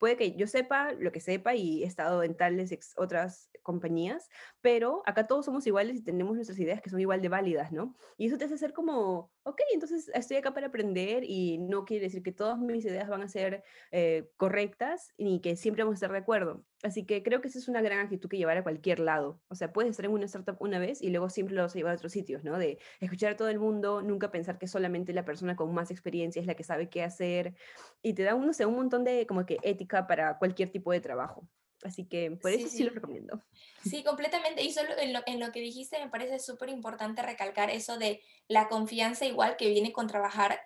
puede 0.04 0.18
que 0.18 0.36
yo 0.36 0.48
sepa 0.48 0.92
lo 0.92 1.14
que 1.14 1.22
sepa 1.22 1.56
y 1.56 1.84
he 1.84 1.86
estado 1.86 2.24
en 2.24 2.36
tales 2.36 2.78
otras 2.98 3.50
compañías, 3.62 4.30
pero 4.60 5.02
acá 5.06 5.28
todos 5.28 5.46
somos 5.46 5.66
iguales 5.66 5.96
y 5.96 6.04
tenemos 6.04 6.36
nuestras 6.36 6.60
ideas 6.60 6.82
que 6.82 6.90
son 6.90 7.00
igual 7.00 7.22
de 7.22 7.30
válidas, 7.30 7.72
¿no? 7.72 7.96
Y 8.18 8.28
eso 8.28 8.38
te 8.38 8.44
hace 8.44 8.58
ser 8.58 8.74
como, 8.74 9.32
ok, 9.44 9.62
entonces 9.74 10.12
estoy 10.14 10.38
acá 10.38 10.54
para 10.54 10.68
aprender 10.68 11.24
y 11.24 11.58
no 11.58 11.86
quiere 11.86 12.04
decir 12.04 12.22
que 12.22 12.34
todas 12.34 12.60
mis 12.60 12.84
ideas 12.84 13.08
van 13.08 13.22
a 13.22 13.30
ser 13.30 13.64
eh, 13.92 14.30
correctas 14.36 15.14
ni 15.18 15.40
que 15.40 15.56
siempre 15.56 15.84
vamos 15.84 15.96
a 15.96 16.00
estar 16.00 16.12
de 16.12 16.18
acuerdo. 16.18 16.66
Así 16.84 17.06
que 17.06 17.24
creo 17.24 17.40
que 17.40 17.48
esa 17.48 17.60
es 17.60 17.70
una 17.70 17.82
gran 17.82 18.00
actitud 18.00 18.30
que 18.30 18.38
llevar 18.38 18.58
a 18.58 18.64
cualquier 18.64 19.00
lado. 19.00 19.40
O 19.48 19.56
sea, 19.56 19.72
puedes 19.72 19.92
estar 19.92 20.06
en 20.06 20.12
una 20.12 20.26
startup 20.26 20.58
una 20.60 20.80
vez 20.80 21.02
y 21.02 21.10
luego 21.10 21.30
siempre 21.30 21.56
lo 21.56 21.62
vas 21.62 21.74
a 21.74 21.78
llevar 21.78 21.94
a 21.94 21.96
otros 21.96 22.12
sitios, 22.12 22.44
¿no? 22.44 22.58
De 22.58 22.78
escuchar 23.00 23.32
a 23.32 23.38
todo 23.38 23.48
el 23.48 23.58
mundo, 23.58 24.02
nunca 24.02 24.32
pensar 24.32 24.60
que 24.60 24.68
solamente 24.68 25.14
la 25.14 25.24
persona 25.24 25.56
con 25.56 25.74
más 25.74 25.92
experiencia 25.92 26.42
es 26.42 26.46
la 26.46 26.56
que 26.56 26.66
sabe 26.66 26.90
qué 26.90 27.02
hacer. 27.02 27.56
Y 28.02 28.14
te 28.14 28.24
da, 28.24 28.36
no 28.36 28.52
sé, 28.52 28.66
un 28.66 28.76
montón 28.76 29.06
de 29.06 29.26
como 29.26 29.46
que 29.46 29.58
ética 29.64 30.08
para 30.08 30.38
cualquier 30.38 30.72
tipo 30.72 30.92
de 30.92 31.00
trabajo. 31.00 31.48
Así 31.84 32.06
que 32.06 32.32
por 32.32 32.52
eso 32.52 32.68
sí, 32.68 32.84
lo 32.84 32.92
recomiendo. 32.92 33.42
Sí, 33.84 34.04
completamente. 34.04 34.62
Y 34.64 34.72
solo 34.72 34.90
en 34.98 35.14
lo, 35.14 35.22
en 35.26 35.40
lo 35.40 35.52
que 35.52 35.62
dijiste 35.62 36.00
me 36.00 36.10
parece 36.10 36.40
súper 36.40 36.70
importante 36.70 37.22
recalcar 37.22 37.70
eso 37.70 37.98
de 37.98 38.22
la 38.48 38.68
confianza 38.68 39.26
igual 39.26 39.56
que 39.58 39.70
viene 39.70 39.94
con 39.94 40.08
trabajar 40.08 40.60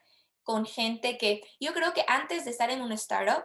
con 0.47 0.65
gente 0.65 1.17
que 1.17 1.41
yo 1.59 1.73
creo 1.73 1.93
que 1.93 2.05
antes 2.07 2.45
de 2.45 2.51
estar 2.51 2.69
en 2.69 2.81
un 2.81 2.93
startup, 2.93 3.43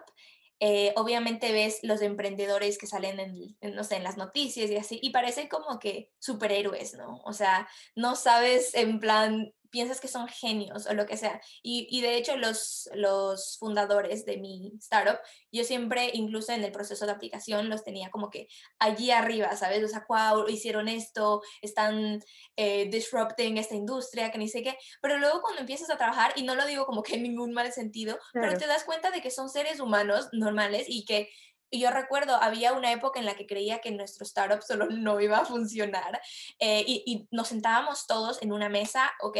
eh, 0.65 0.93
obviamente 0.95 1.51
ves 1.51 1.81
los 1.83 2.03
emprendedores 2.03 2.79
que 2.79 2.87
salen 2.87 3.19
en, 3.19 3.75
no 3.75 3.83
sé, 3.83 3.97
en 3.97 4.05
las 4.05 4.17
noticias 4.17 4.71
y 4.71 4.77
así, 4.77 5.01
y 5.03 5.11
parecen 5.11 5.49
como 5.49 5.81
que 5.81 6.13
superhéroes, 6.21 6.95
¿no? 6.95 7.21
O 7.25 7.33
sea, 7.33 7.69
no 7.97 8.15
sabes 8.15 8.73
en 8.77 9.01
plan 9.01 9.53
piensas 9.73 10.01
que 10.01 10.07
son 10.07 10.29
genios 10.29 10.87
o 10.87 10.95
lo 10.95 11.07
que 11.07 11.17
sea. 11.17 11.41
Y, 11.63 11.89
y, 11.91 12.03
de 12.03 12.17
hecho 12.17 12.37
los, 12.37 12.89
los 12.95 13.57
fundadores 13.59 14.25
de 14.25 14.37
mi 14.37 14.73
startup, 14.79 15.19
yo 15.51 15.65
siempre, 15.65 16.11
incluso 16.13 16.53
en 16.53 16.63
el 16.63 16.71
proceso 16.71 17.07
de 17.07 17.13
aplicación, 17.13 17.69
los 17.69 17.83
tenía 17.83 18.11
como 18.11 18.31
que 18.31 18.47
allí 18.79 19.11
arriba, 19.11 19.57
¿sabes? 19.57 19.83
O 19.83 19.89
sea, 19.89 20.05
wow, 20.09 20.47
hicieron 20.49 20.89
esto, 20.89 21.43
están 21.63 22.23
eh, 22.57 22.89
disrupting 22.91 23.59
esta 23.59 23.75
industria, 23.75 24.31
que 24.31 24.39
ni 24.39 24.49
sé 24.49 24.63
qué. 24.63 24.77
Pero 25.01 25.19
luego 25.19 25.41
cuando 25.41 25.63
empiezas 25.63 25.91
a 25.91 25.97
trabajar, 25.97 26.33
y 26.37 26.43
no 26.43 26.55
lo 26.55 26.67
digo 26.67 26.87
como 26.87 27.03
que 27.03 27.17
en 27.17 27.23
ningún 27.23 27.53
mal 27.53 27.73
sentido, 27.73 28.19
pero 28.33 28.57
te 28.59 28.67
das 28.67 28.85
cuenta 28.85 29.11
de 29.11 29.23
que 29.23 29.31
son 29.31 29.49
seres 29.49 29.81
humanos 29.81 30.29
normales 30.33 30.85
y 30.89 31.05
que 31.05 31.31
y 31.73 31.81
yo 31.81 31.91
recuerdo, 31.91 32.37
había 32.37 32.75
una 32.75 32.93
época 32.93 33.19
en 33.19 33.25
la 33.25 33.35
que 33.35 33.47
creía 33.47 33.81
que 33.81 33.91
nuestro 33.91 34.25
startup 34.25 34.63
solo 34.63 34.87
no 34.91 35.19
iba 35.21 35.39
a 35.39 35.45
funcionar 35.47 36.21
eh, 36.59 36.85
y, 36.87 37.27
nos 37.31 37.49
sentábamos 37.49 38.07
todos 38.07 38.41
en 38.43 38.53
una 38.53 38.69
mesa, 38.69 39.11
ok, 39.21 39.39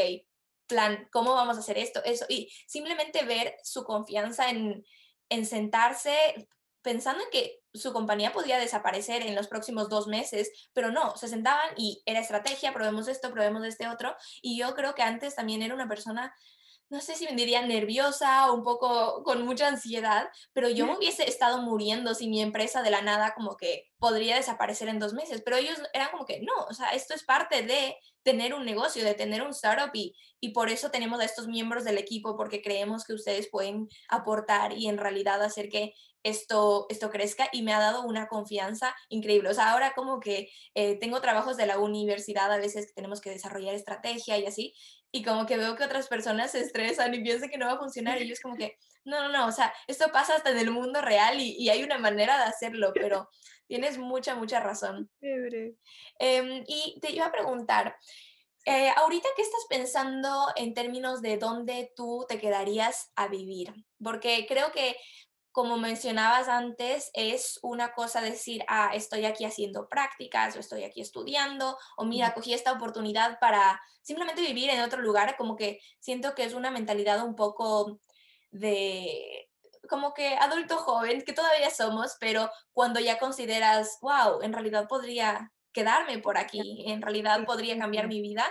plan, 0.65 1.07
¿cómo 1.11 1.35
vamos 1.35 1.57
a 1.57 1.59
hacer 1.59 1.77
esto? 1.77 2.03
Eso, 2.03 2.25
y 2.27 2.51
simplemente 2.65 3.23
ver 3.23 3.55
su 3.63 3.83
confianza 3.83 4.49
en, 4.49 4.83
en 5.29 5.45
sentarse 5.45 6.47
pensando 6.81 7.23
en 7.23 7.29
que 7.29 7.61
su 7.73 7.93
compañía 7.93 8.33
podía 8.33 8.59
desaparecer 8.59 9.21
en 9.21 9.35
los 9.35 9.47
próximos 9.47 9.87
dos 9.87 10.07
meses, 10.07 10.51
pero 10.73 10.91
no, 10.91 11.15
se 11.15 11.27
sentaban 11.27 11.69
y 11.77 12.01
era 12.05 12.19
estrategia, 12.19 12.73
probemos 12.73 13.07
esto, 13.07 13.31
probemos 13.31 13.63
este 13.63 13.87
otro, 13.87 14.15
y 14.41 14.57
yo 14.57 14.73
creo 14.75 14.95
que 14.95 15.03
antes 15.03 15.35
también 15.35 15.61
era 15.61 15.73
una 15.73 15.87
persona 15.87 16.35
no 16.93 17.01
sé 17.01 17.15
si 17.15 17.25
me 17.25 17.33
diría 17.33 17.65
nerviosa 17.65 18.51
o 18.51 18.53
un 18.53 18.63
poco 18.63 19.23
con 19.23 19.43
mucha 19.47 19.67
ansiedad, 19.67 20.29
pero 20.53 20.69
yo 20.69 20.85
me 20.85 20.95
hubiese 20.95 21.27
estado 21.27 21.63
muriendo 21.63 22.13
si 22.13 22.27
mi 22.27 22.39
empresa 22.39 22.83
de 22.83 22.91
la 22.91 23.01
nada 23.01 23.33
como 23.33 23.57
que 23.57 23.91
podría 23.97 24.35
desaparecer 24.35 24.89
en 24.89 24.99
dos 24.99 25.15
meses, 25.15 25.41
pero 25.43 25.57
ellos 25.57 25.81
eran 25.93 26.11
como 26.11 26.25
que 26.25 26.41
no, 26.41 26.53
o 26.69 26.73
sea, 26.73 26.91
esto 26.91 27.15
es 27.15 27.23
parte 27.23 27.63
de 27.63 27.97
tener 28.21 28.53
un 28.53 28.63
negocio, 28.63 29.03
de 29.03 29.15
tener 29.15 29.41
un 29.41 29.49
startup 29.49 29.89
y, 29.95 30.15
y 30.39 30.49
por 30.49 30.69
eso 30.69 30.91
tenemos 30.91 31.19
a 31.19 31.25
estos 31.25 31.47
miembros 31.47 31.83
del 31.83 31.97
equipo, 31.97 32.37
porque 32.37 32.61
creemos 32.61 33.05
que 33.05 33.13
ustedes 33.13 33.49
pueden 33.49 33.89
aportar 34.07 34.73
y 34.73 34.87
en 34.87 34.99
realidad 34.99 35.41
hacer 35.41 35.69
que 35.69 35.95
esto, 36.23 36.87
esto 36.89 37.09
crezca 37.09 37.49
y 37.51 37.61
me 37.61 37.73
ha 37.73 37.79
dado 37.79 38.03
una 38.03 38.27
confianza 38.27 38.95
increíble. 39.09 39.49
O 39.49 39.53
sea, 39.53 39.71
ahora 39.71 39.93
como 39.93 40.19
que 40.19 40.49
eh, 40.73 40.97
tengo 40.99 41.21
trabajos 41.21 41.57
de 41.57 41.67
la 41.67 41.79
universidad 41.79 42.51
a 42.51 42.57
veces 42.57 42.87
que 42.87 42.93
tenemos 42.93 43.21
que 43.21 43.29
desarrollar 43.29 43.75
estrategia 43.75 44.37
y 44.37 44.45
así, 44.45 44.73
y 45.11 45.23
como 45.23 45.45
que 45.45 45.57
veo 45.57 45.75
que 45.75 45.83
otras 45.83 46.07
personas 46.07 46.51
se 46.51 46.61
estresan 46.61 47.13
y 47.13 47.21
piensan 47.21 47.49
que 47.49 47.57
no 47.57 47.67
va 47.67 47.73
a 47.73 47.79
funcionar 47.79 48.21
y 48.21 48.27
yo 48.27 48.33
es 48.33 48.41
como 48.41 48.55
que, 48.55 48.77
no, 49.05 49.21
no, 49.21 49.29
no, 49.29 49.47
o 49.47 49.51
sea, 49.51 49.73
esto 49.87 50.11
pasa 50.11 50.35
hasta 50.35 50.51
en 50.51 50.57
el 50.57 50.71
mundo 50.71 51.01
real 51.01 51.39
y, 51.39 51.55
y 51.57 51.69
hay 51.69 51.83
una 51.83 51.97
manera 51.97 52.37
de 52.37 52.45
hacerlo, 52.45 52.91
pero 52.93 53.29
tienes 53.67 53.97
mucha, 53.97 54.35
mucha 54.35 54.59
razón. 54.59 55.09
Eh, 55.21 56.63
y 56.67 56.99
te 57.01 57.11
iba 57.11 57.25
a 57.25 57.31
preguntar, 57.31 57.95
eh, 58.65 58.89
ahorita, 58.95 59.27
¿qué 59.35 59.41
estás 59.41 59.65
pensando 59.69 60.47
en 60.55 60.73
términos 60.73 61.21
de 61.21 61.37
dónde 61.37 61.91
tú 61.95 62.25
te 62.29 62.39
quedarías 62.39 63.11
a 63.15 63.27
vivir? 63.27 63.73
Porque 64.01 64.45
creo 64.47 64.71
que 64.71 64.95
como 65.53 65.77
mencionabas 65.77 66.49
antes, 66.49 67.11
es 67.13 67.59
una 67.61 67.93
cosa 67.93 68.21
decir, 68.21 68.65
ah, 68.67 68.89
estoy 68.93 69.25
aquí 69.25 69.45
haciendo 69.45 69.87
prácticas 69.87 70.55
o 70.55 70.59
estoy 70.59 70.83
aquí 70.83 70.99
estudiando 70.99 71.77
o 71.95 72.05
mira, 72.05 72.33
cogí 72.33 72.53
esta 72.53 72.71
oportunidad 72.71 73.39
para 73.39 73.79
simplemente 74.01 74.41
vivir 74.41 74.71
en 74.71 74.81
otro 74.81 75.01
lugar, 75.01 75.37
como 75.37 75.55
que 75.55 75.79
siento 75.99 76.33
que 76.33 76.43
es 76.43 76.55
una 76.55 76.71
mentalidad 76.71 77.23
un 77.23 77.35
poco 77.35 77.99
de 78.49 79.47
como 79.87 80.15
que 80.15 80.35
adulto 80.37 80.77
joven, 80.77 81.21
que 81.21 81.33
todavía 81.33 81.69
somos, 81.69 82.17
pero 82.19 82.49
cuando 82.71 82.99
ya 82.99 83.19
consideras, 83.19 83.99
wow, 84.01 84.41
en 84.41 84.53
realidad 84.53 84.87
podría 84.87 85.51
quedarme 85.71 86.17
por 86.17 86.39
aquí, 86.39 86.85
en 86.87 87.01
realidad 87.03 87.45
podría 87.45 87.77
cambiar 87.77 88.07
mi 88.07 88.21
vida, 88.21 88.45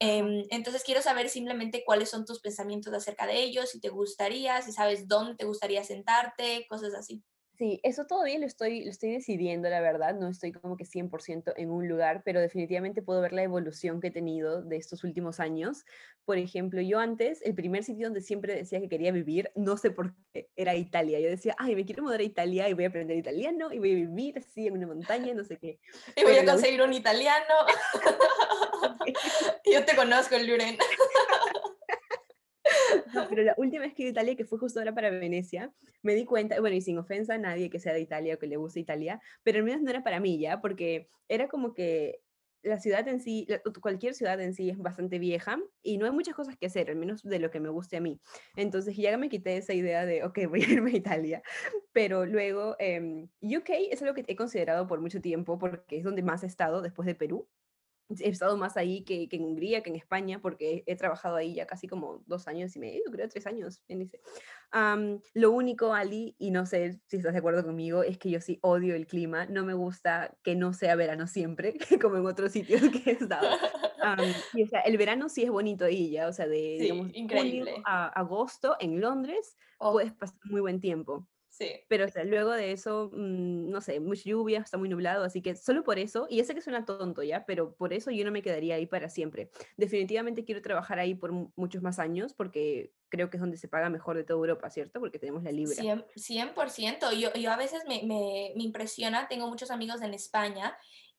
Em, 0.00 0.44
entonces 0.50 0.84
quiero 0.84 1.00
saber 1.02 1.28
simplemente 1.30 1.82
cuáles 1.84 2.10
son 2.10 2.26
tus 2.26 2.40
pensamientos 2.40 2.92
acerca 2.94 3.26
de 3.26 3.42
ellos, 3.42 3.70
si 3.70 3.80
te 3.80 3.88
gustaría, 3.88 4.60
si 4.62 4.72
sabes 4.72 5.08
dónde 5.08 5.36
te 5.36 5.46
gustaría 5.46 5.84
sentarte, 5.84 6.66
cosas 6.68 6.94
así. 6.94 7.22
Sí, 7.58 7.80
eso 7.82 8.06
todavía 8.06 8.38
lo 8.38 8.44
estoy, 8.44 8.84
lo 8.84 8.90
estoy 8.90 9.12
decidiendo, 9.12 9.70
la 9.70 9.80
verdad, 9.80 10.14
no 10.14 10.28
estoy 10.28 10.52
como 10.52 10.76
que 10.76 10.84
100% 10.84 11.54
en 11.56 11.70
un 11.70 11.88
lugar, 11.88 12.22
pero 12.22 12.38
definitivamente 12.38 13.00
puedo 13.00 13.22
ver 13.22 13.32
la 13.32 13.42
evolución 13.42 14.00
que 14.00 14.08
he 14.08 14.10
tenido 14.10 14.62
de 14.62 14.76
estos 14.76 15.04
últimos 15.04 15.40
años. 15.40 15.86
Por 16.26 16.36
ejemplo, 16.36 16.82
yo 16.82 16.98
antes, 16.98 17.40
el 17.42 17.54
primer 17.54 17.82
sitio 17.82 18.08
donde 18.08 18.20
siempre 18.20 18.54
decía 18.54 18.78
que 18.80 18.90
quería 18.90 19.10
vivir, 19.10 19.50
no 19.54 19.78
sé 19.78 19.90
por 19.90 20.14
qué, 20.34 20.50
era 20.54 20.74
Italia. 20.74 21.18
Yo 21.18 21.30
decía, 21.30 21.54
ay, 21.58 21.74
me 21.74 21.86
quiero 21.86 22.02
mudar 22.02 22.20
a 22.20 22.24
Italia 22.24 22.68
y 22.68 22.74
voy 22.74 22.84
a 22.84 22.88
aprender 22.88 23.16
italiano 23.16 23.72
y 23.72 23.78
voy 23.78 23.92
a 23.92 23.94
vivir 23.94 24.38
así 24.38 24.66
en 24.66 24.74
una 24.74 24.86
montaña, 24.86 25.32
no 25.32 25.44
sé 25.44 25.56
qué. 25.56 25.80
Y 26.16 26.24
voy 26.24 26.36
a 26.36 26.44
conseguir 26.44 26.82
un 26.82 26.92
italiano. 26.92 27.54
yo 29.64 29.84
te 29.84 29.96
conozco, 29.96 30.36
Luren. 30.38 30.78
Pero 33.30 33.42
la 33.42 33.54
última 33.56 33.84
vez 33.84 33.94
que 33.94 34.02
iba 34.02 34.08
a 34.08 34.12
Italia, 34.12 34.36
que 34.36 34.44
fue 34.44 34.58
justo 34.58 34.80
ahora 34.80 34.94
para 34.94 35.10
Venecia, 35.10 35.72
me 36.02 36.14
di 36.14 36.24
cuenta, 36.24 36.60
bueno, 36.60 36.76
y 36.76 36.80
sin 36.80 36.98
ofensa 36.98 37.34
a 37.34 37.38
nadie 37.38 37.70
que 37.70 37.78
sea 37.78 37.92
de 37.92 38.00
Italia 38.00 38.34
o 38.34 38.38
que 38.38 38.46
le 38.46 38.56
guste 38.56 38.80
Italia, 38.80 39.20
pero 39.42 39.58
al 39.58 39.64
menos 39.64 39.82
no 39.82 39.90
era 39.90 40.02
para 40.02 40.20
mí 40.20 40.38
ya, 40.38 40.60
porque 40.60 41.08
era 41.28 41.48
como 41.48 41.74
que 41.74 42.20
la 42.66 42.78
ciudad 42.80 43.06
en 43.06 43.20
sí, 43.20 43.46
cualquier 43.80 44.14
ciudad 44.14 44.40
en 44.40 44.52
sí 44.52 44.70
es 44.70 44.78
bastante 44.78 45.18
vieja 45.18 45.58
y 45.82 45.98
no 45.98 46.06
hay 46.06 46.12
muchas 46.12 46.34
cosas 46.34 46.56
que 46.56 46.66
hacer, 46.66 46.90
al 46.90 46.96
menos 46.96 47.22
de 47.22 47.38
lo 47.38 47.50
que 47.50 47.60
me 47.60 47.68
guste 47.68 47.96
a 47.96 48.00
mí. 48.00 48.20
Entonces 48.56 48.96
ya 48.96 49.16
me 49.16 49.28
quité 49.28 49.56
esa 49.56 49.72
idea 49.72 50.04
de, 50.04 50.24
ok, 50.24 50.40
voy 50.48 50.62
a 50.62 50.68
irme 50.68 50.90
a 50.90 50.96
Italia, 50.96 51.42
pero 51.92 52.26
luego 52.26 52.76
eh, 52.78 53.28
UK 53.40 53.70
es 53.90 54.02
algo 54.02 54.14
que 54.14 54.24
he 54.26 54.36
considerado 54.36 54.86
por 54.86 55.00
mucho 55.00 55.20
tiempo 55.20 55.58
porque 55.58 55.98
es 55.98 56.04
donde 56.04 56.22
más 56.22 56.42
he 56.42 56.46
estado 56.46 56.82
después 56.82 57.06
de 57.06 57.14
Perú 57.14 57.48
he 58.08 58.28
estado 58.28 58.56
más 58.56 58.76
ahí 58.76 59.02
que, 59.02 59.28
que, 59.28 59.36
en 59.36 59.44
Hungría, 59.44 59.82
que 59.82 59.90
en 59.90 59.96
España, 59.96 60.40
porque 60.40 60.84
he 60.86 60.96
trabajado 60.96 61.36
ahí 61.36 61.54
ya 61.54 61.66
casi 61.66 61.88
como 61.88 62.22
dos 62.26 62.46
años 62.48 62.74
y 62.76 62.78
medio, 62.78 63.02
creo 63.10 63.28
tres 63.28 63.46
años. 63.46 63.82
Um, 64.72 65.20
lo 65.34 65.50
único, 65.50 65.92
Ali, 65.92 66.34
y 66.38 66.50
no 66.50 66.66
sé 66.66 67.00
si 67.06 67.16
estás 67.16 67.32
de 67.32 67.38
acuerdo 67.38 67.64
conmigo, 67.64 68.02
es 68.02 68.18
que 68.18 68.30
yo 68.30 68.40
sí 68.40 68.58
odio 68.62 68.94
el 68.94 69.06
clima. 69.06 69.46
No 69.46 69.64
me 69.64 69.74
gusta 69.74 70.36
que 70.42 70.54
no 70.54 70.72
sea 70.72 70.94
verano 70.96 71.26
siempre, 71.26 71.74
como 72.00 72.16
en 72.16 72.26
otros 72.26 72.52
sitios 72.52 72.82
que 72.90 73.10
he 73.10 73.14
estado. 73.14 73.48
y, 74.54 74.62
o 74.62 74.66
sea, 74.66 74.80
el 74.80 74.96
verano 74.96 75.28
sí 75.28 75.42
es 75.42 75.50
bonito 75.50 75.84
ahí 75.84 76.10
ya, 76.10 76.28
o 76.28 76.32
sea, 76.32 76.46
de 76.46 76.76
digamos, 76.80 77.10
increíble. 77.14 77.72
junio 77.72 77.82
a 77.86 78.06
agosto 78.08 78.76
en 78.80 79.00
Londres 79.00 79.56
oh. 79.78 79.92
puedes 79.92 80.12
pasar 80.12 80.38
muy 80.44 80.60
buen 80.60 80.80
tiempo. 80.80 81.26
Sí. 81.56 81.70
Pero 81.88 82.04
o 82.04 82.08
sea, 82.08 82.22
luego 82.24 82.52
de 82.52 82.72
eso, 82.72 83.10
mmm, 83.14 83.70
no 83.70 83.80
sé, 83.80 83.98
mucha 83.98 84.24
lluvia, 84.24 84.58
está 84.60 84.76
muy 84.76 84.90
nublado, 84.90 85.24
así 85.24 85.40
que 85.40 85.56
solo 85.56 85.82
por 85.84 85.98
eso, 85.98 86.26
y 86.28 86.36
ya 86.36 86.44
sé 86.44 86.54
que 86.54 86.60
suena 86.60 86.84
tonto 86.84 87.22
ya, 87.22 87.46
pero 87.46 87.74
por 87.74 87.94
eso 87.94 88.10
yo 88.10 88.26
no 88.26 88.30
me 88.30 88.42
quedaría 88.42 88.74
ahí 88.74 88.84
para 88.84 89.08
siempre. 89.08 89.50
Definitivamente 89.78 90.44
quiero 90.44 90.60
trabajar 90.60 90.98
ahí 90.98 91.14
por 91.14 91.32
muchos 91.32 91.82
más 91.82 91.98
años 91.98 92.34
porque 92.34 92.92
creo 93.08 93.30
que 93.30 93.38
es 93.38 93.40
donde 93.40 93.56
se 93.56 93.68
paga 93.68 93.88
mejor 93.88 94.16
de 94.16 94.24
toda 94.24 94.38
Europa, 94.38 94.68
¿cierto? 94.68 95.00
Porque 95.00 95.18
tenemos 95.18 95.42
la 95.42 95.52
libra. 95.52 95.76
100%. 95.76 96.06
100%. 96.14 97.12
Yo, 97.18 97.32
yo 97.32 97.50
a 97.50 97.56
veces 97.56 97.84
me, 97.88 98.02
me, 98.02 98.52
me 98.54 98.62
impresiona, 98.62 99.28
tengo 99.28 99.48
muchos 99.48 99.70
amigos 99.70 100.02
en 100.02 100.12
España 100.12 100.76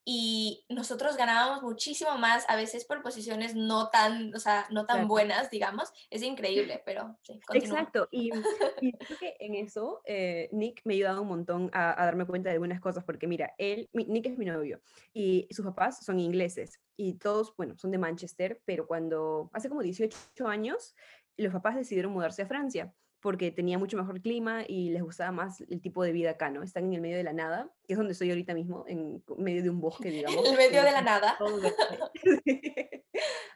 y 0.09 0.63
nosotros 0.69 1.17
ganábamos 1.17 1.63
muchísimo 1.63 2.17
más, 2.17 2.45
a 2.47 2.55
veces 2.55 2.85
por 2.85 3.03
posiciones 3.03 3.55
no 3.55 3.89
tan, 3.89 4.33
o 4.33 4.39
sea, 4.39 4.65
no 4.71 4.85
tan 4.85 5.05
buenas, 5.05 5.51
digamos. 5.51 5.91
Es 6.09 6.23
increíble, 6.23 6.81
pero 6.85 7.17
sí. 7.23 7.41
Continúa. 7.45 7.79
Exacto, 7.79 8.07
y, 8.09 8.31
y, 8.81 8.93
creo 8.93 9.19
que 9.19 9.35
en 9.41 9.55
eso 9.55 10.01
eh, 10.05 10.47
Nick 10.53 10.79
me 10.85 10.93
ha 10.93 10.95
ayudado 10.95 11.23
un 11.23 11.27
montón 11.27 11.69
a, 11.73 12.01
a, 12.01 12.05
darme 12.05 12.25
cuenta 12.25 12.47
de 12.47 12.53
algunas 12.53 12.79
cosas, 12.79 13.03
porque 13.03 13.27
mira, 13.27 13.53
él, 13.57 13.89
Nick 13.91 14.27
es 14.27 14.37
mi 14.37 14.45
novio, 14.45 14.79
y 15.13 15.45
sus 15.51 15.65
papás 15.65 16.05
son 16.05 16.21
ingleses, 16.21 16.79
y 16.95 17.15
todos, 17.15 17.53
bueno, 17.57 17.77
son 17.77 17.91
de 17.91 17.97
Manchester, 17.97 18.61
pero 18.63 18.87
cuando, 18.87 19.49
hace 19.51 19.67
como 19.67 19.81
18 19.81 20.47
años, 20.47 20.95
los 21.35 21.51
papás 21.51 21.75
decidieron 21.75 22.13
mudarse 22.13 22.43
a 22.43 22.47
Francia 22.47 22.93
porque 23.19 23.51
tenía 23.51 23.77
mucho 23.77 23.97
mejor 23.97 24.21
clima 24.21 24.63
y 24.67 24.89
les 24.89 25.01
gustaba 25.01 25.31
más 25.31 25.61
el 25.61 25.81
tipo 25.81 26.03
de 26.03 26.11
vida 26.11 26.31
acá, 26.31 26.49
¿no? 26.49 26.63
Están 26.63 26.85
en 26.85 26.93
el 26.93 27.01
medio 27.01 27.17
de 27.17 27.23
la 27.23 27.33
nada, 27.33 27.71
que 27.85 27.93
es 27.93 27.97
donde 27.97 28.13
estoy 28.13 28.29
ahorita 28.29 28.53
mismo, 28.53 28.85
en 28.87 29.23
medio 29.37 29.63
de 29.63 29.69
un 29.69 29.81
bosque, 29.81 30.09
digamos. 30.11 30.45
En 30.45 30.51
el 30.51 30.57
medio 30.57 30.83
de 30.83 30.91
la 30.91 31.01
nada. 31.01 31.37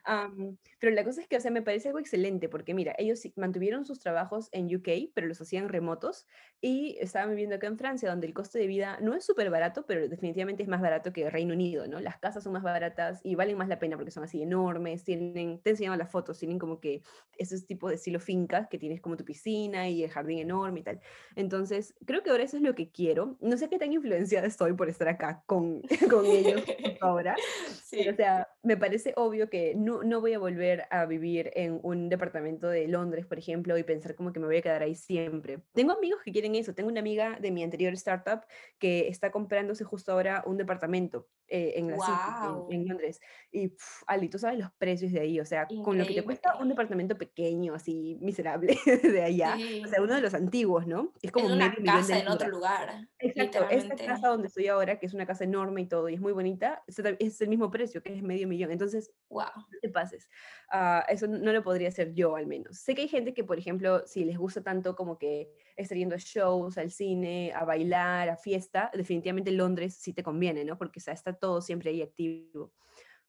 um, 0.07 0.57
pero 0.80 0.93
la 0.93 1.03
cosa 1.03 1.22
es 1.22 1.28
que, 1.28 1.38
o 1.38 1.39
sea, 1.39 1.51
me 1.51 1.62
parece 1.62 1.89
algo 1.89 1.99
excelente, 1.99 2.49
porque 2.49 2.74
mira, 2.74 2.95
ellos 2.97 3.22
mantuvieron 3.36 3.86
sus 3.86 3.99
trabajos 3.99 4.49
en 4.51 4.76
UK, 4.76 5.12
pero 5.14 5.28
los 5.28 5.39
hacían 5.41 5.70
remotos, 5.70 6.26
y 6.59 6.97
estaban 6.99 7.30
viviendo 7.30 7.55
acá 7.55 7.68
en 7.68 7.78
Francia, 7.78 8.09
donde 8.09 8.28
el 8.28 8.34
coste 8.34 8.59
de 8.59 8.68
vida 8.68 8.97
no 9.01 9.14
es 9.14 9.26
súper 9.26 9.49
barato, 9.49 9.86
pero 9.86 10.07
definitivamente 10.07 10.64
es 10.64 10.70
más 10.70 10.82
barato 10.82 11.14
que 11.14 11.30
Reino 11.30 11.53
Unido, 11.53 11.88
¿no? 11.88 11.99
Las 11.99 12.18
casas 12.18 12.43
son 12.43 12.53
más 12.53 12.64
baratas 12.64 13.20
y 13.24 13.36
valen 13.36 13.57
más 13.57 13.68
la 13.68 13.80
pena 13.80 13.95
porque 13.95 14.12
son 14.12 14.24
así 14.24 14.41
enormes, 14.41 15.03
tienen, 15.03 15.62
te 15.62 15.72
enseñaba 15.72 15.97
las 15.97 16.09
fotos, 16.09 16.39
tienen 16.39 16.57
como 16.57 16.80
que 16.80 17.03
esos 17.38 17.66
tipos 17.66 17.89
de 17.89 17.95
estilo 17.95 18.20
fincas, 18.20 18.68
que 18.68 18.78
tienes 18.78 19.01
como 19.01 19.18
tu 19.18 19.26
piscina 19.26 19.51
y 19.66 20.03
el 20.03 20.09
jardín 20.09 20.39
enorme 20.39 20.80
y 20.80 20.84
tal. 20.84 21.01
Entonces, 21.36 21.93
creo 22.05 22.24
que 22.24 22.30
ahora 22.30 22.43
eso 22.43 22.57
es 22.57 22.64
lo 22.64 22.76
que 22.76 22.91
quiero. 22.91 23.38
No 23.39 23.57
sé 23.57 23.70
qué 23.70 23.78
tan 23.78 23.93
influenciada 23.93 24.47
estoy 24.47 24.74
por 24.74 24.89
estar 24.89 25.07
acá 25.07 25.43
con, 25.45 25.82
con 26.09 26.26
ellos 26.26 26.62
ahora, 27.01 27.36
sí. 27.84 27.97
pero, 27.99 28.12
o 28.12 28.16
sea, 28.16 28.47
me 28.64 28.78
parece 28.78 29.14
obvio 29.16 29.49
que 29.49 29.74
no, 29.76 30.03
no 30.03 30.22
voy 30.22 30.34
a 30.34 30.39
volver 30.39 30.86
a 30.89 31.05
vivir 31.05 31.51
en 31.55 31.80
un 31.84 32.09
departamento 32.09 32.68
de 32.68 32.88
Londres, 32.88 33.26
por 33.26 33.38
ejemplo, 33.38 33.78
y 33.78 33.84
pensar 33.84 34.16
como 34.16 34.34
que 34.34 34.39
me 34.39 34.47
voy 34.47 34.57
a 34.57 34.62
quedar 34.62 34.84
ahí 34.84 34.95
siempre. 34.95 35.59
Tengo 35.74 35.93
amigos 35.93 36.22
que 36.24 36.32
quieren 36.32 36.55
eso. 36.55 36.74
Tengo 36.74 36.89
una 36.89 36.99
amiga 36.99 37.38
de 37.39 37.51
mi 37.51 37.64
anterior 37.64 37.93
startup 37.93 38.41
que 38.80 39.07
está 39.07 39.32
comprándose 39.32 39.84
justo 39.84 40.12
ahora 40.12 40.43
un 40.45 40.57
departamento 40.57 41.28
eh, 41.47 41.74
en 41.76 41.89
la 41.89 41.97
City, 41.97 42.76
en, 42.76 42.88
Londres. 42.88 43.20
Y, 43.51 43.68
pff, 43.68 44.03
Ali, 44.07 44.30
tú 44.30 44.39
sabes 44.39 44.57
los 44.57 44.72
precios 44.72 45.12
de 45.12 45.20
ahí, 45.20 45.38
o 45.38 45.45
sea, 45.45 45.68
con 45.84 45.97
lo 45.97 46.05
que 46.05 46.14
te 46.14 46.24
cuesta 46.24 46.55
un 46.55 46.70
departamento 46.70 47.18
pequeño, 47.18 47.74
así, 47.74 48.18
miserable, 48.22 48.78
de 49.03 49.22
allá, 49.44 49.58
o 49.84 49.88
sea, 49.88 50.02
uno 50.02 50.16
de 50.16 50.22
los 50.22 50.34
antiguos, 50.34 50.88
¿no? 50.88 51.14
Es 51.22 51.32
como 51.32 51.48
una 51.48 51.74
casa 51.84 52.20
en 52.20 52.28
otro 52.28 52.50
lugar. 52.50 53.08
Exacto, 53.20 53.68
esta 53.70 53.96
casa 53.96 54.30
donde 54.30 54.48
estoy 54.48 54.68
ahora, 54.68 55.00
que 55.00 55.06
es 55.06 55.14
una 55.14 55.26
casa 55.26 55.44
enorme 55.44 55.82
y 55.82 55.86
todo, 55.86 56.10
y 56.10 56.16
es 56.16 56.22
muy 56.22 56.34
bonita, 56.34 56.84
es 56.88 57.42
el 57.42 57.50
mismo 57.50 57.72
precio, 57.72 58.02
que 58.02 58.14
es 58.14 58.24
medio 58.24 58.48
millón. 58.48 58.72
Entonces, 58.72 59.12
wow. 59.30 59.46
no 59.56 59.80
te 59.82 59.89
pases. 59.89 60.30
Uh, 60.72 61.02
eso 61.08 61.28
no 61.28 61.52
lo 61.52 61.64
podría 61.64 61.89
hacer 61.89 62.14
yo, 62.14 62.36
al 62.36 62.48
menos. 62.48 62.78
Sé 62.78 62.96
que 62.96 63.04
hay 63.04 63.08
gente 63.08 63.34
que, 63.34 63.44
por 63.44 63.58
ejemplo, 63.58 64.06
si 64.06 64.26
les 64.26 64.38
gusta 64.38 64.62
tanto 64.62 64.96
como 64.96 65.18
que 65.18 65.50
estar 65.76 65.98
yendo 65.98 66.16
a 66.16 66.20
shows, 66.20 66.78
al 66.78 66.92
cine, 66.92 67.52
a 67.54 67.66
bailar, 67.66 68.30
a 68.30 68.38
fiesta, 68.38 68.92
definitivamente 68.94 69.52
Londres 69.52 69.96
sí 69.96 70.14
te 70.14 70.24
conviene, 70.24 70.64
¿no? 70.66 70.78
Porque 70.78 71.00
o 71.00 71.02
sea, 71.02 71.14
está 71.14 71.34
todo 71.34 71.62
siempre 71.62 71.89
ahí 71.89 72.02
activo. 72.02 72.74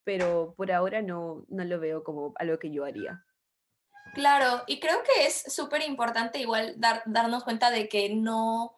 Pero 0.05 0.55
por 0.57 0.73
ahora 0.73 1.01
no, 1.01 1.47
no 1.49 1.65
lo 1.65 1.79
veo 1.79 2.03
como 2.03 2.33
algo 2.37 2.59
que 2.59 2.71
yo 2.71 2.85
haría. 2.85 3.25
Claro, 4.13 4.63
y 4.67 4.79
creo 4.79 5.03
que 5.03 5.27
es 5.27 5.43
súper 5.55 5.83
importante 5.83 6.39
igual 6.39 6.75
dar, 6.77 7.03
darnos 7.07 7.45
cuenta 7.45 7.71
de 7.71 7.89
que 7.89 8.11
no, 8.11 8.77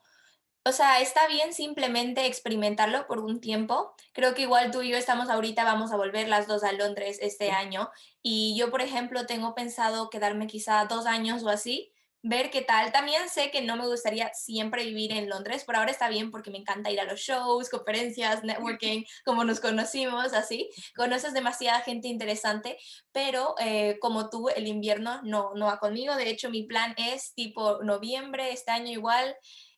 o 0.65 0.73
sea, 0.73 1.01
está 1.01 1.27
bien 1.29 1.55
simplemente 1.55 2.27
experimentarlo 2.27 3.07
por 3.09 3.21
un 3.21 3.41
tiempo. 3.41 3.95
Creo 4.13 4.35
que 4.35 4.43
igual 4.43 4.71
tú 4.71 4.83
y 4.83 4.91
yo 4.91 4.97
estamos 4.97 5.31
ahorita, 5.31 5.65
vamos 5.65 5.93
a 5.93 5.97
volver 5.97 6.29
las 6.29 6.47
dos 6.47 6.65
a 6.65 6.73
Londres 6.73 7.19
este 7.21 7.51
año. 7.51 7.91
Y 8.23 8.57
yo, 8.59 8.71
por 8.71 8.83
ejemplo, 8.83 9.27
tengo 9.27 9.55
pensado 9.55 10.11
quedarme 10.11 10.47
quizá 10.47 10.85
dos 10.87 11.07
años 11.07 11.43
o 11.45 11.49
así 11.49 11.94
ver 12.25 12.51
qué 12.51 12.63
tal. 12.63 12.91
También 12.91 13.29
sé 13.29 13.51
que 13.51 13.61
no 13.61 13.77
me 13.77 13.87
gustaría 13.87 14.33
siempre 14.33 14.85
vivir 14.85 15.13
en 15.13 15.29
Londres, 15.29 15.65
por 15.65 15.77
ahora 15.77 15.91
está 15.91 16.09
bien 16.09 16.31
porque 16.31 16.51
me 16.51 16.57
encanta 16.59 16.91
ir 16.91 16.99
a 16.99 17.05
los 17.05 17.21
shows, 17.21 17.69
conferencias, 17.69 18.43
networking, 18.43 19.05
como 19.25 19.45
nos 19.45 19.61
conocimos, 19.61 20.33
así. 20.33 20.71
Conoces 20.97 21.35
demasiada 21.35 21.83
gente 21.83 22.09
interesante, 22.09 22.79
pero 23.13 23.55
eh, 23.61 23.99
como 24.01 24.31
tú, 24.31 24.49
el 24.49 24.67
invierno 24.67 25.21
no, 25.23 25.55
no 25.55 25.67
va 25.67 25.79
conmigo. 25.79 26.17
De 26.17 26.31
hecho, 26.31 26.49
mi 26.49 26.63
plan 26.63 26.95
es 26.97 27.35
tipo 27.35 27.83
noviembre, 27.83 28.53
este 28.53 28.71
año 28.71 28.91
igual. 28.91 29.37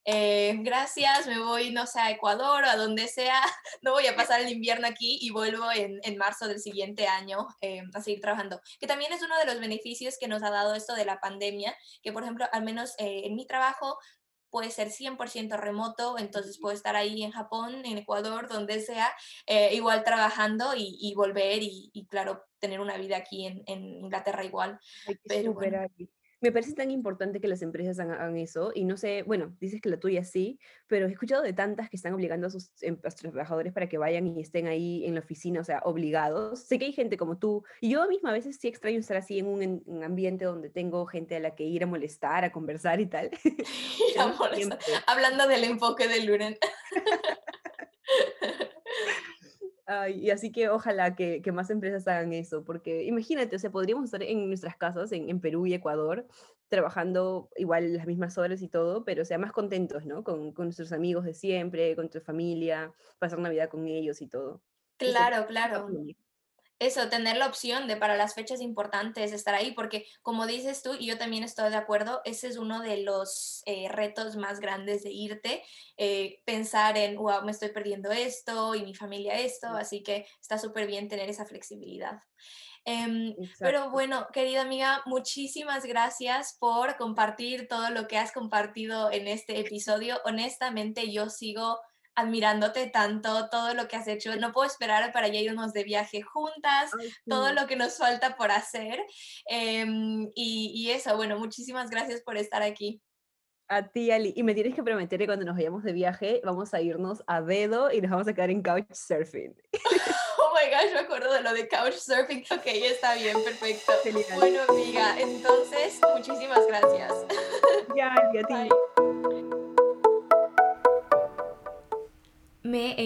Eh, 0.09 0.54
gracias, 0.61 1.26
me 1.26 1.40
voy, 1.40 1.72
no 1.72 1.84
sé, 1.84 1.98
a 1.98 2.12
Ecuador 2.12 2.62
o 2.62 2.66
a 2.68 2.76
donde 2.76 3.09
sea, 3.09 3.40
no 3.82 3.90
voy 3.90 4.07
a 4.07 4.14
pasar 4.14 4.40
el 4.40 4.48
invierno 4.48 4.86
aquí 4.86 5.18
y 5.20 5.30
vuelvo 5.30 5.68
en, 5.72 5.98
en 6.04 6.16
marzo 6.16 6.46
del 6.46 6.61
siguiente 6.61 7.09
año 7.09 7.48
eh, 7.61 7.82
a 7.92 8.00
seguir 8.00 8.20
trabajando. 8.20 8.61
Que 8.78 8.86
también 8.86 9.12
es 9.12 9.22
uno 9.22 9.36
de 9.36 9.46
los 9.46 9.59
beneficios 9.59 10.14
que 10.16 10.28
nos 10.28 10.44
ha 10.44 10.50
dado 10.50 10.76
esto 10.76 10.94
de 10.94 11.07
la 11.07 11.18
pandemia, 11.18 11.76
que 12.02 12.12
por 12.12 12.22
ejemplo, 12.22 12.46
al 12.52 12.62
menos 12.62 12.94
eh, 12.98 13.22
en 13.24 13.34
mi 13.34 13.48
trabajo 13.48 13.98
puede 14.48 14.70
ser 14.70 14.90
100% 14.90 15.59
remoto, 15.59 16.16
entonces 16.18 16.61
puedo 16.61 16.74
estar 16.74 16.94
ahí 16.94 17.24
en 17.24 17.32
Japón, 17.32 17.84
en 17.84 17.98
Ecuador, 17.98 18.48
donde 18.48 18.80
sea, 18.80 19.12
igual 19.72 20.04
trabajando 20.04 20.72
y, 20.76 21.12
volver 21.16 21.59
y, 21.62 22.07
claro, 22.09 22.44
tener 22.61 22.80
una 22.80 22.96
vida 22.96 23.16
aquí 23.16 23.44
en, 23.44 23.64
en 23.66 23.82
Inglaterra 24.04 24.44
igual. 24.44 24.78
Pero, 25.24 25.52
me 26.47 26.53
parece 26.53 26.74
tan 26.74 26.90
importante 26.90 27.40
que 27.40 27.49
las 27.49 27.62
empresas 27.62 27.99
hagan, 27.99 28.36
eso 28.36 28.72
y 28.74 28.84
no 28.84 28.97
sé, 28.97 29.22
bueno, 29.22 29.57
dices 29.61 29.80
que 29.80 29.88
la 29.88 29.99
tuya 29.99 30.24
sí, 30.24 30.59
pero 30.86 31.07
he 31.07 31.11
escuchado 31.11 31.42
de 31.42 31.53
tantas 31.53 31.90
que 31.90 31.97
están 31.97 32.14
obligando 32.14 32.47
a 32.47 32.51
sus, 32.51 32.70
em, 32.82 32.99
trabajadores 32.99 33.72
para 33.72 33.88
que 33.88 33.99
vayan 33.99 34.26
y 34.26 34.40
estén 34.40 34.66
ahí 34.66 35.05
en 35.05 35.14
la 35.14 35.20
oficina, 35.20 35.61
o 35.61 35.64
sea, 35.64 35.80
obligados. 35.84 36.61
Sé 36.61 36.78
que 36.78 36.86
hay 36.86 36.92
gente 36.92 37.16
como 37.16 37.38
tú 37.38 37.64
y 37.80 37.90
yo 37.90 38.07
misma 38.09 38.30
a 38.30 38.32
veces 38.32 38.59
sí 38.61 38.68
extraño 38.68 38.99
estar 38.99 39.16
así 39.16 39.38
en 39.38 39.47
un, 39.47 40.05
ambiente 40.05 40.44
donde 40.44 40.70
tengo 40.70 41.07
gente 41.07 41.36
a 41.36 41.40
la 41.40 41.55
que 41.55 41.64
ir 41.64 41.82
a 41.82 41.86
molestar, 41.86 42.44
a 42.44 42.53
conversar 42.53 43.01
y 43.01 43.07
tal. 43.07 43.30
Hablando 45.07 45.47
del 45.47 45.64
enfoque 45.64 46.09
de 46.09 46.24
Luren. 46.24 46.57
y 50.14 50.30
así 50.30 50.51
que 50.51 50.68
ojalá 50.68 51.14
que, 51.14 51.43
que, 51.43 51.53
más 51.53 51.70
empresas 51.70 52.09
hagan 52.09 52.32
eso, 52.32 52.64
porque 52.64 53.05
imagínate, 53.05 53.57
o 53.57 53.59
sea, 53.59 53.70
podríamos 53.70 54.07
estar 54.07 54.22
en 54.22 54.49
nuestras 54.49 54.76
casas, 54.76 55.12
en, 55.12 55.30
en, 55.30 55.41
Perú 55.41 55.66
y 55.66 55.74
Ecuador, 55.74 56.26
trabajando 56.68 57.49
igual 57.57 57.97
las 57.97 58.07
mismas 58.07 58.37
horas 58.39 58.62
y 58.62 58.68
todo, 58.68 59.05
pero 59.05 59.22
o 59.22 59.24
sea, 59.24 59.39
más 59.39 59.53
contentos, 59.53 60.05
¿no? 60.05 60.24
Con, 60.24 60.53
con 60.53 60.66
nuestros 60.66 60.93
amigos 60.93 61.24
de 61.24 61.34
siempre, 61.34 61.95
con 61.95 62.11
tu 62.11 62.20
familia, 62.20 62.93
pasar 63.18 63.39
Navidad 63.39 63.68
con 63.68 63.87
ellos 63.87 64.20
y 64.22 64.26
todo. 64.26 64.61
Claro, 64.99 65.47
claro 65.47 65.89
eso, 66.78 67.08
tener 67.08 67.36
la 67.36 67.46
opción 67.46 67.88
de 67.88 67.96
para 67.96 68.16
las 68.16 68.34
fechas 68.34 68.60
importantes 68.60 69.32
estar 69.32 69.54
ahí, 69.54 69.72
porque 69.72 70.06
como 70.22 70.46
dices 70.46 70.82
tú, 70.82 70.94
y 70.98 71.06
yo 71.06 71.16
también 71.16 71.42
estoy 71.42 71.70
de 71.70 71.76
acuerdo, 71.76 72.20
ese 72.24 72.48
es 72.48 72.58
uno 72.58 72.80
de 72.80 72.98
los 72.98 73.62
eh, 73.66 73.88
retos 73.88 74.36
más 74.36 74.60
grandes 74.60 75.02
de 75.02 75.10
irte, 75.10 75.62
eh, 75.96 76.42
pensar 76.44 76.98
en, 76.98 77.16
wow, 77.16 77.42
me 77.44 77.52
estoy 77.52 77.70
perdiendo 77.70 78.10
esto 78.10 78.74
y 78.74 78.82
mi 78.82 78.94
familia 78.94 79.38
esto, 79.40 79.68
así 79.68 80.02
que 80.02 80.26
está 80.40 80.58
súper 80.58 80.86
bien 80.86 81.08
tener 81.08 81.30
esa 81.30 81.46
flexibilidad. 81.46 82.20
Em, 82.88 83.34
pero 83.58 83.90
bueno, 83.90 84.28
querida 84.32 84.60
amiga, 84.60 85.02
muchísimas 85.06 85.84
gracias 85.84 86.56
por 86.60 86.96
compartir 86.96 87.66
todo 87.66 87.90
lo 87.90 88.06
que 88.06 88.16
has 88.16 88.30
compartido 88.30 89.10
en 89.10 89.26
este 89.26 89.58
episodio. 89.60 90.20
Honestamente, 90.24 91.10
yo 91.10 91.28
sigo 91.28 91.80
admirándote 92.16 92.88
tanto, 92.88 93.48
todo 93.50 93.74
lo 93.74 93.86
que 93.86 93.96
has 93.96 94.08
hecho. 94.08 94.34
No 94.36 94.52
puedo 94.52 94.66
esperar 94.66 95.12
para 95.12 95.28
ya 95.28 95.38
irnos 95.38 95.72
de 95.72 95.84
viaje 95.84 96.22
juntas, 96.22 96.90
todo 97.28 97.52
lo 97.52 97.66
que 97.66 97.76
nos 97.76 97.98
falta 97.98 98.36
por 98.36 98.50
hacer. 98.50 98.98
Em, 99.46 100.30
y, 100.34 100.90
eso, 100.90 101.14
bueno, 101.16 101.38
muchísimas 101.38 101.90
gracias 101.90 102.22
por 102.22 102.36
estar 102.36 102.62
aquí. 102.62 103.02
A 103.68 103.88
ti, 103.88 104.10
Ali. 104.10 104.32
Y 104.36 104.42
me 104.42 104.54
tienes 104.54 104.74
que 104.74 104.82
prometer 104.82 105.18
que 105.18 105.26
cuando 105.26 105.44
nos 105.44 105.56
vayamos 105.56 105.82
de 105.82 105.92
viaje 105.92 106.40
vamos 106.44 106.72
a 106.72 106.80
irnos 106.80 107.22
a 107.26 107.42
dedo 107.42 107.92
y 107.92 108.00
nos 108.00 108.12
vamos 108.12 108.28
a 108.28 108.32
quedar 108.32 108.50
en 108.50 108.62
couchsurfing. 108.62 109.54
oh 110.38 110.54
my 110.54 110.70
gosh, 110.70 110.92
me 110.92 111.00
acuerdo 111.00 111.32
de 111.32 111.42
lo 111.42 111.52
de 111.52 111.68
couchsurfing. 111.68 112.44
Ok, 112.50 112.66
está 112.66 113.14
bien, 113.16 113.36
perfecto. 113.42 113.92
Bueno, 114.36 114.60
amiga, 114.68 115.20
entonces, 115.20 116.00
muchísimas 116.14 116.66
gracias. 116.68 117.12
Ya, 117.96 118.14
Ali, 118.14 118.38
a 118.38 118.42
ti. 118.44 118.54
Me 118.54 118.95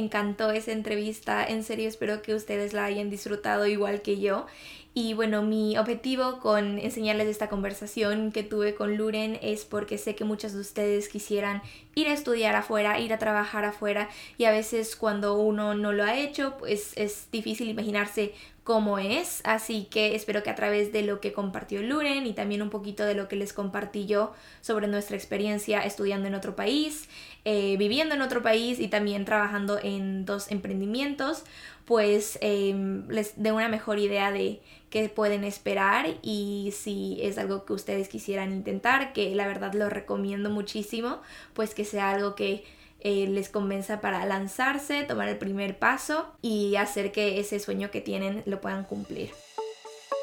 encantó 0.01 0.51
esa 0.51 0.73
entrevista, 0.73 1.45
en 1.47 1.63
serio 1.63 1.89
espero 1.89 2.23
que 2.23 2.35
ustedes 2.35 2.73
la 2.73 2.85
hayan 2.85 3.11
disfrutado 3.11 3.67
igual 3.67 4.03
que 4.03 4.19
yo. 4.19 4.47
Y 4.93 5.15
bueno, 5.15 5.43
mi 5.43 5.79
objetivo 5.79 6.41
con 6.41 6.81
enseñarles 6.81 7.29
esta 7.29 7.49
conversación 7.49 8.33
que 8.33 8.43
tuve 8.43 8.75
con 8.75 8.97
Luren 8.97 9.39
es 9.41 9.65
porque 9.65 9.99
sé 9.99 10.17
que 10.17 10.25
muchos 10.25 10.53
de 10.53 10.61
ustedes 10.61 11.09
quisieran 11.09 11.63
ir 11.95 12.09
a 12.09 12.13
estudiar 12.13 12.57
afuera, 12.57 12.99
ir 12.99 13.13
a 13.13 13.19
trabajar 13.19 13.65
afuera 13.65 14.09
y 14.37 14.47
a 14.47 14.51
veces 14.51 14.97
cuando 14.97 15.37
uno 15.37 15.75
no 15.75 15.93
lo 15.93 16.03
ha 16.03 16.19
hecho, 16.19 16.57
pues 16.59 16.93
es 16.97 17.29
difícil 17.31 17.69
imaginarse 17.69 18.35
cómo 18.71 18.99
es. 18.99 19.41
Así 19.43 19.89
que 19.91 20.15
espero 20.15 20.45
que 20.45 20.51
a 20.51 20.55
través 20.55 20.93
de 20.93 21.03
lo 21.03 21.21
que 21.21 21.33
compartió 21.33 21.83
Luren 21.83 22.25
y 22.25 22.35
también 22.35 22.63
un 22.63 22.71
poquito 22.71 23.05
de 23.05 23.17
lo 23.17 23.27
que 23.27 23.35
les 23.35 23.53
compartí 23.53 24.07
yo 24.07 24.33
sobre 24.61 24.87
nuestra 24.87 25.17
experiencia 25.17 25.81
estudiando 25.81 26.29
en 26.29 26.37
otro 26.37 26.55
país, 26.55 27.09
eh, 27.45 27.77
viviendo 27.79 28.15
en 28.15 28.23
otro 28.23 28.45
país 28.45 28.79
y 28.79 28.87
también 28.87 29.25
trabajando 29.25 29.81
en 29.83 30.25
dos 30.25 30.53
emprendimientos, 30.53 31.43
pues 31.85 32.39
em, 32.43 33.09
les 33.09 33.33
dé 33.43 33.51
una 33.51 33.69
mejor 33.69 33.99
idea 33.99 34.31
de 34.31 34.61
qué 34.89 35.09
pueden 35.09 35.43
esperar 35.43 36.07
y 36.23 36.73
si 36.73 37.19
es 37.23 37.39
algo 37.39 37.65
que 37.65 37.73
ustedes 37.73 38.09
quisieran 38.09 38.53
intentar, 38.53 39.13
que 39.13 39.35
la 39.35 39.49
verdad 39.49 39.75
lo 39.75 39.91
recomiendo 39.91 40.49
muchísimo, 40.49 41.23
pues 41.55 41.75
que 41.75 41.85
sea 41.85 42.13
algo 42.13 42.37
que 42.37 42.63
eh, 43.01 43.27
les 43.29 43.49
convenza 43.49 44.01
para 44.01 44.25
lanzarse, 44.27 45.05
tomar 45.05 45.29
el 45.29 45.39
primer 45.39 45.79
paso 45.79 46.33
y 46.43 46.77
hacer 46.77 47.13
que 47.13 47.41
ese 47.41 47.59
sueño 47.59 47.91
que 47.91 48.01
tienen 48.01 48.43
lo 48.47 48.61
puedan 48.61 48.85
cumplir. 48.85 49.31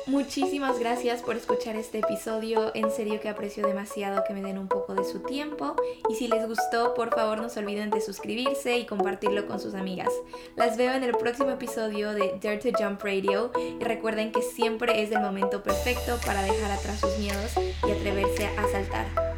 Muchísimas 0.07 0.79
gracias 0.79 1.21
por 1.21 1.35
escuchar 1.35 1.75
este 1.75 1.99
episodio. 1.99 2.71
En 2.73 2.89
serio 2.91 3.19
que 3.19 3.27
aprecio 3.27 3.67
demasiado 3.67 4.23
que 4.25 4.33
me 4.33 4.41
den 4.41 4.57
un 4.57 4.69
poco 4.69 4.95
de 4.95 5.03
su 5.03 5.19
tiempo. 5.19 5.75
Y 6.09 6.15
si 6.15 6.29
les 6.29 6.47
gustó, 6.47 6.93
por 6.93 7.13
favor 7.13 7.41
no 7.41 7.49
se 7.49 7.59
olviden 7.59 7.89
de 7.89 7.99
suscribirse 7.99 8.77
y 8.77 8.85
compartirlo 8.85 9.47
con 9.47 9.59
sus 9.59 9.73
amigas. 9.73 10.13
Las 10.55 10.77
veo 10.77 10.93
en 10.93 11.03
el 11.03 11.11
próximo 11.11 11.49
episodio 11.49 12.13
de 12.13 12.39
Dare 12.41 12.57
to 12.57 12.69
Jump 12.79 13.03
Radio. 13.03 13.51
Y 13.57 13.83
recuerden 13.83 14.31
que 14.31 14.41
siempre 14.41 15.03
es 15.03 15.11
el 15.11 15.19
momento 15.19 15.61
perfecto 15.61 16.17
para 16.25 16.41
dejar 16.41 16.71
atrás 16.71 17.01
sus 17.01 17.17
miedos 17.17 17.51
y 17.57 17.91
atreverse 17.91 18.47
a 18.47 18.65
saltar. 18.71 19.36